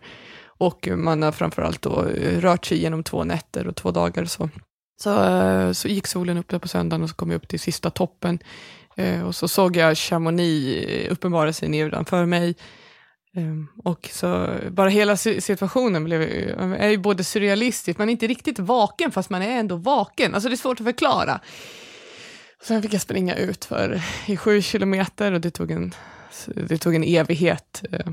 Och 0.57 0.87
man 0.95 1.23
har 1.23 1.31
framförallt 1.31 1.81
då 1.81 2.05
eh, 2.05 2.39
rört 2.39 2.65
sig 2.65 2.77
genom 2.77 3.03
två 3.03 3.23
nätter 3.23 3.67
och 3.67 3.75
två 3.75 3.91
dagar. 3.91 4.25
Så, 4.25 4.49
så, 5.01 5.23
eh, 5.23 5.71
så 5.71 5.87
gick 5.87 6.07
solen 6.07 6.37
upp 6.37 6.49
där 6.49 6.59
på 6.59 6.67
söndagen 6.67 7.03
och 7.03 7.09
så 7.09 7.15
kom 7.15 7.31
jag 7.31 7.37
upp 7.37 7.47
till 7.47 7.59
sista 7.59 7.89
toppen. 7.89 8.39
Och 9.25 9.35
så 9.35 9.47
såg 9.47 9.77
jag 9.77 9.97
Chamonix 9.97 10.87
uppenbara 11.09 11.53
sig 11.53 11.69
nedanför 11.69 12.25
mig. 12.25 12.55
Ehm, 13.35 13.67
och 13.83 14.09
så 14.11 14.47
bara 14.69 14.89
hela 14.89 15.17
situationen 15.17 16.03
blev, 16.03 16.21
är 16.77 16.89
ju 16.89 16.97
både 16.97 17.23
surrealistisk, 17.23 17.97
man 17.97 18.09
är 18.09 18.11
inte 18.11 18.27
riktigt 18.27 18.59
vaken 18.59 19.11
fast 19.11 19.29
man 19.29 19.41
är 19.41 19.59
ändå 19.59 19.75
vaken. 19.75 20.33
Alltså 20.33 20.49
det 20.49 20.55
är 20.55 20.57
svårt 20.57 20.79
att 20.79 20.85
förklara. 20.85 21.39
Sen 22.67 22.81
fick 22.81 22.93
jag 22.93 23.01
springa 23.01 23.35
ut 23.35 23.65
för 23.65 24.01
i 24.25 24.37
sju 24.37 24.61
kilometer 24.61 25.31
och 25.31 25.41
det 25.41 25.51
tog 25.51 25.71
en, 25.71 25.93
det 26.45 26.77
tog 26.77 26.95
en 26.95 27.03
evighet. 27.03 27.83
Eh, 27.91 28.07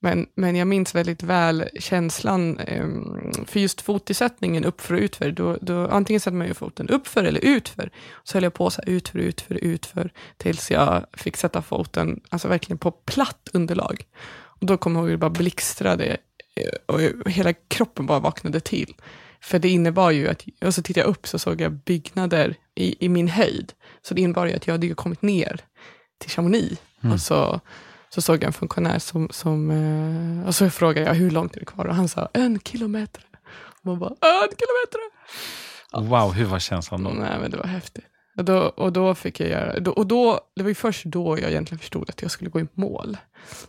men, 0.00 0.26
men 0.34 0.56
jag 0.56 0.68
minns 0.68 0.94
väldigt 0.94 1.22
väl 1.22 1.64
känslan 1.80 2.58
ehm, 2.58 3.44
för 3.46 3.60
just 3.60 3.80
fotisättningen 3.80 4.64
uppför 4.64 4.94
och 4.94 5.00
utför. 5.00 5.30
Då, 5.30 5.58
då, 5.60 5.88
antingen 5.88 6.20
sätter 6.20 6.36
man 6.36 6.46
ju 6.46 6.54
foten 6.54 6.88
uppför 6.88 7.24
eller 7.24 7.44
utför. 7.44 7.90
Så 8.24 8.36
höll 8.36 8.42
jag 8.42 8.54
på 8.54 8.70
så 8.70 8.82
här 8.86 8.92
utför, 8.92 9.18
utför, 9.18 9.54
utför 9.54 10.12
tills 10.36 10.70
jag 10.70 11.06
fick 11.12 11.36
sätta 11.36 11.62
foten 11.62 12.20
alltså 12.28 12.48
verkligen 12.48 12.78
på 12.78 12.90
platt 12.90 13.48
underlag. 13.52 14.04
Och 14.36 14.66
då 14.66 14.76
kommer 14.76 15.00
jag 15.00 15.02
ihåg 15.02 15.08
hur 15.08 15.16
det 15.16 15.20
bara 15.20 15.30
blixtrade 15.30 16.16
eh, 16.56 16.78
och 16.86 17.30
hela 17.30 17.52
kroppen 17.52 18.06
bara 18.06 18.20
vaknade 18.20 18.60
till. 18.60 18.94
För 19.44 19.58
det 19.58 19.68
innebar 19.68 20.10
ju 20.10 20.28
att, 20.28 20.44
och 20.64 20.74
så 20.74 20.82
tittade 20.82 21.06
jag 21.06 21.10
upp 21.10 21.26
så 21.26 21.38
såg 21.38 21.60
jag 21.60 21.72
byggnader 21.72 22.56
i, 22.74 23.04
i 23.04 23.08
min 23.08 23.28
höjd. 23.28 23.72
Så 24.06 24.14
det 24.14 24.20
innebar 24.20 24.46
ju 24.46 24.52
att 24.52 24.66
jag 24.66 24.74
hade 24.74 24.94
kommit 24.94 25.22
ner 25.22 25.60
till 26.20 26.30
Chamonix. 26.30 26.80
Och 27.12 27.20
så, 27.20 27.60
så 28.08 28.22
såg 28.22 28.36
jag 28.36 28.44
en 28.44 28.52
funktionär 28.52 28.98
som, 28.98 29.28
som 29.30 29.70
eh, 29.70 30.46
och 30.46 30.54
så 30.54 30.70
frågade 30.70 31.06
jag 31.06 31.14
hur 31.14 31.30
långt 31.30 31.56
är 31.56 31.60
det 31.60 31.66
kvar 31.66 31.84
och 31.84 31.94
han 31.94 32.08
sa 32.08 32.28
en 32.32 32.60
kilometer. 32.60 33.24
Och 33.80 33.86
man 33.86 33.98
bara, 33.98 34.10
en 34.20 34.48
kilometer! 34.48 35.00
Wow, 36.10 36.32
hur 36.32 36.44
var 36.44 36.58
känslan 36.58 37.04
då? 37.04 37.10
Nej 37.10 37.38
men 37.40 37.50
det 37.50 37.56
var 37.56 37.66
häftigt. 37.66 38.04
Och 38.36 38.44
då, 38.44 38.58
och 38.58 38.92
då 38.92 39.14
fick 39.14 39.40
jag 39.40 39.48
göra, 39.48 39.90
och 39.92 40.06
då, 40.06 40.40
det 40.56 40.62
var 40.62 40.68
ju 40.68 40.74
först 40.74 41.04
då 41.04 41.38
jag 41.38 41.50
egentligen 41.50 41.78
förstod 41.78 42.10
att 42.10 42.22
jag 42.22 42.30
skulle 42.30 42.50
gå 42.50 42.60
i 42.60 42.66
mål. 42.74 43.16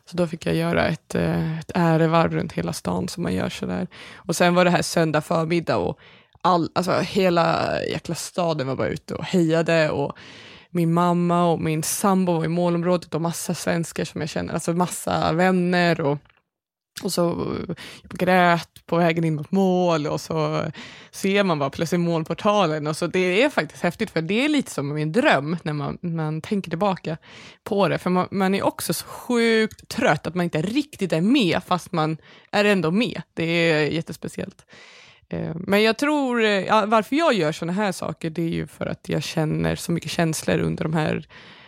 Så 0.05 0.17
då 0.17 0.27
fick 0.27 0.45
jag 0.45 0.55
göra 0.55 0.87
ett, 0.87 1.15
eh, 1.15 1.59
ett 1.59 1.71
ärevarv 1.75 2.33
runt 2.33 2.53
hela 2.53 2.73
stan 2.73 3.07
som 3.07 3.23
man 3.23 3.33
gör 3.33 3.49
sådär. 3.49 3.87
Och 4.15 4.35
sen 4.35 4.55
var 4.55 4.65
det 4.65 4.71
här 4.71 4.81
söndag 4.81 5.21
förmiddag 5.21 5.77
och 5.77 5.99
all, 6.45 6.69
alltså 6.75 6.91
hela 6.91 7.69
jäkla 7.84 8.15
staden 8.15 8.67
var 8.67 8.75
bara 8.75 8.88
ute 8.88 9.15
och 9.15 9.23
hejade 9.23 9.89
och 9.89 10.17
min 10.69 10.93
mamma 10.93 11.45
och 11.45 11.60
min 11.62 11.84
sambo 11.84 12.34
var 12.34 12.45
i 12.45 12.47
målområdet 12.47 13.15
och 13.15 13.21
massa 13.21 13.53
svenskar 13.53 14.05
som 14.05 14.21
jag 14.21 14.29
känner, 14.29 14.53
alltså 14.53 14.73
massa 14.73 15.34
vänner 15.34 16.01
och 16.01 16.17
och 17.03 17.13
så 17.13 17.55
jag 18.10 18.19
grät 18.19 18.86
på 18.86 18.97
vägen 18.97 19.23
in 19.23 19.36
mot 19.36 19.51
mål 19.51 20.08
och 20.08 20.21
så 20.21 20.65
ser 21.12 21.43
man 21.43 21.60
bara 21.60 21.69
plötsligt 21.69 22.01
målportalen. 22.01 22.88
Och 22.88 22.97
så 22.97 23.08
det 23.08 23.43
är 23.43 23.49
faktiskt 23.49 23.84
häftigt 23.84 24.12
för 24.12 24.21
det 24.21 24.45
är 24.45 24.49
lite 24.49 24.71
som 24.71 24.93
min 24.93 25.12
dröm 25.12 25.58
när 25.63 25.73
man, 25.73 25.97
man 26.01 26.41
tänker 26.41 26.69
tillbaka 26.69 27.17
på 27.63 27.88
det. 27.88 27.97
För 27.97 28.10
man, 28.10 28.27
man 28.31 28.55
är 28.55 28.63
också 28.63 28.93
så 28.93 29.05
sjukt 29.05 29.88
trött 29.88 30.27
att 30.27 30.36
man 30.36 30.43
inte 30.43 30.62
riktigt 30.62 31.13
är 31.13 31.21
med 31.21 31.62
fast 31.67 31.91
man 31.91 32.17
är 32.51 32.65
ändå 32.65 32.91
med. 32.91 33.21
Det 33.34 33.43
är 33.43 33.88
jättespeciellt. 33.88 34.65
Eh, 35.29 35.51
men 35.55 35.83
jag 35.83 35.97
tror, 35.97 36.43
eh, 36.43 36.49
ja, 36.49 36.86
varför 36.88 37.15
jag 37.15 37.34
gör 37.34 37.51
sådana 37.51 37.73
här 37.73 37.91
saker 37.91 38.30
det 38.30 38.41
är 38.41 38.49
ju 38.49 38.67
för 38.67 38.86
att 38.86 39.09
jag 39.09 39.23
känner 39.23 39.76
så 39.76 39.91
mycket 39.91 40.11
känslor 40.11 40.59
under 40.59 40.84
de 40.84 40.93
här 40.93 41.28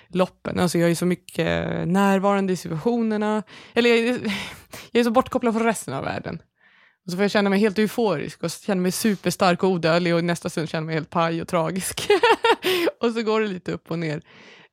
loppen. 0.10 0.60
Alltså 0.60 0.78
jag 0.78 0.92
är 0.92 0.96
så 0.96 1.06
mycket 1.06 1.48
närvarande 1.88 2.54
i 2.54 2.56
situationerna. 2.56 3.44
Eller 3.74 3.90
jag, 3.90 4.00
är- 4.00 4.20
jag 4.92 5.00
är 5.00 5.04
så 5.04 5.12
bortkopplad 5.12 5.54
från 5.54 5.64
resten 5.64 5.94
av 5.94 6.04
världen. 6.04 6.42
Och 7.06 7.12
så 7.12 7.18
får 7.18 7.24
jag 7.24 7.32
känna 7.32 7.50
mig 7.50 7.60
helt 7.60 7.78
euforisk 7.80 8.44
och 8.44 8.52
känna 8.52 8.82
mig 8.82 8.92
superstark 8.92 9.64
och 9.64 9.70
odödlig 9.70 10.14
och 10.14 10.20
i 10.20 10.24
nästa 10.24 10.50
stund 10.50 10.70
känna 10.70 10.86
mig 10.86 10.96
helt 10.96 11.10
paj 11.10 11.42
och 11.42 11.48
tragisk. 11.48 12.08
och 13.02 13.12
så 13.12 13.22
går 13.22 13.42
det 13.42 13.48
lite 13.48 13.72
upp 13.72 13.92
och 13.92 14.00
ner 14.00 14.22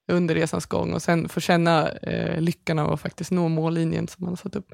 under 0.09 0.34
resans 0.34 0.66
gång 0.66 0.92
och 0.92 1.02
sen 1.02 1.28
få 1.28 1.40
känna 1.40 1.88
eh, 1.88 2.40
lyckan 2.40 2.78
av 2.78 2.92
att 2.92 3.00
faktiskt 3.00 3.30
nå 3.30 3.48
mållinjen 3.48 4.09
som 4.09 4.24
man 4.24 4.32
har 4.32 4.36
satt 4.36 4.57
upp. 4.57 4.72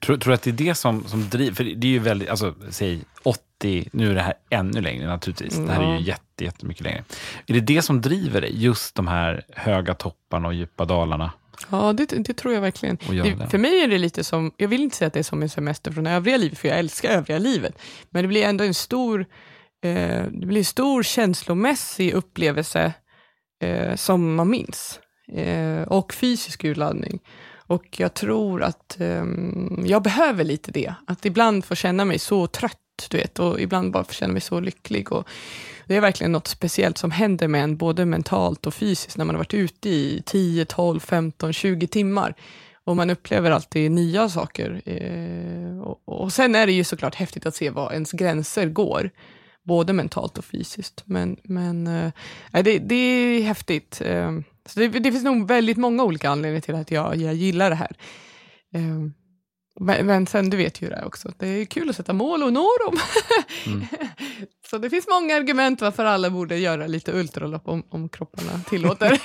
Tror, 0.00 0.16
tror 0.16 0.30
du 0.30 0.34
att 0.34 0.42
det 0.42 0.50
är 0.50 0.52
det 0.52 0.74
som, 0.74 1.04
som 1.04 1.28
driver, 1.28 1.54
för 1.54 1.64
det 1.64 1.86
är 1.86 1.90
ju 1.90 1.98
väldigt, 1.98 2.28
alltså 2.28 2.54
säg 2.70 3.04
80, 3.22 3.88
nu 3.92 4.10
är 4.10 4.14
det 4.14 4.22
här 4.22 4.34
ännu 4.50 4.80
längre 4.80 5.06
naturligtvis, 5.06 5.56
det 5.56 5.72
här 5.72 5.82
är 5.82 5.98
ju 5.98 6.04
jätte, 6.04 6.44
jättemycket 6.44 6.84
längre. 6.84 7.04
Är 7.46 7.54
det 7.54 7.60
det 7.60 7.82
som 7.82 8.00
driver 8.00 8.40
dig, 8.40 8.62
just 8.62 8.94
de 8.94 9.08
här 9.08 9.44
höga 9.56 9.94
topparna 9.94 10.48
och 10.48 10.54
djupa 10.54 10.84
dalarna? 10.84 11.32
Ja, 11.70 11.92
det, 11.92 12.06
det 12.06 12.34
tror 12.34 12.54
jag 12.54 12.60
verkligen. 12.60 12.96
Det, 12.96 13.50
för 13.50 13.58
mig 13.58 13.80
är 13.80 13.88
det 13.88 13.98
lite 13.98 14.24
som, 14.24 14.52
jag 14.56 14.68
vill 14.68 14.82
inte 14.82 14.96
säga 14.96 15.06
att 15.06 15.12
det 15.12 15.18
är 15.18 15.24
som 15.24 15.42
en 15.42 15.48
semester 15.48 15.92
från 15.92 16.06
övriga 16.06 16.36
livet, 16.36 16.58
för 16.58 16.68
jag 16.68 16.78
älskar 16.78 17.10
övriga 17.10 17.38
livet, 17.38 17.78
men 18.10 18.22
det 18.22 18.28
blir 18.28 18.44
ändå 18.44 18.64
en 18.64 18.74
stor, 18.74 19.26
eh, 19.84 20.24
det 20.30 20.46
blir 20.46 20.58
en 20.58 20.64
stor 20.64 21.02
känslomässig 21.02 22.12
upplevelse 22.12 22.92
eh, 23.62 23.96
som 23.96 24.34
man 24.34 24.50
minns. 24.50 25.00
Eh, 25.32 25.82
och 25.82 26.14
fysisk 26.14 26.64
urladdning. 26.64 27.20
Och 27.66 28.00
jag 28.00 28.14
tror 28.14 28.62
att 28.62 29.00
eh, 29.00 29.24
jag 29.84 30.02
behöver 30.02 30.44
lite 30.44 30.72
det. 30.72 30.94
Att 31.06 31.24
ibland 31.24 31.64
få 31.64 31.74
känna 31.74 32.04
mig 32.04 32.18
så 32.18 32.46
trött, 32.46 32.78
du 33.10 33.16
vet, 33.16 33.38
och 33.38 33.60
ibland 33.60 33.92
bara 33.92 34.04
få 34.04 34.12
känna 34.12 34.32
mig 34.32 34.42
så 34.42 34.60
lycklig. 34.60 35.12
Och 35.12 35.28
det 35.86 35.96
är 35.96 36.00
verkligen 36.00 36.32
något 36.32 36.48
speciellt 36.48 36.98
som 36.98 37.10
händer 37.10 37.48
med 37.48 37.64
en, 37.64 37.76
både 37.76 38.04
mentalt 38.06 38.66
och 38.66 38.74
fysiskt, 38.74 39.16
när 39.16 39.24
man 39.24 39.34
har 39.34 39.40
varit 39.40 39.54
ute 39.54 39.88
i 39.88 40.22
10, 40.26 40.64
12, 40.64 41.00
15, 41.00 41.52
20 41.52 41.86
timmar. 41.86 42.34
Och 42.84 42.96
man 42.96 43.10
upplever 43.10 43.50
alltid 43.50 43.90
nya 43.90 44.28
saker. 44.28 44.82
Eh, 44.84 45.80
och, 45.80 46.02
och 46.04 46.32
sen 46.32 46.54
är 46.54 46.66
det 46.66 46.72
ju 46.72 46.84
såklart 46.84 47.14
häftigt 47.14 47.46
att 47.46 47.54
se 47.54 47.70
var 47.70 47.92
ens 47.92 48.12
gränser 48.12 48.66
går 48.66 49.10
både 49.62 49.92
mentalt 49.92 50.38
och 50.38 50.44
fysiskt. 50.44 51.02
Men, 51.06 51.36
men 51.42 51.86
äh, 51.86 52.12
det, 52.50 52.78
det 52.78 52.94
är 52.94 53.42
häftigt. 53.42 54.00
Äh, 54.04 54.30
så 54.66 54.80
det, 54.80 54.88
det, 54.88 55.12
finns 55.12 55.24
nog 55.24 55.48
väldigt 55.48 55.76
många 55.76 56.04
olika 56.04 56.30
anledningar 56.30 56.60
till 56.60 56.74
att 56.74 56.90
jag, 56.90 57.16
jag 57.16 57.34
gillar 57.34 57.70
det 57.70 57.76
här. 57.76 57.96
Äh, 58.74 58.82
men, 59.80 60.06
men, 60.06 60.26
sen, 60.26 60.50
du 60.50 60.56
vet 60.56 60.82
ju 60.82 60.88
det 60.88 61.04
också, 61.04 61.32
det 61.38 61.48
är 61.48 61.64
kul 61.64 61.90
att 61.90 61.96
sätta 61.96 62.12
mål 62.12 62.42
och 62.42 62.52
nå 62.52 62.68
dem. 62.86 62.96
Mm. 63.66 63.86
så 64.70 64.78
det 64.78 64.90
finns 64.90 65.06
många 65.08 65.36
argument 65.36 65.80
varför 65.80 66.04
alla 66.04 66.30
borde 66.30 66.58
göra 66.58 66.86
lite 66.86 67.12
ultralopp 67.12 67.68
om, 67.68 67.82
om 67.88 68.08
kropparna 68.08 68.60
tillåter. 68.68 69.20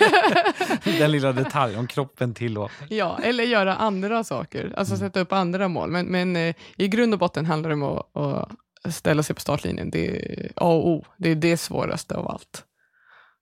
Den 0.99 1.11
lilla 1.11 1.33
detaljen, 1.33 1.79
om 1.79 1.87
kroppen 1.87 2.33
tillåter. 2.33 2.87
Ja, 2.89 3.19
eller 3.23 3.43
göra 3.43 3.75
andra 3.75 4.23
saker, 4.23 4.73
alltså 4.77 4.95
mm. 4.95 5.07
sätta 5.07 5.19
upp 5.19 5.33
andra 5.33 5.67
mål. 5.67 5.89
Men, 5.91 6.05
men 6.05 6.35
eh, 6.35 6.55
i 6.75 6.87
grund 6.87 7.13
och 7.13 7.19
botten 7.19 7.45
handlar 7.45 7.69
det 7.69 7.73
om 7.73 7.83
att, 7.83 8.17
att 8.17 8.49
ställa 8.91 9.23
sig 9.23 9.35
på 9.35 9.41
startlinjen, 9.41 9.89
det 9.89 10.07
är 10.07 10.51
A 10.55 10.65
och 10.65 10.87
O. 10.87 11.05
Det 11.17 11.29
är 11.29 11.35
det 11.35 11.57
svåraste 11.57 12.15
av 12.15 12.27
allt, 12.27 12.63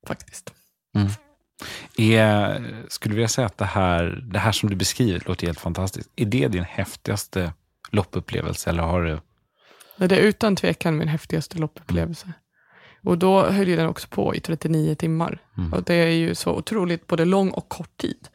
faktiskt. 0.07 0.53
Mm. 0.95 1.07
Är, 1.97 2.85
skulle 2.87 3.13
du 3.13 3.15
vilja 3.15 3.27
säga 3.27 3.47
att 3.47 3.57
det 3.57 3.65
här, 3.65 4.23
det 4.31 4.39
här 4.39 4.51
som 4.51 4.69
du 4.69 4.75
beskriver 4.75 5.23
låter 5.25 5.47
helt 5.47 5.59
fantastiskt. 5.59 6.09
Är 6.15 6.25
det 6.25 6.47
din 6.47 6.63
häftigaste 6.63 7.53
loppupplevelse? 7.91 8.69
Eller 8.69 8.83
har 8.83 9.01
du... 9.01 9.19
Det 9.97 10.15
är 10.15 10.21
utan 10.21 10.55
tvekan 10.55 10.97
min 10.97 11.07
häftigaste 11.07 11.57
loppupplevelse. 11.57 12.25
Mm. 12.25 12.35
Och 13.03 13.17
då 13.17 13.45
höll 13.45 13.67
den 13.67 13.87
också 13.87 14.07
på 14.07 14.35
i 14.35 14.39
39 14.39 14.95
timmar. 14.95 15.39
Mm. 15.57 15.73
Och 15.73 15.83
det 15.83 15.95
är 15.95 16.09
ju 16.09 16.35
så 16.35 16.51
otroligt 16.51 17.07
både 17.07 17.25
lång 17.25 17.49
och 17.49 17.69
kort 17.69 17.97
tid. 17.97 18.27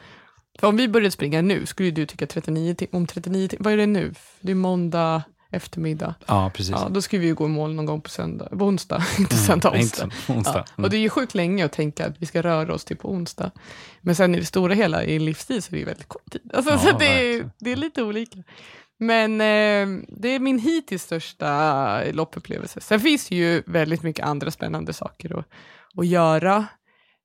För 0.58 0.66
om 0.66 0.76
vi 0.76 0.88
började 0.88 1.10
springa 1.10 1.42
nu, 1.42 1.66
skulle 1.66 1.90
du 1.90 2.06
tycka 2.06 2.26
39 2.26 2.74
timmar, 2.74 2.96
om 2.96 3.06
39 3.06 3.48
timmar, 3.48 3.64
vad 3.64 3.72
är 3.72 3.76
det 3.76 3.86
nu? 3.86 4.14
Det 4.40 4.50
är 4.50 4.56
måndag 4.56 5.22
eftermiddag. 5.50 6.14
Ja, 6.26 6.50
precis. 6.54 6.70
Ja, 6.70 6.88
då 6.90 7.02
ska 7.02 7.18
vi 7.18 7.26
ju 7.26 7.34
gå 7.34 7.44
i 7.44 7.48
mål 7.48 7.74
någon 7.74 7.86
gång 7.86 8.00
på, 8.00 8.10
söndag, 8.10 8.48
på 8.48 8.64
onsdag, 8.64 9.02
inte 9.18 9.34
mm, 9.34 9.46
söndag, 9.46 9.70
onsdag. 9.70 10.04
Inte 10.04 10.32
onsdag. 10.32 10.64
Ja, 10.76 10.84
och 10.84 10.90
det 10.90 10.96
är 10.96 11.00
ju 11.00 11.08
sjukt 11.08 11.34
länge 11.34 11.64
att 11.64 11.72
tänka 11.72 12.06
att 12.06 12.14
vi 12.18 12.26
ska 12.26 12.42
röra 12.42 12.74
oss 12.74 12.84
till 12.84 12.96
på 12.96 13.10
onsdag. 13.10 13.50
Men 14.00 14.16
sen 14.16 14.34
i 14.34 14.38
det 14.38 14.46
stora 14.46 14.74
hela, 14.74 15.04
i 15.04 15.18
livstid, 15.18 15.64
så 15.64 15.68
är 15.68 15.72
det 15.72 15.78
ju 15.78 15.84
väldigt 15.84 16.08
kort 16.08 16.30
tid. 16.30 16.40
Alltså, 16.54 16.70
ja, 16.70 16.78
så 16.78 16.98
det, 16.98 17.34
är, 17.34 17.50
det 17.58 17.72
är 17.72 17.76
lite 17.76 18.02
olika. 18.02 18.38
Men 18.98 19.40
eh, 19.40 20.04
det 20.08 20.28
är 20.28 20.38
min 20.38 20.58
hittills 20.58 21.02
största 21.02 22.02
loppupplevelse. 22.12 22.80
Sen 22.80 23.00
finns 23.00 23.28
det 23.28 23.36
ju 23.36 23.62
väldigt 23.66 24.02
mycket 24.02 24.26
andra 24.26 24.50
spännande 24.50 24.92
saker 24.92 25.38
att, 25.38 25.46
att 25.96 26.06
göra. 26.06 26.66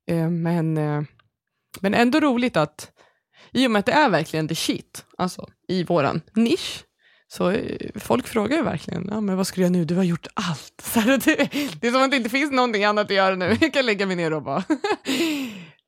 Eh, 0.08 0.30
men, 0.30 0.78
eh, 0.78 1.02
men 1.82 1.94
ändå 1.94 2.20
roligt 2.20 2.58
att, 2.58 2.92
i 3.52 3.68
och 3.68 3.72
med 3.72 3.80
att 3.80 3.86
det 3.86 3.92
är 3.92 4.10
verkligen 4.10 4.48
the 4.48 4.56
shit, 4.56 5.06
alltså 5.18 5.48
i 5.68 5.84
våran 5.84 6.22
nisch, 6.34 6.84
så 7.28 7.50
eh, 7.50 7.90
folk 7.96 8.28
frågar 8.28 8.58
ju 8.58 8.64
verkligen, 8.64 9.08
ja, 9.12 9.22
men 9.22 9.38
vad 9.38 9.48
ska 9.48 9.62
göra 9.62 9.72
nu? 9.72 9.86
Du 9.86 9.96
har 9.96 10.04
gjort 10.04 10.28
allt. 10.34 10.82
Så 10.84 11.00
det, 11.00 11.20
det 11.82 11.88
är 11.88 11.92
som 11.92 12.04
att 12.04 12.12
det 12.12 12.18
inte 12.18 12.30
finns 12.30 12.52
någonting 12.52 12.84
annat 12.84 13.06
att 13.06 13.16
göra 13.16 13.36
nu. 13.36 13.58
Jag 13.62 13.74
kan 13.74 13.86
lägga 13.86 14.06
mig 14.06 14.16
ner 14.16 14.34
och 14.34 14.42
bara... 14.42 14.64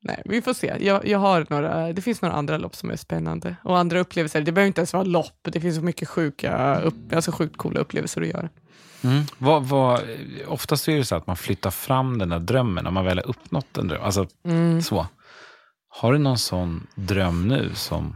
Nej, 0.01 0.21
vi 0.25 0.41
får 0.41 0.53
se. 0.53 0.75
Jag, 0.79 1.07
jag 1.07 1.19
har 1.19 1.45
några, 1.49 1.93
det 1.93 2.01
finns 2.01 2.21
några 2.21 2.35
andra 2.35 2.57
lopp 2.57 2.75
som 2.75 2.91
är 2.91 2.95
spännande. 2.95 3.55
Och 3.63 3.77
andra 3.77 3.99
upplevelser. 3.99 4.41
Det 4.41 4.51
behöver 4.51 4.67
inte 4.67 4.81
ens 4.81 4.93
vara 4.93 5.03
lopp. 5.03 5.39
Det 5.51 5.61
finns 5.61 5.75
så 5.75 5.81
mycket 5.81 6.09
sjuka, 6.09 6.79
upp, 6.79 7.13
alltså 7.13 7.31
sjukt 7.31 7.57
coola 7.57 7.79
upplevelser 7.79 8.21
att 8.21 8.27
göra. 8.27 8.49
Mm. 9.03 9.23
Vad, 9.37 9.63
vad, 9.63 10.01
oftast 10.47 10.87
är 10.87 10.97
det 10.97 11.05
så 11.05 11.15
att 11.15 11.27
man 11.27 11.35
flyttar 11.35 11.71
fram 11.71 12.17
den 12.17 12.29
där 12.29 12.39
drömmen 12.39 12.83
när 12.83 12.91
man 12.91 13.05
väl 13.05 13.17
har 13.17 13.27
uppnått 13.27 13.77
en 13.77 13.87
dröm. 13.87 14.01
Alltså, 14.03 14.27
mm. 14.45 14.81
så. 14.81 15.07
Har 15.89 16.13
du 16.13 16.19
någon 16.19 16.37
sån 16.37 16.87
dröm 16.95 17.47
nu 17.47 17.71
som 17.73 18.15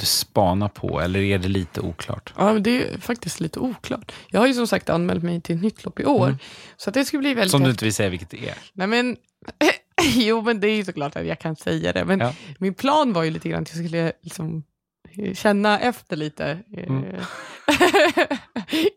du 0.00 0.06
spanar 0.06 0.68
på 0.68 1.00
eller 1.00 1.20
är 1.20 1.38
det 1.38 1.48
lite 1.48 1.80
oklart? 1.80 2.34
Ja, 2.36 2.52
det 2.52 2.82
är 2.82 2.98
faktiskt 2.98 3.40
lite 3.40 3.58
oklart. 3.58 4.12
Jag 4.28 4.40
har 4.40 4.46
ju 4.46 4.54
som 4.54 4.66
sagt 4.66 4.90
anmält 4.90 5.22
mig 5.22 5.40
till 5.40 5.56
ett 5.56 5.62
nytt 5.62 5.84
lopp 5.84 6.00
i 6.00 6.04
år. 6.04 6.26
Mm. 6.26 6.38
Så 6.76 6.90
det 6.90 7.04
skulle 7.04 7.20
bli 7.20 7.34
väldigt 7.34 7.50
som 7.50 7.64
du 7.64 7.70
inte 7.70 7.84
vill 7.84 7.94
säga 7.94 8.08
vilket 8.08 8.30
det 8.30 8.48
är? 8.48 8.54
Nej, 8.72 8.86
men, 8.86 9.16
jo, 10.14 10.42
men 10.42 10.60
det 10.60 10.68
är 10.68 10.76
ju 10.76 10.84
såklart 10.84 11.16
att 11.16 11.26
jag 11.26 11.38
kan 11.38 11.56
säga 11.56 11.92
det. 11.92 12.04
Men 12.04 12.20
ja. 12.20 12.34
min 12.58 12.74
plan 12.74 13.12
var 13.12 13.22
ju 13.22 13.30
lite 13.30 13.48
grann 13.48 13.62
att 13.62 13.74
jag 13.74 13.84
skulle 13.84 14.12
liksom 14.22 14.62
känna 15.34 15.80
efter 15.80 16.16
lite 16.16 16.58
mm. 16.76 17.04
Eh, 17.04 17.24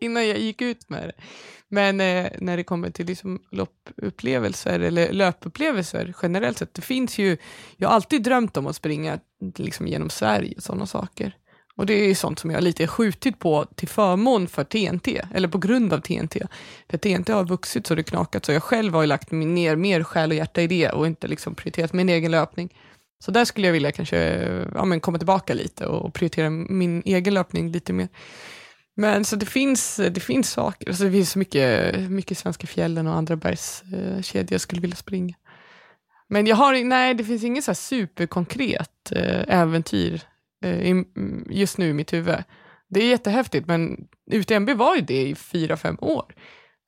innan 0.00 0.28
jag 0.28 0.38
gick 0.38 0.62
ut 0.62 0.88
med 0.88 1.08
det. 1.08 1.24
Men 1.68 2.00
eh, 2.00 2.30
när 2.38 2.56
det 2.56 2.64
kommer 2.64 2.90
till 2.90 3.06
liksom 3.06 3.42
loppupplevelser 3.50 4.80
eller 4.80 5.12
löpupplevelser 5.12 6.14
generellt 6.22 6.58
sett, 6.58 6.74
det 6.74 6.82
finns 6.82 7.18
ju, 7.18 7.36
jag 7.76 7.88
har 7.88 7.94
alltid 7.94 8.22
drömt 8.22 8.56
om 8.56 8.66
att 8.66 8.76
springa 8.76 9.18
liksom 9.56 9.86
genom 9.86 10.10
Sverige 10.10 10.54
och 10.56 10.62
sådana 10.62 10.86
saker. 10.86 11.36
Och 11.76 11.86
det 11.86 11.94
är 11.94 12.14
sånt 12.14 12.38
som 12.38 12.50
jag 12.50 12.62
lite 12.62 12.86
skjutit 12.86 13.38
på 13.38 13.64
till 13.74 13.88
förmån 13.88 14.48
för 14.48 14.64
TNT, 14.64 15.22
eller 15.34 15.48
på 15.48 15.58
grund 15.58 15.92
av 15.92 16.00
TNT. 16.00 16.40
För 16.90 16.98
TNT 16.98 17.32
har 17.32 17.44
vuxit 17.44 17.86
så 17.86 17.94
det 17.94 18.02
knakat, 18.02 18.44
så 18.44 18.52
jag 18.52 18.62
själv 18.62 18.94
har 18.94 19.00
ju 19.00 19.06
lagt 19.06 19.30
ner 19.30 19.76
mer 19.76 20.02
själ 20.02 20.30
och 20.30 20.36
hjärta 20.36 20.62
i 20.62 20.66
det 20.66 20.90
och 20.90 21.06
inte 21.06 21.28
liksom 21.28 21.54
prioriterat 21.54 21.92
min 21.92 22.08
egen 22.08 22.30
löpning. 22.30 22.74
Så 23.24 23.30
där 23.30 23.44
skulle 23.44 23.66
jag 23.66 23.72
vilja 23.72 23.92
kanske 23.92 24.16
ja, 24.74 24.84
men 24.84 25.00
komma 25.00 25.18
tillbaka 25.18 25.54
lite 25.54 25.86
och 25.86 26.14
prioritera 26.14 26.50
min 26.50 27.02
egen 27.04 27.34
löpning 27.34 27.72
lite 27.72 27.92
mer. 27.92 28.08
Men 28.96 29.24
så 29.24 29.36
det 29.36 29.46
finns, 29.46 29.96
det 29.96 30.20
finns 30.20 30.50
saker, 30.50 30.88
alltså 30.88 31.04
det 31.04 31.10
finns 31.10 31.30
så 31.30 31.38
mycket, 31.38 31.98
mycket 32.10 32.38
svenska 32.38 32.66
fjällen 32.66 33.06
och 33.06 33.14
andra 33.14 33.36
bergskedjor 33.36 34.52
jag 34.52 34.60
skulle 34.60 34.80
vilja 34.80 34.96
springa. 34.96 35.34
Men 36.28 36.46
jag 36.46 36.56
har, 36.56 36.84
nej, 36.84 37.14
det 37.14 37.24
finns 37.24 37.44
inget 37.44 37.64
så 37.64 37.74
superkonkret 37.74 39.12
eh, 39.12 39.44
äventyr 39.48 40.22
eh, 40.64 41.02
just 41.50 41.78
nu 41.78 41.88
i 41.88 41.92
mitt 41.92 42.12
huvud. 42.12 42.44
Det 42.88 43.00
är 43.00 43.08
jättehäftigt, 43.08 43.66
men 43.66 44.06
UTMB 44.30 44.70
var 44.70 44.96
ju 44.96 45.00
det 45.00 45.28
i 45.28 45.34
fyra, 45.34 45.76
fem 45.76 45.96
år. 46.00 46.34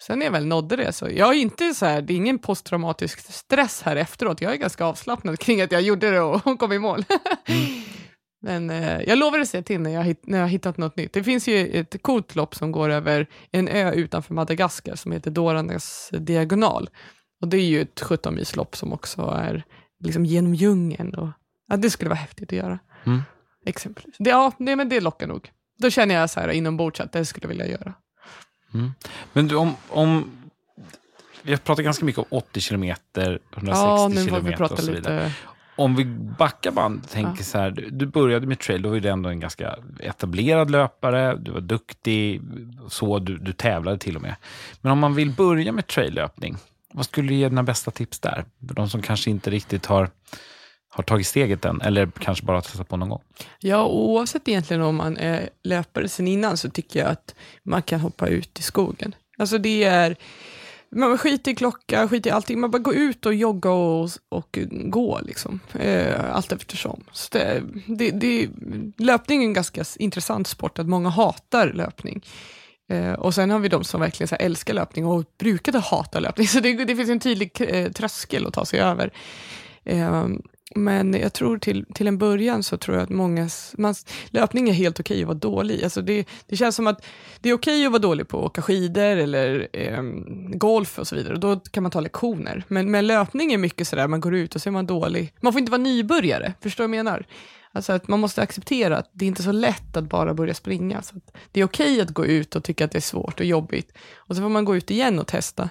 Sen 0.03 0.19
när 0.19 0.27
jag 0.27 0.33
väl 0.33 0.47
nådde 0.47 0.77
det, 0.77 0.93
så 0.93 1.09
jag 1.11 1.35
är 1.35 1.39
inte 1.39 1.75
så 1.75 1.87
här, 1.87 2.03
det 2.03 2.13
är 2.13 2.17
ingen 2.17 2.39
posttraumatisk 2.39 3.33
stress 3.33 3.83
här 3.83 3.97
efteråt. 3.97 4.41
Jag 4.41 4.53
är 4.53 4.57
ganska 4.57 4.85
avslappnad 4.85 5.39
kring 5.41 5.61
att 5.61 5.73
jag 5.73 5.83
gjorde 5.83 6.11
det 6.11 6.21
och 6.21 6.59
kom 6.59 6.73
i 6.73 6.79
mål. 6.79 7.05
Mm. 7.47 7.63
Men 8.43 8.71
eh, 8.71 9.01
jag 9.03 9.19
lovar 9.19 9.39
att 9.39 9.49
säga 9.49 9.63
till 9.63 9.81
när 9.81 9.91
jag, 9.91 10.17
när 10.23 10.39
jag 10.39 10.49
hittat 10.49 10.77
något 10.77 10.97
nytt. 10.97 11.13
Det 11.13 11.25
finns 11.25 11.49
ju 11.49 11.67
ett 11.67 12.03
coolt 12.03 12.35
lopp 12.35 12.55
som 12.55 12.73
går 12.73 12.91
över 12.91 13.27
en 13.51 13.69
ö 13.69 13.93
utanför 13.93 14.35
Madagaskar 14.35 14.95
som 14.95 15.13
heter 15.13 15.31
Doranes 15.31 16.11
diagonal. 16.13 16.91
Och 17.41 17.49
det 17.49 17.57
är 17.57 17.65
ju 17.65 17.81
ett 17.81 18.01
17 18.01 18.35
milslopp 18.35 18.77
som 18.77 18.93
också 18.93 19.23
är 19.23 19.65
liksom 20.05 20.27
genom 20.27 20.55
djungeln. 20.55 21.15
Och, 21.15 21.29
ja, 21.69 21.77
det 21.77 21.91
skulle 21.91 22.09
vara 22.09 22.19
häftigt 22.19 22.53
att 22.53 22.59
göra. 22.59 22.79
Mm. 23.07 23.23
Exempelvis. 23.67 24.17
Det, 24.19 24.31
ja, 24.31 24.53
det, 24.59 24.77
men 24.77 24.89
det 24.89 25.01
lockar 25.01 25.27
nog. 25.27 25.51
Då 25.79 25.91
känner 25.91 26.15
jag 26.15 26.31
så 26.31 26.41
här 26.41 26.49
inombords 26.49 27.01
att 27.01 27.13
det 27.13 27.25
skulle 27.25 27.45
jag 27.45 27.49
vilja 27.49 27.67
göra. 27.67 27.95
Mm. 28.79 28.93
Men 29.33 29.49
du, 29.49 29.57
om, 29.57 29.77
om 29.89 30.31
vi 31.43 31.53
har 31.53 31.59
pratat 31.59 31.85
ganska 31.85 32.05
mycket 32.05 32.19
om 32.19 32.27
80 32.31 32.61
kilometer, 32.61 33.39
160 33.57 33.85
ja, 33.85 34.09
nu 34.09 34.27
får 34.27 34.41
vi 34.41 34.55
och 34.55 34.79
så 34.79 34.93
vidare. 34.93 35.25
Lite 35.25 35.33
om 35.77 35.97
vi 35.97 36.05
backar 36.39 36.71
band, 36.71 37.09
tänker 37.11 37.39
ja. 37.39 37.45
så 37.45 37.59
här, 37.59 37.71
du, 37.71 37.91
du, 37.91 38.07
började 38.07 38.47
med 38.47 38.59
trail, 38.59 38.83
då 38.83 38.89
var 38.89 39.01
du 39.01 39.09
ändå 39.09 39.29
en 39.29 39.41
ganska 39.41 39.77
etablerad 40.01 40.71
löpare, 40.71 41.37
du 41.37 41.51
var 41.51 41.61
duktig, 41.61 42.43
så 42.89 43.19
du, 43.19 43.39
du 43.39 43.53
tävlade 43.53 43.99
till 43.99 44.17
och 44.17 44.23
med. 44.23 44.37
Men 44.81 44.93
om 44.93 44.99
man 44.99 45.15
vill 45.15 45.31
börja 45.31 45.73
med 45.73 45.87
traillöpning, 45.87 46.57
vad 46.93 47.05
skulle 47.05 47.29
du 47.29 47.35
ge 47.35 47.49
dina 47.49 47.63
bästa 47.63 47.91
tips 47.91 48.21
där? 48.21 48.45
För 48.69 48.75
de 48.75 48.89
som 48.89 49.03
kanske 49.03 49.31
inte 49.31 49.51
riktigt 49.51 49.87
har, 49.87 50.11
har 50.89 51.05
tagit 51.05 51.27
steget 51.27 51.65
än, 51.65 51.81
eller 51.81 52.07
kanske 52.07 52.45
bara 52.45 52.63
testat 52.63 52.89
på 52.89 52.97
någon 52.97 53.09
gång? 53.09 53.23
Ja, 53.61 53.87
oavsett 53.87 54.49
egentligen 54.49 54.83
om 54.83 54.97
man 54.97 55.17
är 55.17 55.49
löpare 55.65 56.09
sen 56.09 56.29
innan 56.29 56.57
så 56.57 56.71
tycker 56.71 57.01
jag 57.01 57.09
att 57.09 57.35
man 57.63 57.83
kan 57.83 58.01
hoppa 58.01 58.29
ut 58.29 58.59
i 58.59 58.63
skogen. 58.63 59.15
Alltså 59.39 59.59
det 59.59 59.85
är 59.85 60.17
man 60.91 61.19
skiter 61.19 61.51
i 61.51 61.55
klocka, 61.55 62.09
skiter 62.09 62.31
i 62.31 62.33
allting. 62.33 62.61
Man 62.61 62.71
bara 62.71 62.79
går 62.79 62.95
ut 62.95 63.27
och 63.27 63.35
jogga 63.35 63.71
och, 63.71 64.11
och 64.29 64.59
gå 64.71 65.21
liksom. 65.23 65.61
Eh, 65.79 66.35
allt 66.35 66.53
eftersom. 66.53 67.05
Så 67.13 67.39
det, 67.39 67.63
det, 67.87 68.11
det, 68.11 68.49
löpning 68.99 69.43
är 69.43 69.47
en 69.47 69.53
ganska 69.53 69.85
intressant 69.99 70.47
sport, 70.47 70.79
att 70.79 70.87
många 70.87 71.09
hatar 71.09 71.73
löpning. 71.73 72.25
Eh, 72.91 73.13
och 73.13 73.35
sen 73.35 73.51
har 73.51 73.59
vi 73.59 73.69
de 73.69 73.85
som 73.85 74.01
verkligen 74.01 74.29
så 74.29 74.35
här, 74.35 74.43
älskar 74.43 74.75
löpning 74.75 75.07
och 75.07 75.25
brukade 75.39 75.79
hata 75.79 76.21
löpning. 76.21 76.49
Så 76.49 76.61
det, 76.61 76.85
det 76.85 76.97
finns 76.97 77.11
en 77.11 77.21
tydlig 77.21 77.51
eh, 77.61 77.93
tröskel 77.93 78.47
att 78.47 78.55
ta 78.55 78.65
sig 78.65 78.81
över. 78.81 79.11
Ehm, 79.85 80.43
men 80.77 81.15
jag 81.15 81.33
tror 81.33 81.59
till, 81.59 81.85
till 81.95 82.07
en 82.07 82.19
början 82.19 82.63
så 82.63 82.77
tror 82.77 82.97
jag 82.97 83.05
att 83.05 83.11
många, 83.11 83.49
man, 83.79 83.95
löpning 84.31 84.69
är 84.69 84.73
helt 84.73 85.01
okej 85.01 85.21
att 85.21 85.27
vara 85.27 85.39
dålig. 85.39 85.85
Alltså 85.85 86.03
det, 86.03 86.29
det 86.47 86.57
känns 86.57 86.77
som 86.77 86.87
att 86.87 87.05
det 87.41 87.49
är 87.49 87.55
okej 87.55 87.87
att 87.87 87.93
vara 87.93 88.03
dålig 88.03 88.29
på 88.29 88.39
att 88.39 88.45
åka 88.45 88.63
skidor 88.63 89.17
eller 89.17 89.69
eh, 89.73 90.03
golf 90.55 90.99
och 90.99 91.09
så 91.09 91.17
vidare. 91.17 91.35
Och 91.35 91.41
då 91.41 91.57
kan 91.57 91.83
man 91.83 91.93
ta 91.93 92.01
lektioner. 92.01 92.65
Men, 92.69 92.91
men 92.91 93.07
löpning 93.07 93.53
är 93.53 93.59
mycket 93.59 93.89
sådär, 93.89 94.09
man 94.09 94.21
går 94.21 94.35
ut 94.35 94.55
och 94.55 94.63
så 94.63 94.69
är 94.69 94.73
man 94.73 94.87
dålig. 94.87 95.33
Man 95.41 95.53
får 95.53 95.61
inte 95.61 95.73
vara 95.73 95.83
nybörjare, 95.83 96.55
förstår 96.61 96.85
du 96.85 96.89
vad 96.89 96.99
jag 96.99 97.05
menar? 97.05 97.27
Alltså 97.73 97.93
att 97.93 98.09
man 98.09 98.21
måste 98.21 98.43
acceptera 98.43 98.97
att 98.99 99.11
det 99.13 99.25
är 99.25 99.27
inte 99.27 99.43
är 99.43 99.45
så 99.45 99.53
lätt 99.53 99.97
att 99.97 100.05
bara 100.05 100.35
börja 100.35 100.55
springa. 100.55 101.03
Så 101.03 101.15
det 101.53 101.61
är 101.61 101.65
okej 101.65 102.01
att 102.01 102.11
gå 102.11 102.27
ut 102.27 102.57
och 102.57 102.65
tycka 102.65 102.85
att 102.85 102.91
det 102.91 102.99
är 102.99 103.01
svårt 103.01 103.41
och 103.41 103.47
jobbigt. 103.47 103.93
Och 104.17 104.37
så 104.37 104.43
får 104.43 104.49
man 104.49 104.65
gå 104.65 104.77
ut 104.77 104.91
igen 104.91 105.19
och 105.19 105.27
testa. 105.27 105.71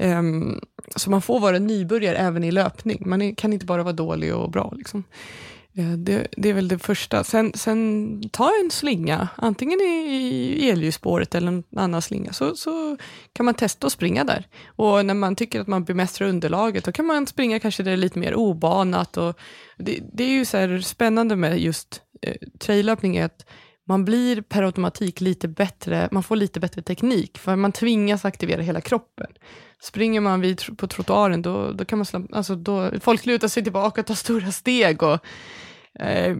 Um, 0.00 0.60
så 0.96 1.10
man 1.10 1.22
får 1.22 1.40
vara 1.40 1.58
nybörjare 1.58 2.16
även 2.16 2.44
i 2.44 2.50
löpning. 2.50 3.02
Man 3.06 3.22
är, 3.22 3.34
kan 3.34 3.52
inte 3.52 3.66
bara 3.66 3.82
vara 3.82 3.92
dålig 3.92 4.34
och 4.34 4.50
bra. 4.50 4.72
Liksom. 4.76 5.04
Uh, 5.78 5.92
det, 5.92 6.26
det, 6.32 6.48
är 6.48 6.52
väl 6.52 6.68
det 6.68 6.78
första. 6.78 7.24
Sen, 7.24 7.52
sen 7.54 8.22
ta 8.32 8.50
en 8.64 8.70
slinga, 8.70 9.28
antingen 9.36 9.80
i 9.80 10.68
elljusspåret 10.72 11.34
eller 11.34 11.48
en 11.48 11.64
annan 11.76 12.02
slinga, 12.02 12.32
så, 12.32 12.56
så 12.56 12.96
kan 13.32 13.46
man 13.46 13.54
testa 13.54 13.86
att 13.86 13.92
springa 13.92 14.24
där. 14.24 14.46
Och 14.66 15.06
när 15.06 15.14
man 15.14 15.36
tycker 15.36 15.60
att 15.60 15.66
man 15.66 15.84
bemästrar 15.84 16.28
underlaget, 16.28 16.84
då 16.84 16.92
kan 16.92 17.06
man 17.06 17.26
springa 17.26 17.60
kanske 17.60 17.82
där 17.82 17.90
det 17.90 17.94
är 17.94 17.96
lite 17.96 18.18
mer 18.18 18.34
obanat. 18.34 19.16
Och 19.16 19.38
det, 19.78 20.00
det 20.12 20.24
är 20.24 20.30
ju 20.30 20.44
så 20.44 20.80
spännande 20.82 21.36
med 21.36 21.60
just 21.60 22.02
eh, 22.22 22.36
traillöpning, 22.58 23.16
är 23.16 23.24
att 23.24 23.44
man 23.90 24.04
blir 24.04 24.40
per 24.40 24.62
automatik 24.62 25.20
lite 25.20 25.48
bättre, 25.48 26.08
man 26.12 26.22
får 26.22 26.36
lite 26.36 26.60
bättre 26.60 26.82
teknik, 26.82 27.38
för 27.38 27.56
man 27.56 27.72
tvingas 27.72 28.24
aktivera 28.24 28.62
hela 28.62 28.80
kroppen. 28.80 29.26
Springer 29.82 30.20
man 30.20 30.40
vid, 30.40 30.78
på 30.78 30.86
trottoaren, 30.86 31.42
då, 31.42 31.72
då 31.72 31.84
kan 31.84 31.98
man 31.98 32.06
slapp, 32.06 32.22
alltså 32.32 32.54
då, 32.54 32.90
folk 33.00 33.26
lutar 33.26 33.48
sig 33.48 33.62
tillbaka 33.62 34.00
och 34.00 34.06
tar 34.06 34.14
stora 34.14 34.52
steg. 34.52 35.02
Och, 35.02 35.18
eh, 36.00 36.36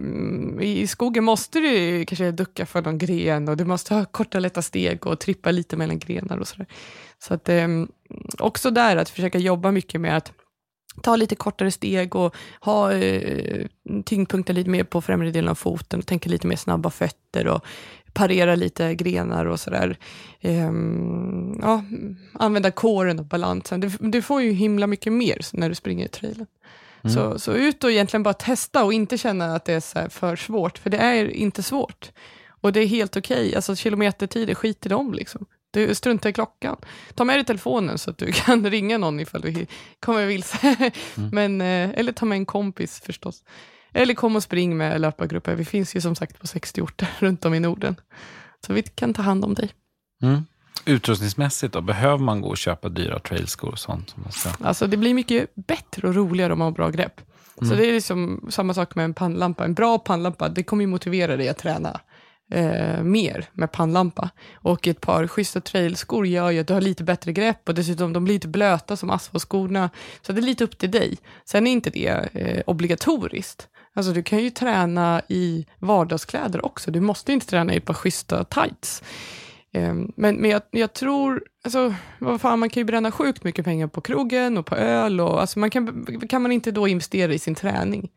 I 0.61 0.87
skogen 0.87 1.23
måste 1.23 1.59
du 1.59 2.05
kanske 2.05 2.31
ducka 2.31 2.65
för 2.65 2.81
någon 2.81 2.97
gren 2.97 3.49
och 3.49 3.57
du 3.57 3.65
måste 3.65 3.93
ha 3.93 4.05
korta 4.05 4.39
lätta 4.39 4.61
steg 4.61 5.07
och 5.07 5.19
trippa 5.19 5.51
lite 5.51 5.77
mellan 5.77 5.99
grenar 5.99 6.37
och 6.37 6.47
sådär. 6.47 6.67
Så 7.19 7.33
att 7.33 7.49
eh, 7.49 7.67
också 8.39 8.71
där 8.71 8.97
att 8.97 9.09
försöka 9.09 9.37
jobba 9.37 9.71
mycket 9.71 10.01
med 10.01 10.17
att 10.17 10.33
ta 11.01 11.15
lite 11.15 11.35
kortare 11.35 11.71
steg 11.71 12.15
och 12.15 12.35
ha 12.59 12.93
eh, 12.93 13.67
tyngdpunkten 14.05 14.55
lite 14.55 14.69
mer 14.69 14.83
på 14.83 15.01
främre 15.01 15.31
delen 15.31 15.49
av 15.49 15.55
foten 15.55 15.99
och 15.99 16.05
tänka 16.05 16.29
lite 16.29 16.47
mer 16.47 16.55
snabba 16.55 16.89
fötter 16.89 17.47
och 17.47 17.65
parera 18.13 18.55
lite 18.55 18.95
grenar 18.95 19.45
och 19.45 19.59
sådär. 19.59 19.97
Um, 20.41 21.59
ja, 21.61 21.83
använda 22.33 22.71
kåren 22.71 23.19
och 23.19 23.25
balansen. 23.25 23.79
Du, 23.79 23.89
du, 23.99 24.21
får 24.21 24.41
ju 24.41 24.51
himla 24.51 24.87
mycket 24.87 25.13
mer 25.13 25.37
när 25.53 25.69
du 25.69 25.75
springer 25.75 26.05
i 26.05 26.09
trailen. 26.09 26.47
Mm. 27.03 27.15
Så, 27.15 27.39
så 27.39 27.53
ut 27.53 27.83
och 27.83 27.91
egentligen 27.91 28.23
bara 28.23 28.33
testa 28.33 28.83
och 28.83 28.93
inte 28.93 29.17
känna 29.17 29.55
att 29.55 29.65
det 29.65 29.73
är 29.73 30.09
för 30.09 30.35
svårt, 30.35 30.77
för 30.77 30.89
det 30.89 30.97
är 30.97 31.25
inte 31.25 31.63
svårt. 31.63 32.11
Och 32.61 32.73
det 32.73 32.79
är 32.79 32.87
helt 32.87 33.17
okej, 33.17 33.47
okay. 33.47 33.55
alltså 33.55 33.75
kilometertider, 33.75 34.55
skit 34.55 34.85
i 34.85 34.89
dem 34.89 35.13
liksom. 35.13 35.45
Du 35.71 35.95
struntar 35.95 36.29
i 36.29 36.33
klockan. 36.33 36.77
Ta 37.15 37.23
med 37.23 37.37
dig 37.37 37.45
telefonen 37.45 37.97
så 37.97 38.09
att 38.09 38.17
du 38.17 38.31
kan 38.31 38.69
ringa 38.69 38.97
någon 38.97 39.19
ifall 39.19 39.41
du 39.41 39.65
kommer 39.99 40.25
vilse. 40.25 40.91
Mm. 41.17 41.29
Men, 41.31 41.61
eh, 41.61 41.99
eller 41.99 42.11
ta 42.11 42.25
med 42.25 42.35
en 42.35 42.45
kompis 42.45 43.01
förstås. 43.05 43.43
Eller 43.93 44.13
kom 44.13 44.35
och 44.35 44.43
spring 44.43 44.77
med 44.77 45.01
löpargrupper. 45.01 45.55
Vi 45.55 45.65
finns 45.65 45.95
ju 45.95 46.01
som 46.01 46.15
sagt 46.15 46.39
på 46.39 46.47
60 46.47 46.81
orter 46.81 47.07
runt 47.19 47.45
om 47.45 47.53
i 47.53 47.59
Norden. 47.59 47.95
Så 48.65 48.73
vi 48.73 48.83
kan 48.83 49.13
ta 49.13 49.21
hand 49.21 49.45
om 49.45 49.53
dig. 49.53 49.69
Mm. 50.23 50.45
Utrustningsmässigt 50.85 51.73
då, 51.73 51.81
behöver 51.81 52.17
man 52.17 52.41
gå 52.41 52.49
och 52.49 52.57
köpa 52.57 52.89
dyra 52.89 53.19
trailskor 53.19 53.71
och 53.71 53.79
sånt? 53.79 54.09
Som 54.09 54.23
man 54.23 54.31
ska... 54.31 54.49
Alltså 54.63 54.87
det 54.87 54.97
blir 54.97 55.13
mycket 55.13 55.55
bättre 55.55 56.07
och 56.07 56.15
roligare 56.15 56.53
om 56.53 56.59
man 56.59 56.65
har 56.65 56.71
bra 56.71 56.89
grepp. 56.89 57.21
Mm. 57.61 57.69
Så 57.69 57.75
det 57.75 57.89
är 57.89 57.93
liksom 57.93 58.47
samma 58.49 58.73
sak 58.73 58.95
med 58.95 59.05
en 59.05 59.13
pannlampa. 59.13 59.65
En 59.65 59.73
bra 59.73 59.99
pannlampa, 59.99 60.49
det 60.49 60.63
kommer 60.63 60.83
ju 60.83 60.87
motivera 60.87 61.37
dig 61.37 61.49
att 61.49 61.57
träna 61.57 61.99
eh, 62.51 63.03
mer 63.03 63.45
med 63.53 63.71
pannlampa. 63.71 64.29
Och 64.53 64.87
ett 64.87 65.01
par 65.01 65.27
schyssta 65.27 65.61
trailskor 65.61 66.27
gör 66.27 66.51
ju 66.51 66.59
att 66.59 66.67
du 66.67 66.73
har 66.73 66.81
lite 66.81 67.03
bättre 67.03 67.33
grepp 67.33 67.69
och 67.69 67.75
dessutom 67.75 68.13
de 68.13 68.23
blir 68.23 68.33
lite 68.33 68.47
blöta 68.47 68.97
som 68.97 69.09
asfaltskorna. 69.09 69.89
Så 70.21 70.33
det 70.33 70.39
är 70.39 70.43
lite 70.43 70.63
upp 70.63 70.77
till 70.77 70.91
dig. 70.91 71.17
Sen 71.45 71.67
är 71.67 71.71
inte 71.71 71.89
det 71.89 72.29
eh, 72.33 72.63
obligatoriskt. 72.65 73.67
Alltså 73.93 74.11
du 74.11 74.23
kan 74.23 74.39
ju 74.39 74.49
träna 74.49 75.21
i 75.27 75.65
vardagskläder 75.79 76.65
också. 76.65 76.91
Du 76.91 76.99
måste 76.99 77.33
inte 77.33 77.45
träna 77.45 77.73
i 77.73 77.77
ett 77.77 77.85
par 77.85 77.93
schyssta 77.93 78.43
tights. 78.43 79.03
Um, 79.73 80.11
men, 80.15 80.35
men 80.35 80.51
jag, 80.51 80.61
jag, 80.71 80.93
tror, 80.93 81.43
alltså, 81.63 81.93
vad 82.19 82.41
fan, 82.41 82.59
man 82.59 82.69
kan 82.69 82.81
ju 82.81 82.85
bränna 82.85 83.11
sjukt 83.11 83.43
mycket 83.43 83.65
pengar 83.65 83.87
på 83.87 84.01
krogen 84.01 84.57
och 84.57 84.65
på 84.65 84.75
öl. 84.75 85.21
Och, 85.21 85.41
alltså, 85.41 85.59
man 85.59 85.69
kan, 85.69 86.05
kan 86.29 86.41
man 86.41 86.51
inte 86.51 86.71
då 86.71 86.87
investera 86.87 87.33
i 87.33 87.39
sin 87.39 87.55
träning? 87.55 88.09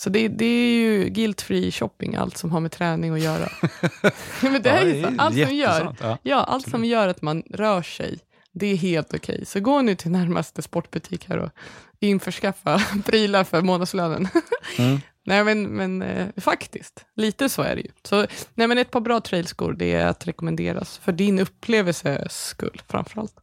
Så 0.00 0.10
det, 0.10 0.28
det 0.28 0.44
är 0.44 0.72
ju 0.72 1.08
guilt-free 1.08 1.70
shopping, 1.70 2.14
allt 2.14 2.36
som 2.36 2.50
har 2.50 2.60
med 2.60 2.72
träning 2.72 3.14
att 3.14 3.20
göra. 3.20 3.48
men 4.42 4.62
det 4.62 4.70
är 4.70 4.86
ju 4.86 5.02
så, 5.02 5.08
allt, 5.18 5.34
som 5.34 5.54
gör, 5.54 5.96
ja. 6.00 6.18
ja. 6.22 6.36
allt 6.36 6.70
som 6.70 6.84
gör 6.84 7.08
att 7.08 7.22
man 7.22 7.42
rör 7.50 7.82
sig, 7.82 8.18
det 8.52 8.66
är 8.66 8.76
helt 8.76 9.14
okej. 9.14 9.34
Okay. 9.34 9.44
Så 9.44 9.60
gå 9.60 9.82
nu 9.82 9.94
till 9.94 10.10
närmaste 10.10 10.62
sportbutik 10.62 11.28
här 11.28 11.38
och 11.38 11.50
införskaffa 11.98 12.82
prylar 13.04 13.44
för 13.44 13.62
månadslönen. 13.62 14.28
mm. 14.78 15.00
Nej 15.24 15.44
men, 15.44 15.62
men 15.62 16.02
eh, 16.02 16.28
faktiskt, 16.36 17.04
lite 17.16 17.48
så 17.48 17.62
är 17.62 17.76
det 17.76 17.82
ju. 17.82 17.90
Så, 18.02 18.26
nej, 18.54 18.66
men 18.66 18.78
ett 18.78 18.90
par 18.90 19.00
bra 19.00 19.20
trailskor, 19.20 19.72
det 19.72 19.92
är 19.92 20.06
att 20.06 20.26
rekommenderas. 20.26 20.98
För 20.98 21.12
din 21.12 21.38
upplevelses 21.38 22.46
skull 22.46 22.82
framförallt. 22.88 23.34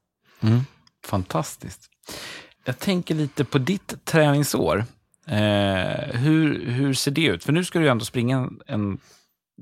Mm. 0.41 0.59
Fantastiskt. 1.05 1.89
Jag 2.65 2.79
tänker 2.79 3.15
lite 3.15 3.45
på 3.45 3.57
ditt 3.57 4.05
träningsår. 4.05 4.85
Eh, 5.28 6.19
hur, 6.19 6.65
hur 6.65 6.93
ser 6.93 7.11
det 7.11 7.25
ut? 7.25 7.43
För 7.43 7.53
nu 7.53 7.63
ska 7.63 7.80
du 7.80 7.86
ju 7.86 7.91
ändå 7.91 8.05
springa 8.05 8.38
en, 8.38 8.61
en 8.67 8.99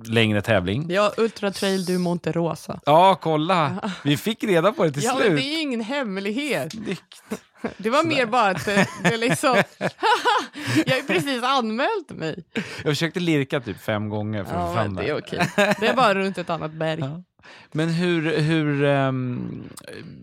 längre 0.03 0.41
tävling. 0.41 0.85
Ja, 0.89 1.13
Ultra 1.17 1.51
Trail 1.51 1.85
du 1.85 1.97
Monte 1.97 2.31
Rosa. 2.31 2.79
Ja, 2.85 3.15
kolla! 3.21 3.91
Vi 4.03 4.17
fick 4.17 4.43
reda 4.43 4.71
på 4.71 4.83
det 4.83 4.91
till 4.91 5.03
ja, 5.03 5.11
slut. 5.11 5.23
Ja, 5.23 5.29
men 5.29 5.37
det 5.37 5.43
är 5.43 5.61
ingen 5.61 5.81
hemlighet. 5.81 6.71
Snyggt. 6.71 7.23
Det 7.77 7.89
var 7.89 8.03
Sådär. 8.03 8.15
mer 8.15 8.25
bara 8.25 8.49
att 8.49 8.65
det, 8.65 8.87
det 9.03 9.17
liksom... 9.17 9.55
jag 10.85 10.95
har 10.95 11.07
precis 11.07 11.43
anmält 11.43 12.09
mig. 12.09 12.43
Jag 12.53 12.91
försökte 12.91 13.19
lirka 13.19 13.59
typ 13.59 13.81
fem 13.81 14.09
gånger 14.09 14.43
för 14.43 14.55
att 14.55 14.67
få 14.67 14.73
fram 14.73 14.95
det. 14.95 15.09
Är 15.09 15.17
okej. 15.17 15.47
Det 15.55 15.87
är 15.87 15.95
bara 15.95 16.13
runt 16.13 16.37
ett 16.37 16.49
annat 16.49 16.71
berg. 16.71 16.99
Ja. 16.99 17.23
Men 17.71 17.89
hur, 17.89 18.37
hur, 18.37 18.83
um, 18.83 19.63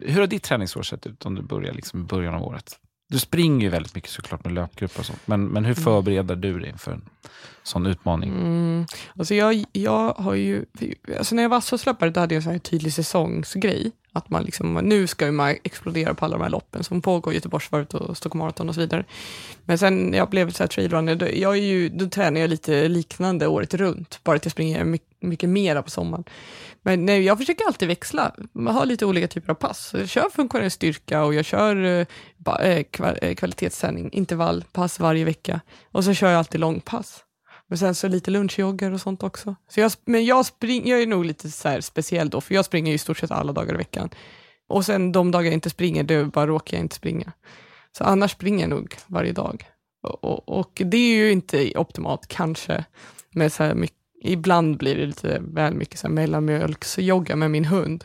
hur 0.01 0.21
har 0.21 0.27
ditt 0.27 0.43
träningsår 0.43 0.83
sett 0.83 1.07
ut 1.07 1.27
om 1.27 1.35
du 1.35 1.43
börjar 1.43 1.73
liksom 1.73 2.01
i 2.01 2.05
början 2.05 2.35
av 2.35 2.43
året? 2.43 2.79
Du 3.13 3.19
springer 3.19 3.65
ju 3.65 3.69
väldigt 3.69 3.95
mycket 3.95 4.11
såklart 4.11 4.45
med 4.45 4.55
löpgrupper 4.55 5.01
och 5.01 5.07
sånt, 5.07 5.21
men, 5.25 5.47
men 5.47 5.65
hur 5.65 5.79
mm. 5.79 5.85
förbereder 5.85 6.37
du 6.37 6.61
dig 6.61 6.69
inför 6.69 6.93
en 6.93 7.03
sån 7.63 7.87
utmaning? 7.87 8.31
Mm. 8.31 8.87
Alltså 9.19 9.35
jag, 9.35 9.65
jag 9.73 10.13
har 10.13 10.35
ju, 10.35 10.65
alltså 11.19 11.35
när 11.35 11.43
jag 11.43 11.51
var 11.51 11.57
asfaltslöpare 11.57 12.11
då 12.11 12.21
hade 12.21 12.35
jag 12.35 12.47
en 12.47 12.61
tydlig 12.61 12.93
säsongsgrej. 12.93 13.93
Att 14.15 14.31
man 14.31 14.45
liksom, 14.45 14.75
nu 14.75 15.07
ska 15.07 15.33
man 15.33 15.57
explodera 15.65 16.15
på 16.15 16.25
alla 16.25 16.37
de 16.37 16.43
här 16.43 16.51
loppen 16.51 16.85
som 16.85 17.03
pågår, 17.03 17.35
Göteborgsvarvet 17.35 17.95
och 17.95 18.17
Stockholm 18.17 18.39
Marathon 18.39 18.69
och 18.69 18.75
så 18.75 18.81
vidare. 18.81 19.05
Men 19.65 19.79
sen 19.79 19.97
när 19.97 20.19
jag 20.19 20.31
blev 20.31 20.51
så 20.51 20.63
här 20.63 20.69
trailrunner, 20.69 21.15
då, 21.15 21.27
jag 21.35 21.53
är 21.53 21.63
ju, 21.63 21.89
då 21.89 22.09
tränar 22.09 22.41
jag 22.41 22.51
lite 22.51 22.89
liknande 22.89 23.47
året 23.47 23.75
runt, 23.75 24.21
bara 24.25 24.37
att 24.37 24.45
jag 24.45 24.53
springer 24.53 24.85
mycket, 24.85 25.23
mycket 25.23 25.49
mera 25.49 25.83
på 25.83 25.91
sommaren. 25.91 26.25
Men 26.83 27.07
nej, 27.07 27.23
jag 27.23 27.39
försöker 27.39 27.67
alltid 27.67 27.89
växla, 27.89 28.35
man 28.53 28.75
har 28.75 28.87
lite 28.87 29.07
olika 29.07 29.29
typer 29.29 29.51
av 29.51 29.55
pass. 29.55 29.91
Jag 29.95 30.09
kör 30.09 30.31
funktionell 30.31 30.71
styrka 30.71 31.25
och 31.25 31.35
jag 31.35 31.45
kör 31.45 32.07
Eh, 32.47 32.83
kvalitetssändning, 32.83 33.31
eh, 33.31 33.35
kvalitetsträning, 33.35 34.11
intervallpass 34.13 35.01
varje 35.01 35.25
vecka. 35.25 35.61
Och 35.93 36.05
så 36.05 36.15
kör 36.15 36.29
jag 36.29 36.39
alltid 36.39 36.61
långpass. 36.61 37.25
Men 37.69 37.79
sen 37.79 37.95
så 37.95 38.09
lite 38.09 38.31
lunchjoggar 38.31 38.91
och 38.91 39.01
sånt 39.01 39.23
också. 39.23 39.55
Så 39.69 39.81
jag, 39.81 39.93
men 40.05 40.25
jag, 40.25 40.47
spring, 40.47 40.89
jag 40.89 41.03
är 41.03 41.07
nog 41.07 41.25
lite 41.25 41.51
så 41.51 41.83
speciell 41.83 42.31
då, 42.31 42.41
för 42.41 42.55
jag 42.55 42.65
springer 42.65 42.93
i 42.93 42.99
stort 42.99 43.19
sett 43.19 43.31
alla 43.31 43.53
dagar 43.53 43.75
i 43.75 43.77
veckan. 43.77 44.11
Och 44.69 44.85
sen 44.85 45.13
de 45.13 45.31
dagar 45.31 45.45
jag 45.45 45.55
inte 45.55 45.71
springer, 45.71 46.03
då 46.03 46.25
bara 46.25 46.47
råkar 46.47 46.77
jag 46.77 46.85
inte 46.85 46.97
springa. 46.97 47.33
Så 47.99 48.05
annars 48.05 48.31
springer 48.31 48.61
jag 48.61 48.71
nog 48.71 48.95
varje 49.07 49.33
dag. 49.33 49.65
Och, 50.03 50.25
och, 50.25 50.59
och 50.59 50.83
det 50.85 50.97
är 50.97 51.17
ju 51.17 51.33
inte 51.33 51.73
optimalt 51.79 52.27
kanske, 52.27 52.85
med 53.31 53.53
så 53.53 53.65
här 53.65 53.75
mycket, 53.75 53.99
ibland 54.25 54.77
blir 54.77 54.97
det 54.97 55.07
lite 55.07 55.39
väl 55.41 55.75
mycket 55.75 55.99
så 55.99 56.07
här 56.07 56.15
mellanmjölksjogga 56.15 57.37
med 57.37 57.51
min 57.51 57.65
hund. 57.65 58.05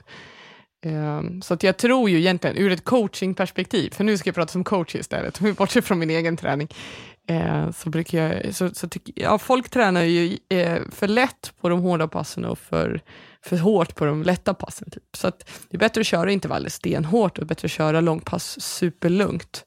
Um, 0.85 1.41
så 1.41 1.53
att 1.53 1.63
jag 1.63 1.77
tror 1.77 2.09
ju 2.09 2.17
egentligen 2.17 2.57
ur 2.57 2.71
ett 2.71 2.83
coachingperspektiv, 2.85 3.89
för 3.89 4.03
nu 4.03 4.17
ska 4.17 4.27
jag 4.27 4.35
prata 4.35 4.51
som 4.51 4.63
coach 4.63 4.95
istället, 4.95 5.39
bortsett 5.57 5.85
från 5.85 5.99
min 5.99 6.09
egen 6.09 6.37
träning, 6.37 6.67
eh, 7.29 7.71
så 7.71 7.89
brukar 7.89 8.17
jag, 8.17 8.55
så, 8.55 8.69
så 8.69 8.89
tycker, 8.89 9.13
ja, 9.15 9.37
folk 9.37 9.69
tränar 9.69 10.03
ju 10.03 10.37
eh, 10.49 10.81
för 10.91 11.07
lätt 11.07 11.53
på 11.61 11.69
de 11.69 11.81
hårda 11.81 12.07
passen 12.07 12.45
och 12.45 12.59
för, 12.59 13.01
för 13.41 13.57
hårt 13.57 13.95
på 13.95 14.05
de 14.05 14.23
lätta 14.23 14.53
passen. 14.53 14.89
Typ. 14.89 15.03
Så 15.17 15.27
att 15.27 15.49
det 15.69 15.77
är 15.77 15.79
bättre 15.79 16.01
att 16.01 16.07
köra 16.07 16.31
intervaller 16.31 16.69
stenhårt 16.69 17.37
och 17.37 17.47
bättre 17.47 17.65
att 17.65 17.71
köra 17.71 18.01
långpass 18.01 18.61
superlugnt, 18.61 19.63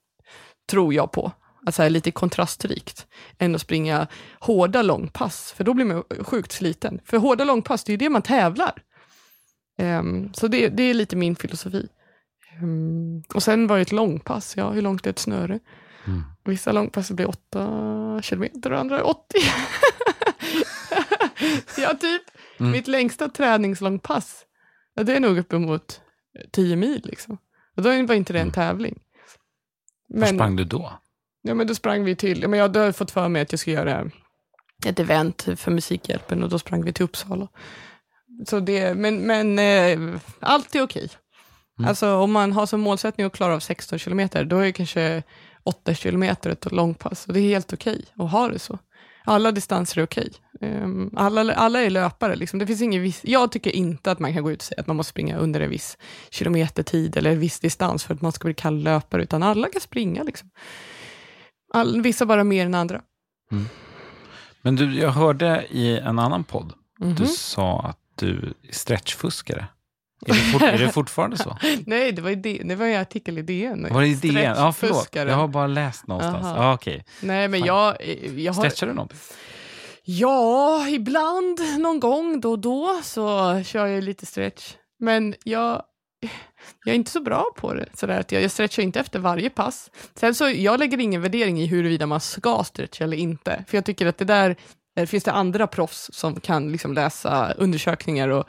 tror 0.71 0.95
jag 0.95 1.13
på. 1.13 1.33
Alltså 1.67 1.89
lite 1.89 2.11
kontrastrikt, 2.11 3.07
än 3.39 3.55
att 3.55 3.61
springa 3.61 4.07
hårda 4.41 4.83
långpass, 4.83 5.53
för 5.57 5.65
då 5.65 5.75
blir 5.75 5.85
man 5.85 6.05
sjukt 6.21 6.53
sliten. 6.53 7.01
För 7.05 7.17
hårda 7.17 7.45
långpass, 7.45 7.85
det 7.85 7.91
är 7.91 7.95
ju 7.95 7.97
det 7.97 8.09
man 8.09 8.23
tävlar. 8.23 8.83
Um, 9.81 10.35
så 10.35 10.49
det, 10.49 10.69
det, 10.69 10.83
är 10.83 10.95
lite 10.95 11.17
min 11.17 11.37
filosofi. 11.37 11.89
Um, 12.63 13.23
och 13.35 13.43
sen 13.43 13.67
var 13.67 13.77
det 13.77 13.83
ett 13.83 13.93
långpass, 13.93 14.57
ja 14.57 14.71
hur 14.71 14.83
långt 14.83 15.07
är 15.07 15.11
ett 15.11 15.19
snöre? 15.19 15.59
Mm. 16.07 16.23
Vissa 16.45 16.73
långpass 16.73 17.11
blir 17.11 17.29
8 17.29 18.21
kilometer 18.23 18.73
och 18.73 18.79
andra 18.79 19.05
80. 19.05 19.23
ja, 21.79 21.95
typ. 22.01 22.23
Mm. 22.61 22.73
Mitt 22.73 22.89
längsta 22.89 23.29
träningslångpass, 23.29 24.45
ja, 24.95 25.03
det 25.03 25.17
är 25.17 25.21
nog 25.21 25.39
uppemot 25.39 26.01
10 26.51 26.77
mil. 26.77 27.01
Liksom. 27.05 27.39
Och 27.77 27.83
då 27.83 27.89
var 27.89 28.15
inte 28.15 28.33
det 28.33 28.39
en 28.39 28.43
mm. 28.43 28.53
tävling. 28.53 29.01
Men, 30.09 30.21
Var 30.21 30.27
sprang 30.27 30.57
du 30.57 30.65
då? 30.65 30.93
Ja, 31.43 31.55
men 31.55 31.67
då 31.67 31.75
sprang 31.75 32.05
vi 32.05 32.17
till, 32.17 32.43
ja, 32.43 32.49
men 32.49 32.59
jag 32.59 32.65
hade 32.65 32.93
fått 32.93 33.11
för 33.11 33.29
mig 33.29 33.43
att 33.43 33.53
jag 33.53 33.59
skulle 33.59 33.77
göra 33.77 34.11
ett 34.87 34.99
event 34.99 35.49
för 35.57 35.71
Musikhjälpen 35.71 36.43
och 36.43 36.49
då 36.49 36.59
sprang 36.59 36.85
vi 36.85 36.93
till 36.93 37.05
Uppsala. 37.05 37.49
Så 38.47 38.61
det, 38.61 38.95
men 38.95 39.27
men 39.27 39.59
eh, 39.59 40.21
allt 40.41 40.75
är 40.75 40.83
okej. 40.83 41.09
Mm. 41.79 41.89
Alltså 41.89 42.15
om 42.15 42.33
man 42.33 42.53
har 42.53 42.67
som 42.67 42.81
målsättning 42.81 43.27
att 43.27 43.33
klara 43.33 43.55
av 43.55 43.61
16 43.61 43.99
kilometer, 43.99 44.45
då 44.45 44.59
är 44.59 44.65
det 44.65 44.73
kanske 44.73 45.23
8 45.63 45.95
kilometer 45.95 46.51
ett 46.51 46.73
långpass. 46.73 47.27
Och 47.27 47.33
det 47.33 47.41
är 47.41 47.49
helt 47.49 47.73
okej 47.73 48.05
att 48.19 48.31
ha 48.31 48.49
det 48.49 48.59
så. 48.59 48.79
Alla 49.25 49.53
distanser 49.53 50.01
är 50.01 50.05
okej. 50.05 50.33
Um, 50.61 51.11
alla, 51.17 51.55
alla 51.55 51.81
är 51.81 51.91
löpare. 51.91 52.37
Liksom. 52.37 52.59
Det 52.59 52.67
finns 52.67 52.83
ingen 52.83 53.03
viss, 53.03 53.21
jag 53.25 53.53
tycker 53.53 53.71
inte 53.71 54.11
att 54.11 54.19
man 54.19 54.35
kan 54.35 54.43
gå 54.43 54.51
ut 54.51 54.59
och 54.59 54.65
säga 54.65 54.81
att 54.81 54.87
man 54.87 54.97
måste 54.97 55.11
springa 55.11 55.37
under 55.37 55.61
en 55.61 55.71
viss 55.71 55.99
kilometertid 56.31 57.17
eller 57.17 57.31
en 57.31 57.41
viss 57.41 57.61
distans 57.61 58.05
för 58.05 58.15
att 58.15 58.21
man 58.21 58.33
ska 58.33 58.45
bli 58.45 58.55
kallad 58.55 58.83
löpare, 58.83 59.23
utan 59.23 59.43
alla 59.43 59.69
kan 59.69 59.81
springa. 59.81 60.23
Liksom. 60.23 60.51
All, 61.73 62.03
vissa 62.03 62.27
bara 62.27 62.45
mer 62.45 62.67
än 62.67 62.75
andra. 62.75 63.03
Mm. 63.53 63.65
Men 64.63 64.77
du, 64.77 64.99
jag 64.99 65.11
hörde 65.11 65.67
i 65.71 65.99
en 65.99 66.19
annan 66.19 66.45
podd, 66.45 66.73
mm 67.01 67.13
-hmm. 67.13 67.19
du 67.19 67.27
sa 67.27 67.81
att 67.81 68.00
du 68.21 68.55
stretchfuskare. 68.71 69.67
Är 70.27 70.33
det, 70.33 70.41
fort, 70.41 70.63
är 70.63 70.79
det 70.79 70.89
fortfarande 70.89 71.37
så? 71.37 71.59
Nej, 71.87 72.13
det 72.13 72.23
var, 72.23 72.31
i 72.31 72.63
det 72.65 72.75
var 72.75 72.87
en 72.87 73.01
artikel 73.01 73.39
i 73.39 73.43
DN. 73.43 73.87
Var 73.91 74.01
det 74.01 74.09
i 74.09 74.15
DN? 74.15 74.55
Ja, 74.57 74.73
förlåt. 74.73 75.09
Jag 75.13 75.37
har 75.37 75.49
bara 75.49 75.67
läst 75.67 76.07
någonstans. 76.07 76.47
Ah, 76.47 76.75
okay. 76.75 77.03
Nej, 77.21 77.49
men 77.49 77.65
jag, 77.65 77.97
jag 78.37 78.53
har... 78.53 78.63
Stretchar 78.63 78.87
du 78.87 78.93
någonting? 78.93 79.19
Ja, 80.05 80.89
ibland, 80.89 81.61
någon 81.79 82.01
gång 82.01 82.41
då 82.41 82.51
och 82.51 82.59
då 82.59 83.01
så 83.03 83.63
kör 83.65 83.87
jag 83.87 84.05
lite 84.05 84.27
stretch. 84.27 84.75
Men 84.99 85.35
jag, 85.45 85.83
jag 86.85 86.93
är 86.93 86.97
inte 86.97 87.11
så 87.11 87.21
bra 87.21 87.45
på 87.57 87.75
det. 87.75 87.89
Sådär 87.95 88.21
att 88.21 88.33
jag, 88.33 88.43
jag 88.43 88.51
stretchar 88.51 88.83
inte 88.83 89.01
efter 89.01 89.19
varje 89.19 89.51
pass. 89.51 89.91
Sen 90.15 90.35
så, 90.35 90.49
jag 90.49 90.79
lägger 90.79 91.01
ingen 91.01 91.23
värdering 91.23 91.61
i 91.61 91.67
huruvida 91.67 92.07
man 92.07 92.21
ska 92.21 92.65
stretcha 92.65 93.05
eller 93.05 93.17
inte. 93.17 93.65
För 93.69 93.77
jag 93.77 93.85
tycker 93.85 94.07
att 94.07 94.19
det 94.19 94.25
där 94.25 94.57
Eh, 94.97 95.07
finns 95.07 95.25
det 95.25 95.33
andra 95.33 95.67
proffs 95.67 96.11
som 96.13 96.41
kan 96.41 96.73
liksom 96.73 96.95
läsa 96.95 97.53
undersökningar 97.53 98.29
och, 98.29 98.49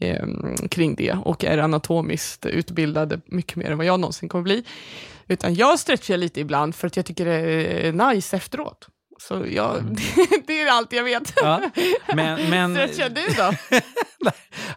eh, 0.00 0.26
kring 0.70 0.94
det 0.94 1.12
och 1.12 1.44
är 1.44 1.58
anatomiskt 1.58 2.46
utbildade 2.46 3.20
mycket 3.26 3.56
mer 3.56 3.70
än 3.70 3.78
vad 3.78 3.86
jag 3.86 4.00
någonsin 4.00 4.28
kommer 4.28 4.42
bli. 4.42 4.64
Utan 5.26 5.54
jag 5.54 5.78
stretchar 5.78 6.16
lite 6.16 6.40
ibland 6.40 6.74
för 6.74 6.86
att 6.86 6.96
jag 6.96 7.06
tycker 7.06 7.24
det 7.24 7.86
är 7.88 7.92
nice 7.92 8.36
efteråt. 8.36 8.88
Så 9.18 9.46
jag, 9.50 9.78
mm. 9.78 9.94
det 10.46 10.60
är 10.60 10.70
allt 10.70 10.92
jag 10.92 11.04
vet. 11.04 11.32
Ja, 11.36 11.60
men, 12.14 12.50
men... 12.50 12.74
Stretchar 12.74 13.08
du 13.08 13.22
då? 13.36 13.80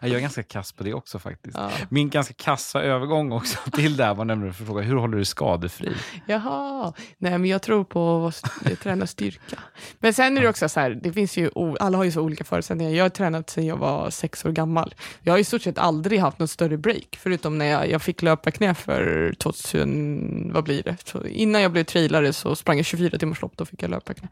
jag 0.00 0.10
är 0.10 0.20
ganska 0.20 0.42
kass 0.42 0.72
på 0.72 0.84
det 0.84 0.94
också 0.94 1.18
faktiskt. 1.18 1.56
Ja. 1.58 1.70
Min 1.88 2.10
ganska 2.10 2.34
kassa 2.34 2.82
övergång 2.82 3.32
också 3.32 3.58
till 3.72 3.96
det 3.96 4.04
här 4.04 4.14
var 4.14 4.24
nämligen 4.24 4.54
för 4.54 4.62
att 4.62 4.66
fråga, 4.66 4.82
hur 4.82 4.96
håller 4.96 5.18
du 5.18 5.24
skadefri? 5.24 5.92
Jaha, 6.26 6.92
nej 7.18 7.38
men 7.38 7.50
jag 7.50 7.62
tror 7.62 7.84
på 7.84 8.32
att 8.72 8.80
träna 8.80 9.06
styrka. 9.06 9.58
Men 9.98 10.14
sen 10.14 10.38
är 10.38 10.42
det 10.42 10.48
också 10.48 10.68
så 10.68 10.80
här, 10.80 10.90
det 10.90 11.12
finns 11.12 11.36
ju, 11.36 11.50
alla 11.80 11.96
har 11.96 12.04
ju 12.04 12.12
så 12.12 12.20
olika 12.20 12.44
förutsättningar. 12.44 12.92
Jag 12.92 13.04
har 13.04 13.08
tränat 13.08 13.50
sedan 13.50 13.66
jag 13.66 13.76
var 13.76 14.10
sex 14.10 14.44
år 14.44 14.50
gammal. 14.50 14.94
Jag 15.22 15.32
har 15.32 15.38
i 15.38 15.44
stort 15.44 15.62
sett 15.62 15.78
aldrig 15.78 16.20
haft 16.20 16.38
något 16.38 16.50
större 16.50 16.76
break, 16.76 17.18
förutom 17.18 17.58
när 17.58 17.66
jag, 17.66 17.90
jag 17.90 18.02
fick 18.02 18.22
löpa 18.22 18.50
knä 18.50 18.74
för 18.74 19.34
2000, 19.38 20.50
vad 20.54 20.64
blir 20.64 20.82
det? 20.82 20.96
Så 21.04 21.26
innan 21.26 21.62
jag 21.62 21.72
blev 21.72 21.84
trailare 21.84 22.32
så 22.32 22.56
sprang 22.56 22.76
jag 22.76 22.86
24 22.86 23.18
timmars 23.18 23.42
lopp, 23.42 23.56
då 23.56 23.64
fick 23.64 23.82
jag 23.82 23.90
löpa 23.90 24.14
knä. 24.14 24.28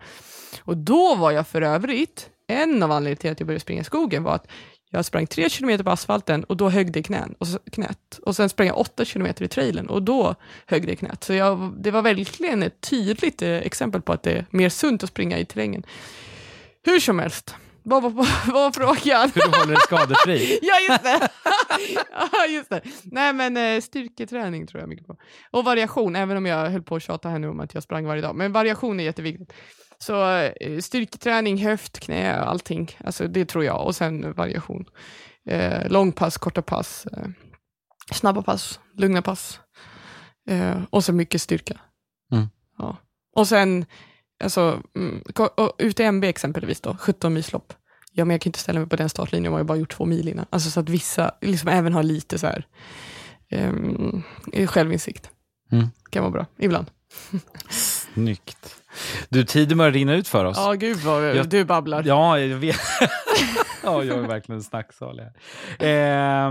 Och 0.60 0.76
då 0.76 1.14
var 1.14 1.30
jag 1.30 1.46
för 1.48 1.62
övrigt, 1.62 2.30
en 2.46 2.82
av 2.82 2.92
anledningarna 2.92 3.20
till 3.20 3.32
att 3.32 3.40
jag 3.40 3.46
började 3.46 3.60
springa 3.60 3.80
i 3.80 3.84
skogen 3.84 4.22
var 4.22 4.34
att 4.34 4.46
jag 4.90 5.04
sprang 5.04 5.26
tre 5.26 5.50
kilometer 5.50 5.84
på 5.84 5.90
asfalten 5.90 6.44
och 6.44 6.56
då 6.56 6.68
högg 6.68 6.92
det 6.92 7.02
knän, 7.02 7.34
och 7.38 7.46
så, 7.46 7.58
knät. 7.58 8.20
Och 8.22 8.36
sen 8.36 8.48
sprang 8.48 8.68
jag 8.68 8.78
åtta 8.78 9.04
kilometer 9.04 9.44
i 9.44 9.48
trailern 9.48 9.86
och 9.86 10.02
då 10.02 10.34
högg 10.66 10.86
det 10.86 10.96
knät. 10.96 11.24
Så 11.24 11.32
jag, 11.32 11.74
det 11.78 11.90
var 11.90 12.02
verkligen 12.02 12.62
ett 12.62 12.80
tydligt 12.80 13.42
eh, 13.42 13.50
exempel 13.50 14.02
på 14.02 14.12
att 14.12 14.22
det 14.22 14.32
är 14.32 14.46
mer 14.50 14.68
sunt 14.68 15.02
att 15.02 15.08
springa 15.08 15.38
i 15.38 15.44
terrängen. 15.44 15.82
Hur 16.82 17.00
som 17.00 17.18
helst, 17.18 17.54
vad 17.82 18.02
var, 18.02 18.10
vad 18.52 18.54
var 18.54 18.70
frågan? 18.72 19.30
Hur 19.34 19.42
du 19.42 19.58
håller 19.58 19.74
dig 19.74 19.82
skadefri? 19.82 20.58
ja, 20.62 20.74
just 20.88 21.02
det. 21.02 21.28
ja, 22.32 22.46
just 22.46 22.70
det. 22.70 22.80
Nej, 23.02 23.32
men 23.32 23.56
eh, 23.56 23.80
styrketräning 23.80 24.66
tror 24.66 24.80
jag 24.80 24.88
mycket 24.88 25.06
på. 25.06 25.16
Och 25.50 25.64
variation, 25.64 26.16
även 26.16 26.36
om 26.36 26.46
jag 26.46 26.70
höll 26.70 26.82
på 26.82 26.96
att 26.96 27.02
tjata 27.02 27.28
här 27.28 27.38
nu 27.38 27.48
om 27.48 27.60
att 27.60 27.74
jag 27.74 27.82
sprang 27.82 28.06
varje 28.06 28.22
dag. 28.22 28.34
Men 28.36 28.52
variation 28.52 29.00
är 29.00 29.04
jätteviktigt. 29.04 29.52
Så 30.06 30.26
eh, 30.60 30.80
styrketräning, 30.80 31.64
höft, 31.64 32.00
knä, 32.00 32.34
allting. 32.34 32.98
Alltså 33.04 33.28
det 33.28 33.44
tror 33.44 33.64
jag. 33.64 33.86
Och 33.86 33.96
sen 33.96 34.32
variation. 34.32 34.84
Eh, 35.46 35.88
långpass, 35.90 36.38
korta 36.38 36.62
pass, 36.62 37.06
eh, 37.06 37.28
snabba 38.12 38.42
pass, 38.42 38.80
lugna 38.96 39.22
pass. 39.22 39.60
Eh, 40.48 40.82
och 40.90 41.04
så 41.04 41.12
mycket 41.12 41.42
styrka. 41.42 41.80
Mm. 42.32 42.48
Ja. 42.78 42.96
Och 43.36 43.48
sen 43.48 43.86
alltså, 44.44 44.82
mm, 44.96 45.22
UTMB 45.78 46.24
exempelvis 46.24 46.80
då, 46.80 46.96
17 47.00 47.34
milslopp. 47.34 47.72
Ja, 48.12 48.24
men 48.24 48.34
jag 48.34 48.40
kan 48.40 48.48
inte 48.48 48.58
ställa 48.58 48.80
mig 48.80 48.88
på 48.88 48.96
den 48.96 49.08
startlinjen, 49.08 49.44
jag 49.44 49.52
har 49.52 49.58
ju 49.58 49.64
bara 49.64 49.78
gjort 49.78 49.96
två 49.96 50.04
mil 50.04 50.28
innan. 50.28 50.46
Alltså 50.50 50.70
så 50.70 50.80
att 50.80 50.88
vissa 50.88 51.34
liksom 51.40 51.68
även 51.68 51.92
har 51.92 52.02
lite 52.02 52.38
så 52.38 52.46
här 52.46 52.66
um, 53.50 54.22
självinsikt. 54.66 55.30
Mm. 55.72 55.88
kan 56.10 56.22
vara 56.22 56.32
bra, 56.32 56.46
ibland. 56.58 56.90
Snyggt. 57.70 58.76
Du, 59.28 59.44
tiden 59.44 59.78
börjar 59.78 59.92
rinna 59.92 60.14
ut 60.14 60.28
för 60.28 60.44
oss. 60.44 60.56
Ja, 60.56 60.72
gud 60.72 60.96
vad 60.96 61.36
jag, 61.36 61.48
du 61.48 61.64
babblar. 61.64 62.02
Ja, 62.06 62.38
jag 62.38 62.56
vet. 62.56 62.76
ja, 63.82 64.04
jag 64.04 64.18
är 64.18 64.28
verkligen 64.28 64.62
snacksalig. 64.62 65.24
Eh, 65.78 66.50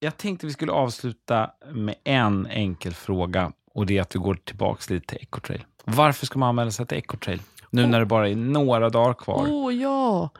jag 0.00 0.16
tänkte 0.16 0.46
vi 0.46 0.52
skulle 0.52 0.72
avsluta 0.72 1.50
med 1.72 1.94
en 2.04 2.46
enkel 2.46 2.94
fråga 2.94 3.52
och 3.74 3.86
det 3.86 3.98
är 3.98 4.02
att 4.02 4.14
vi 4.14 4.18
går 4.18 4.34
tillbaka 4.34 4.94
lite 4.94 5.06
till 5.06 5.18
Ecotrail. 5.22 5.64
Varför 5.84 6.26
ska 6.26 6.38
man 6.38 6.48
anmäla 6.48 6.70
sig 6.70 6.86
till 6.86 6.98
Ecotrail? 6.98 7.42
Nu 7.70 7.84
oh. 7.84 7.88
när 7.88 8.00
det 8.00 8.06
bara 8.06 8.28
är 8.28 8.36
några 8.36 8.90
dagar 8.90 9.14
kvar. 9.14 9.46
Åh 9.50 9.68
oh, 9.68 9.74
ja. 9.74 10.30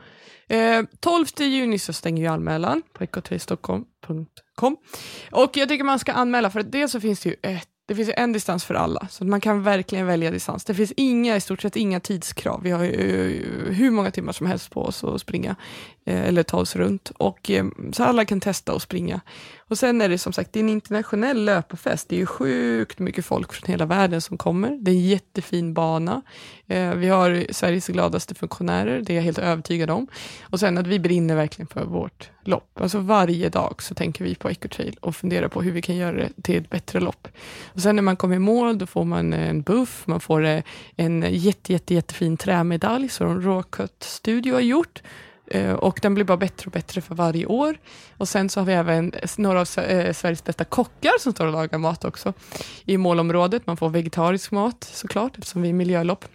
Eh, 0.47 0.83
12 0.99 1.25
juni 1.39 1.79
så 1.79 1.93
stänger 1.93 2.21
vi 2.21 2.27
anmälan 2.27 2.81
på 2.93 3.03
ecotrailstockholm.com. 3.03 4.77
Och 5.31 5.57
jag 5.57 5.69
tycker 5.69 5.83
man 5.83 5.99
ska 5.99 6.13
anmäla 6.13 6.49
för 6.49 6.63
dels 6.63 6.91
så 6.91 6.99
finns 6.99 7.19
det 7.19 7.29
ju 7.29 7.35
ett 7.41 7.67
det 7.85 7.95
finns 7.95 8.09
en 8.17 8.33
distans 8.33 8.63
för 8.65 8.73
alla, 8.73 9.07
så 9.09 9.25
man 9.25 9.41
kan 9.41 9.63
verkligen 9.63 10.05
välja 10.05 10.31
distans. 10.31 10.63
Det 10.63 10.73
finns 10.73 10.93
inga, 10.97 11.35
i 11.35 11.41
stort 11.41 11.61
sett 11.61 11.75
inga 11.75 11.99
tidskrav. 11.99 12.63
Vi 12.63 12.71
har 12.71 12.83
ju 12.83 12.91
eh, 12.91 13.73
hur 13.73 13.91
många 13.91 14.11
timmar 14.11 14.33
som 14.33 14.47
helst 14.47 14.71
på 14.71 14.83
oss 14.83 15.03
att 15.03 15.21
springa 15.21 15.55
eh, 16.05 16.27
eller 16.27 16.43
ta 16.43 16.57
oss 16.57 16.75
runt. 16.75 17.11
Och, 17.17 17.49
eh, 17.49 17.65
så 17.93 18.03
alla 18.03 18.25
kan 18.25 18.39
testa 18.39 18.73
att 18.73 18.81
springa. 18.81 19.21
Och 19.71 19.77
sen 19.77 20.01
är 20.01 20.09
det 20.09 20.17
som 20.17 20.33
sagt 20.33 20.53
det 20.53 20.59
är 20.59 20.63
en 20.63 20.69
internationell 20.69 21.45
löparfest. 21.45 22.09
Det 22.09 22.15
är 22.15 22.19
ju 22.19 22.25
sjukt 22.25 22.99
mycket 22.99 23.25
folk 23.25 23.53
från 23.53 23.71
hela 23.71 23.85
världen 23.85 24.21
som 24.21 24.37
kommer. 24.37 24.77
Det 24.81 24.91
är 24.91 24.95
en 24.95 25.01
jättefin 25.01 25.73
bana. 25.73 26.21
Eh, 26.67 26.93
vi 26.93 27.07
har 27.07 27.53
Sveriges 27.53 27.87
gladaste 27.87 28.35
funktionärer, 28.35 29.01
det 29.01 29.13
är 29.13 29.15
jag 29.15 29.23
helt 29.23 29.37
övertygad 29.37 29.89
om. 29.89 30.07
Och 30.41 30.59
sen 30.59 30.77
att 30.77 30.87
vi 30.87 30.99
brinner 30.99 31.35
verkligen 31.35 31.67
för 31.67 31.85
vårt 31.85 32.29
lopp. 32.43 32.81
Alltså 32.81 32.99
varje 32.99 33.49
dag 33.49 33.81
så 33.81 33.95
tänker 33.95 34.25
vi 34.25 34.35
på 34.35 34.49
Ecotrail 34.49 34.97
och 35.01 35.15
funderar 35.15 35.47
på 35.47 35.61
hur 35.61 35.71
vi 35.71 35.81
kan 35.81 35.95
göra 35.95 36.17
det 36.17 36.29
till 36.43 36.57
ett 36.57 36.69
bättre 36.69 36.99
lopp. 36.99 37.27
Och 37.65 37.81
sen 37.81 37.95
när 37.95 38.03
man 38.03 38.15
kommer 38.15 38.35
i 38.35 38.39
mål, 38.39 38.77
då 38.77 38.85
får 38.85 39.05
man 39.05 39.33
en 39.33 39.61
buff, 39.61 40.03
man 40.07 40.19
får 40.19 40.45
eh, 40.45 40.63
en 40.95 41.25
jätte, 41.29 41.73
jätte, 41.73 41.93
jättefin 41.93 42.37
trämedalj 42.37 43.09
som 43.09 43.41
Rawcut 43.41 44.03
Studio 44.03 44.53
har 44.53 44.61
gjort. 44.61 45.01
Eh, 45.53 45.73
och 45.73 45.99
den 46.01 46.13
blir 46.13 46.25
bara 46.25 46.37
bättre 46.37 46.65
och 46.65 46.71
bättre 46.71 47.01
för 47.01 47.15
varje 47.15 47.45
år. 47.45 47.77
Och 48.17 48.27
sen 48.27 48.49
så 48.49 48.59
har 48.59 48.65
vi 48.65 48.73
även 48.73 49.13
några 49.37 49.61
av 49.61 49.67
eh, 49.79 50.13
Sveriges 50.13 50.43
bästa 50.43 50.63
kockar 50.63 51.19
som 51.19 51.33
står 51.33 51.45
och 51.45 51.51
lagar 51.51 51.77
mat 51.77 52.05
också 52.05 52.33
i 52.85 52.97
målområdet. 52.97 53.67
Man 53.67 53.77
får 53.77 53.89
vegetarisk 53.89 54.51
mat 54.51 54.89
såklart 54.93 55.37
eftersom 55.37 55.61
vi 55.61 55.69
är 55.69 55.73
miljölopp. 55.73 56.25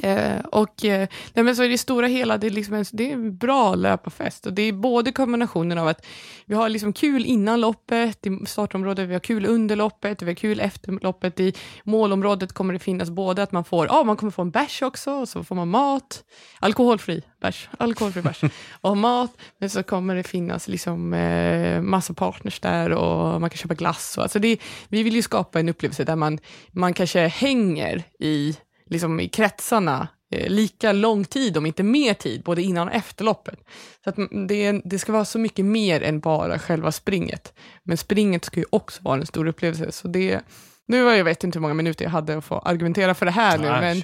Eh, 0.00 0.38
och 0.38 0.84
eh, 0.84 1.08
nej, 1.34 1.44
men 1.44 1.56
så 1.56 1.64
i 1.64 1.68
det 1.68 1.78
stora 1.78 2.06
hela, 2.06 2.38
det 2.38 2.46
är, 2.46 2.50
liksom 2.50 2.74
en, 2.74 2.84
det 2.92 3.10
är 3.10 3.12
en 3.12 3.36
bra 3.36 3.74
löparfest. 3.74 4.46
Och 4.46 4.52
det 4.52 4.62
är 4.62 4.72
både 4.72 5.12
kombinationen 5.12 5.78
av 5.78 5.88
att 5.88 6.06
vi 6.46 6.54
har 6.54 6.68
liksom 6.68 6.92
kul 6.92 7.24
innan 7.24 7.60
loppet, 7.60 8.26
i 8.26 8.46
startområdet, 8.46 9.08
vi 9.08 9.12
har 9.12 9.20
kul 9.20 9.46
under 9.46 9.76
loppet, 9.76 10.22
vi 10.22 10.26
har 10.26 10.34
kul 10.34 10.60
efter 10.60 10.92
loppet. 11.02 11.40
I 11.40 11.54
målområdet 11.84 12.52
kommer 12.52 12.72
det 12.72 12.78
finnas 12.78 13.10
både 13.10 13.42
att 13.42 13.52
man 13.52 13.64
får, 13.64 13.86
ja, 13.86 14.04
man 14.04 14.16
kommer 14.16 14.30
få 14.30 14.42
en 14.42 14.50
bärs 14.50 14.82
också, 14.82 15.12
och 15.12 15.28
så 15.28 15.44
får 15.44 15.54
man 15.54 15.68
mat, 15.68 16.24
alkoholfri 16.60 17.22
bärs, 17.40 17.68
alkoholfri 17.78 18.22
bärs, 18.22 18.40
och 18.80 18.96
mat, 18.96 19.36
men 19.58 19.70
så 19.70 19.82
kommer 19.82 20.14
det 20.14 20.22
finnas 20.22 20.68
liksom 20.68 21.14
eh, 21.14 21.80
massa 21.80 22.14
partners 22.14 22.60
där 22.60 22.92
och 22.92 23.40
man 23.40 23.50
kan 23.50 23.56
köpa 23.56 23.74
glass. 23.74 24.16
Och, 24.16 24.22
alltså 24.22 24.38
det, 24.38 24.58
vi 24.88 25.02
vill 25.02 25.14
ju 25.14 25.22
skapa 25.22 25.60
en 25.60 25.68
upplevelse 25.68 26.04
där 26.04 26.16
man, 26.16 26.38
man 26.70 26.94
kanske 26.94 27.26
hänger 27.26 28.02
i 28.18 28.56
liksom 28.92 29.20
i 29.20 29.28
kretsarna 29.28 30.08
eh, 30.30 30.50
lika 30.50 30.92
lång 30.92 31.24
tid, 31.24 31.56
om 31.56 31.66
inte 31.66 31.82
mer 31.82 32.14
tid, 32.14 32.42
både 32.42 32.62
innan 32.62 32.88
och 32.88 32.94
efter 32.94 33.24
loppet. 33.24 33.58
Så 34.04 34.10
att 34.10 34.16
det, 34.48 34.80
det 34.84 34.98
ska 34.98 35.12
vara 35.12 35.24
så 35.24 35.38
mycket 35.38 35.64
mer 35.64 36.02
än 36.02 36.20
bara 36.20 36.58
själva 36.58 36.92
springet. 36.92 37.54
Men 37.84 37.96
springet 37.96 38.44
ska 38.44 38.60
ju 38.60 38.66
också 38.70 39.02
vara 39.02 39.20
en 39.20 39.26
stor 39.26 39.46
upplevelse. 39.46 39.92
Så 39.92 40.08
det, 40.08 40.40
nu 40.86 41.04
var 41.04 41.12
jag 41.12 41.24
vet 41.24 41.44
inte 41.44 41.58
hur 41.58 41.62
många 41.62 41.74
minuter 41.74 42.04
jag 42.04 42.10
hade 42.10 42.36
att 42.36 42.44
få 42.44 42.58
argumentera 42.58 43.14
för 43.14 43.26
det 43.26 43.32
här 43.32 43.58
nu, 43.58 43.68
Nej, 43.68 44.02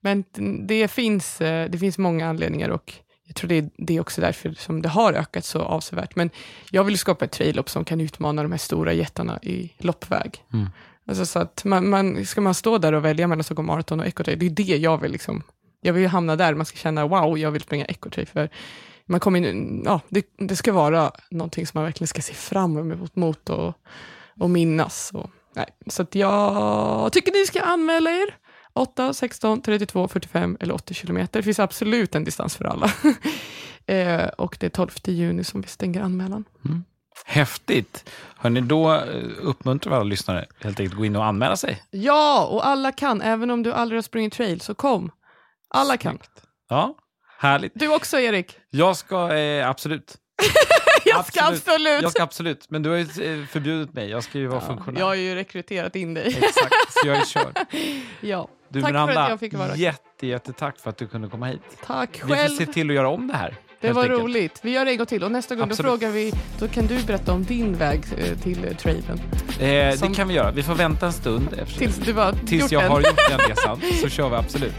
men, 0.00 0.24
men 0.34 0.66
det, 0.66 0.88
finns, 0.88 1.40
eh, 1.40 1.70
det 1.70 1.78
finns 1.78 1.98
många 1.98 2.28
anledningar 2.28 2.68
och 2.68 2.94
jag 3.30 3.36
tror 3.36 3.48
det 3.48 3.54
är, 3.54 3.70
det 3.76 3.96
är 3.96 4.00
också 4.00 4.20
därför 4.20 4.52
som 4.52 4.82
det 4.82 4.88
har 4.88 5.12
ökat 5.12 5.44
så 5.44 5.62
avsevärt. 5.62 6.16
Men 6.16 6.30
jag 6.70 6.84
vill 6.84 6.98
skapa 6.98 7.24
ett 7.24 7.32
traillopp 7.32 7.70
som 7.70 7.84
kan 7.84 8.00
utmana 8.00 8.42
de 8.42 8.50
här 8.50 8.58
stora 8.58 8.92
jättarna 8.92 9.38
i 9.42 9.72
loppväg. 9.78 10.44
Mm. 10.52 10.68
Alltså 11.06 11.26
så 11.26 11.38
att 11.38 11.64
man, 11.64 11.88
man, 11.88 12.26
ska 12.26 12.40
man 12.40 12.54
stå 12.54 12.78
där 12.78 12.92
och 12.92 13.04
välja 13.04 13.26
mellan 13.26 13.44
Stockholm 13.44 13.66
Marathon 13.66 14.00
och 14.00 14.06
Ecotrail, 14.06 14.38
det 14.38 14.46
är 14.46 14.50
det 14.50 14.76
jag 14.76 14.98
vill 14.98 15.12
liksom. 15.12 15.42
Jag 15.80 15.92
vill 15.92 16.08
hamna 16.08 16.36
där, 16.36 16.54
man 16.54 16.66
ska 16.66 16.76
känna 16.76 17.06
wow, 17.06 17.38
jag 17.38 17.50
vill 17.50 17.62
springa 17.62 17.84
Ecotrail. 17.84 18.26
För 18.26 18.48
man 19.06 19.20
kommer 19.20 19.48
in, 19.48 19.82
ja, 19.84 20.00
det, 20.08 20.26
det, 20.38 20.56
ska 20.56 20.72
vara 20.72 21.12
någonting 21.30 21.66
som 21.66 21.78
man 21.78 21.84
verkligen 21.84 22.08
ska 22.08 22.22
se 22.22 22.34
fram 22.34 22.78
emot 22.78 23.16
mot 23.16 23.50
och, 23.50 23.74
och 24.38 24.50
minnas. 24.50 25.10
Och, 25.14 25.30
nej. 25.54 25.66
Så 25.86 26.02
att 26.02 26.14
jag 26.14 27.12
tycker 27.12 27.32
ni 27.32 27.46
ska 27.46 27.60
anmäla 27.60 28.10
er. 28.10 28.36
8, 28.72 29.12
16, 29.12 29.62
32, 29.62 30.08
45 30.08 30.56
eller 30.60 30.74
80 30.74 30.94
kilometer. 30.94 31.38
Det 31.38 31.42
finns 31.42 31.58
absolut 31.58 32.14
en 32.14 32.24
distans 32.24 32.56
för 32.56 32.64
alla. 32.64 32.92
eh, 33.86 34.28
och 34.28 34.56
det 34.60 34.66
är 34.66 34.70
12 34.70 34.90
juni 35.04 35.44
som 35.44 35.60
vi 35.60 35.68
stänger 35.68 36.00
anmälan. 36.00 36.44
Mm. 36.64 36.84
Häftigt. 37.24 38.10
Hörni, 38.36 38.60
då 38.60 38.94
eh, 38.94 39.02
uppmuntrar 39.40 39.90
vi 39.90 39.96
alla 39.96 40.04
lyssnare 40.04 40.46
helt 40.60 40.80
enkelt 40.80 40.98
gå 40.98 41.04
in 41.04 41.16
och 41.16 41.24
anmäla 41.24 41.56
sig. 41.56 41.82
Ja, 41.90 42.46
och 42.46 42.66
alla 42.66 42.92
kan. 42.92 43.22
Även 43.22 43.50
om 43.50 43.62
du 43.62 43.72
aldrig 43.72 43.96
har 43.96 44.02
sprungit 44.02 44.32
trail, 44.32 44.60
så 44.60 44.74
kom. 44.74 45.10
Alla 45.68 45.96
kan. 45.96 46.18
Ja, 46.68 46.94
härligt. 47.38 47.72
Du 47.74 47.94
också, 47.94 48.20
Erik. 48.20 48.58
Jag 48.70 48.96
ska 48.96 49.34
eh, 49.36 49.68
absolut. 49.68 50.16
jag 51.04 51.26
ska 51.26 51.40
absolut. 51.40 51.68
absolut. 51.68 52.02
Jag 52.02 52.10
ska 52.10 52.22
absolut, 52.22 52.70
men 52.70 52.82
du 52.82 52.90
har 52.90 52.96
ju 52.96 53.02
eh, 53.02 53.46
förbjudit 53.46 53.94
mig. 53.94 54.10
Jag 54.10 54.24
ska 54.24 54.38
ju 54.38 54.46
vara 54.46 54.60
ja, 54.60 54.66
funktionär. 54.66 55.00
Jag 55.00 55.06
har 55.06 55.14
ju 55.14 55.34
rekryterat 55.34 55.96
in 55.96 56.14
dig. 56.14 56.26
Exakt, 56.26 56.74
så 56.88 57.08
jag 57.08 57.16
är 57.16 57.24
körd. 57.24 57.58
ja. 58.20 58.48
Du 58.68 58.80
tack 58.80 58.90
Miranda, 58.90 59.14
för 59.14 59.20
att 59.20 59.30
jag 59.30 59.40
fick 59.40 59.54
vara 59.54 59.76
jätte, 59.76 60.26
jättetack 60.26 60.78
för 60.78 60.90
att 60.90 60.96
du 60.96 61.06
kunde 61.06 61.28
komma 61.28 61.46
hit. 61.46 61.62
Tack 61.86 62.20
själv. 62.20 62.42
Vi 62.42 62.48
får 62.48 62.64
se 62.64 62.72
till 62.72 62.90
att 62.90 62.96
göra 62.96 63.08
om 63.08 63.26
det 63.26 63.36
här. 63.36 63.56
Det 63.80 63.92
var 63.92 64.02
enkelt. 64.02 64.20
roligt. 64.22 64.58
Vi 64.62 64.70
gör 64.70 64.84
det 64.84 64.90
en 64.90 64.96
gång 64.96 65.06
till 65.06 65.24
och 65.24 65.32
nästa 65.32 65.54
gång 65.54 65.68
då 65.68 65.76
frågar 65.76 66.10
vi, 66.10 66.32
då 66.58 66.68
kan 66.68 66.86
du 66.86 67.02
berätta 67.02 67.32
om 67.32 67.44
din 67.44 67.74
väg 67.74 68.00
eh, 68.18 68.38
till 68.38 68.64
eh, 68.64 68.76
traden. 68.76 69.20
Eh, 69.60 69.96
Som... 69.96 70.08
Det 70.08 70.14
kan 70.14 70.28
vi 70.28 70.34
göra. 70.34 70.50
Vi 70.50 70.62
får 70.62 70.74
vänta 70.74 71.06
en 71.06 71.12
stund 71.12 71.48
tills, 71.78 71.96
du 71.96 72.12
var 72.12 72.32
tills 72.46 72.72
jag 72.72 72.82
den. 72.82 72.90
har 72.90 73.00
gjort 73.00 73.28
den 73.28 73.38
resan, 73.48 73.80
så 74.02 74.08
kör 74.08 74.28
vi 74.28 74.36
absolut. 74.36 74.74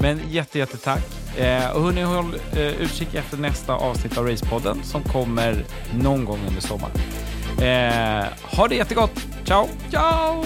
Men 0.00 0.20
jätte, 0.30 0.58
jättetack. 0.58 1.04
Eh, 1.36 1.70
och 1.70 1.82
hörni, 1.82 2.02
håll 2.02 2.34
eh, 2.56 2.66
utkik 2.66 3.14
efter 3.14 3.36
nästa 3.36 3.74
avsnitt 3.74 4.18
av 4.18 4.26
Racepodden 4.28 4.82
som 4.82 5.02
kommer 5.02 5.64
någon 5.94 6.24
gång 6.24 6.38
under 6.48 6.60
sommaren. 6.62 6.92
Eh, 7.58 8.26
ha 8.56 8.68
det 8.68 8.74
jättegott. 8.74 9.26
Ciao! 9.44 9.68
Ciao! 9.90 10.44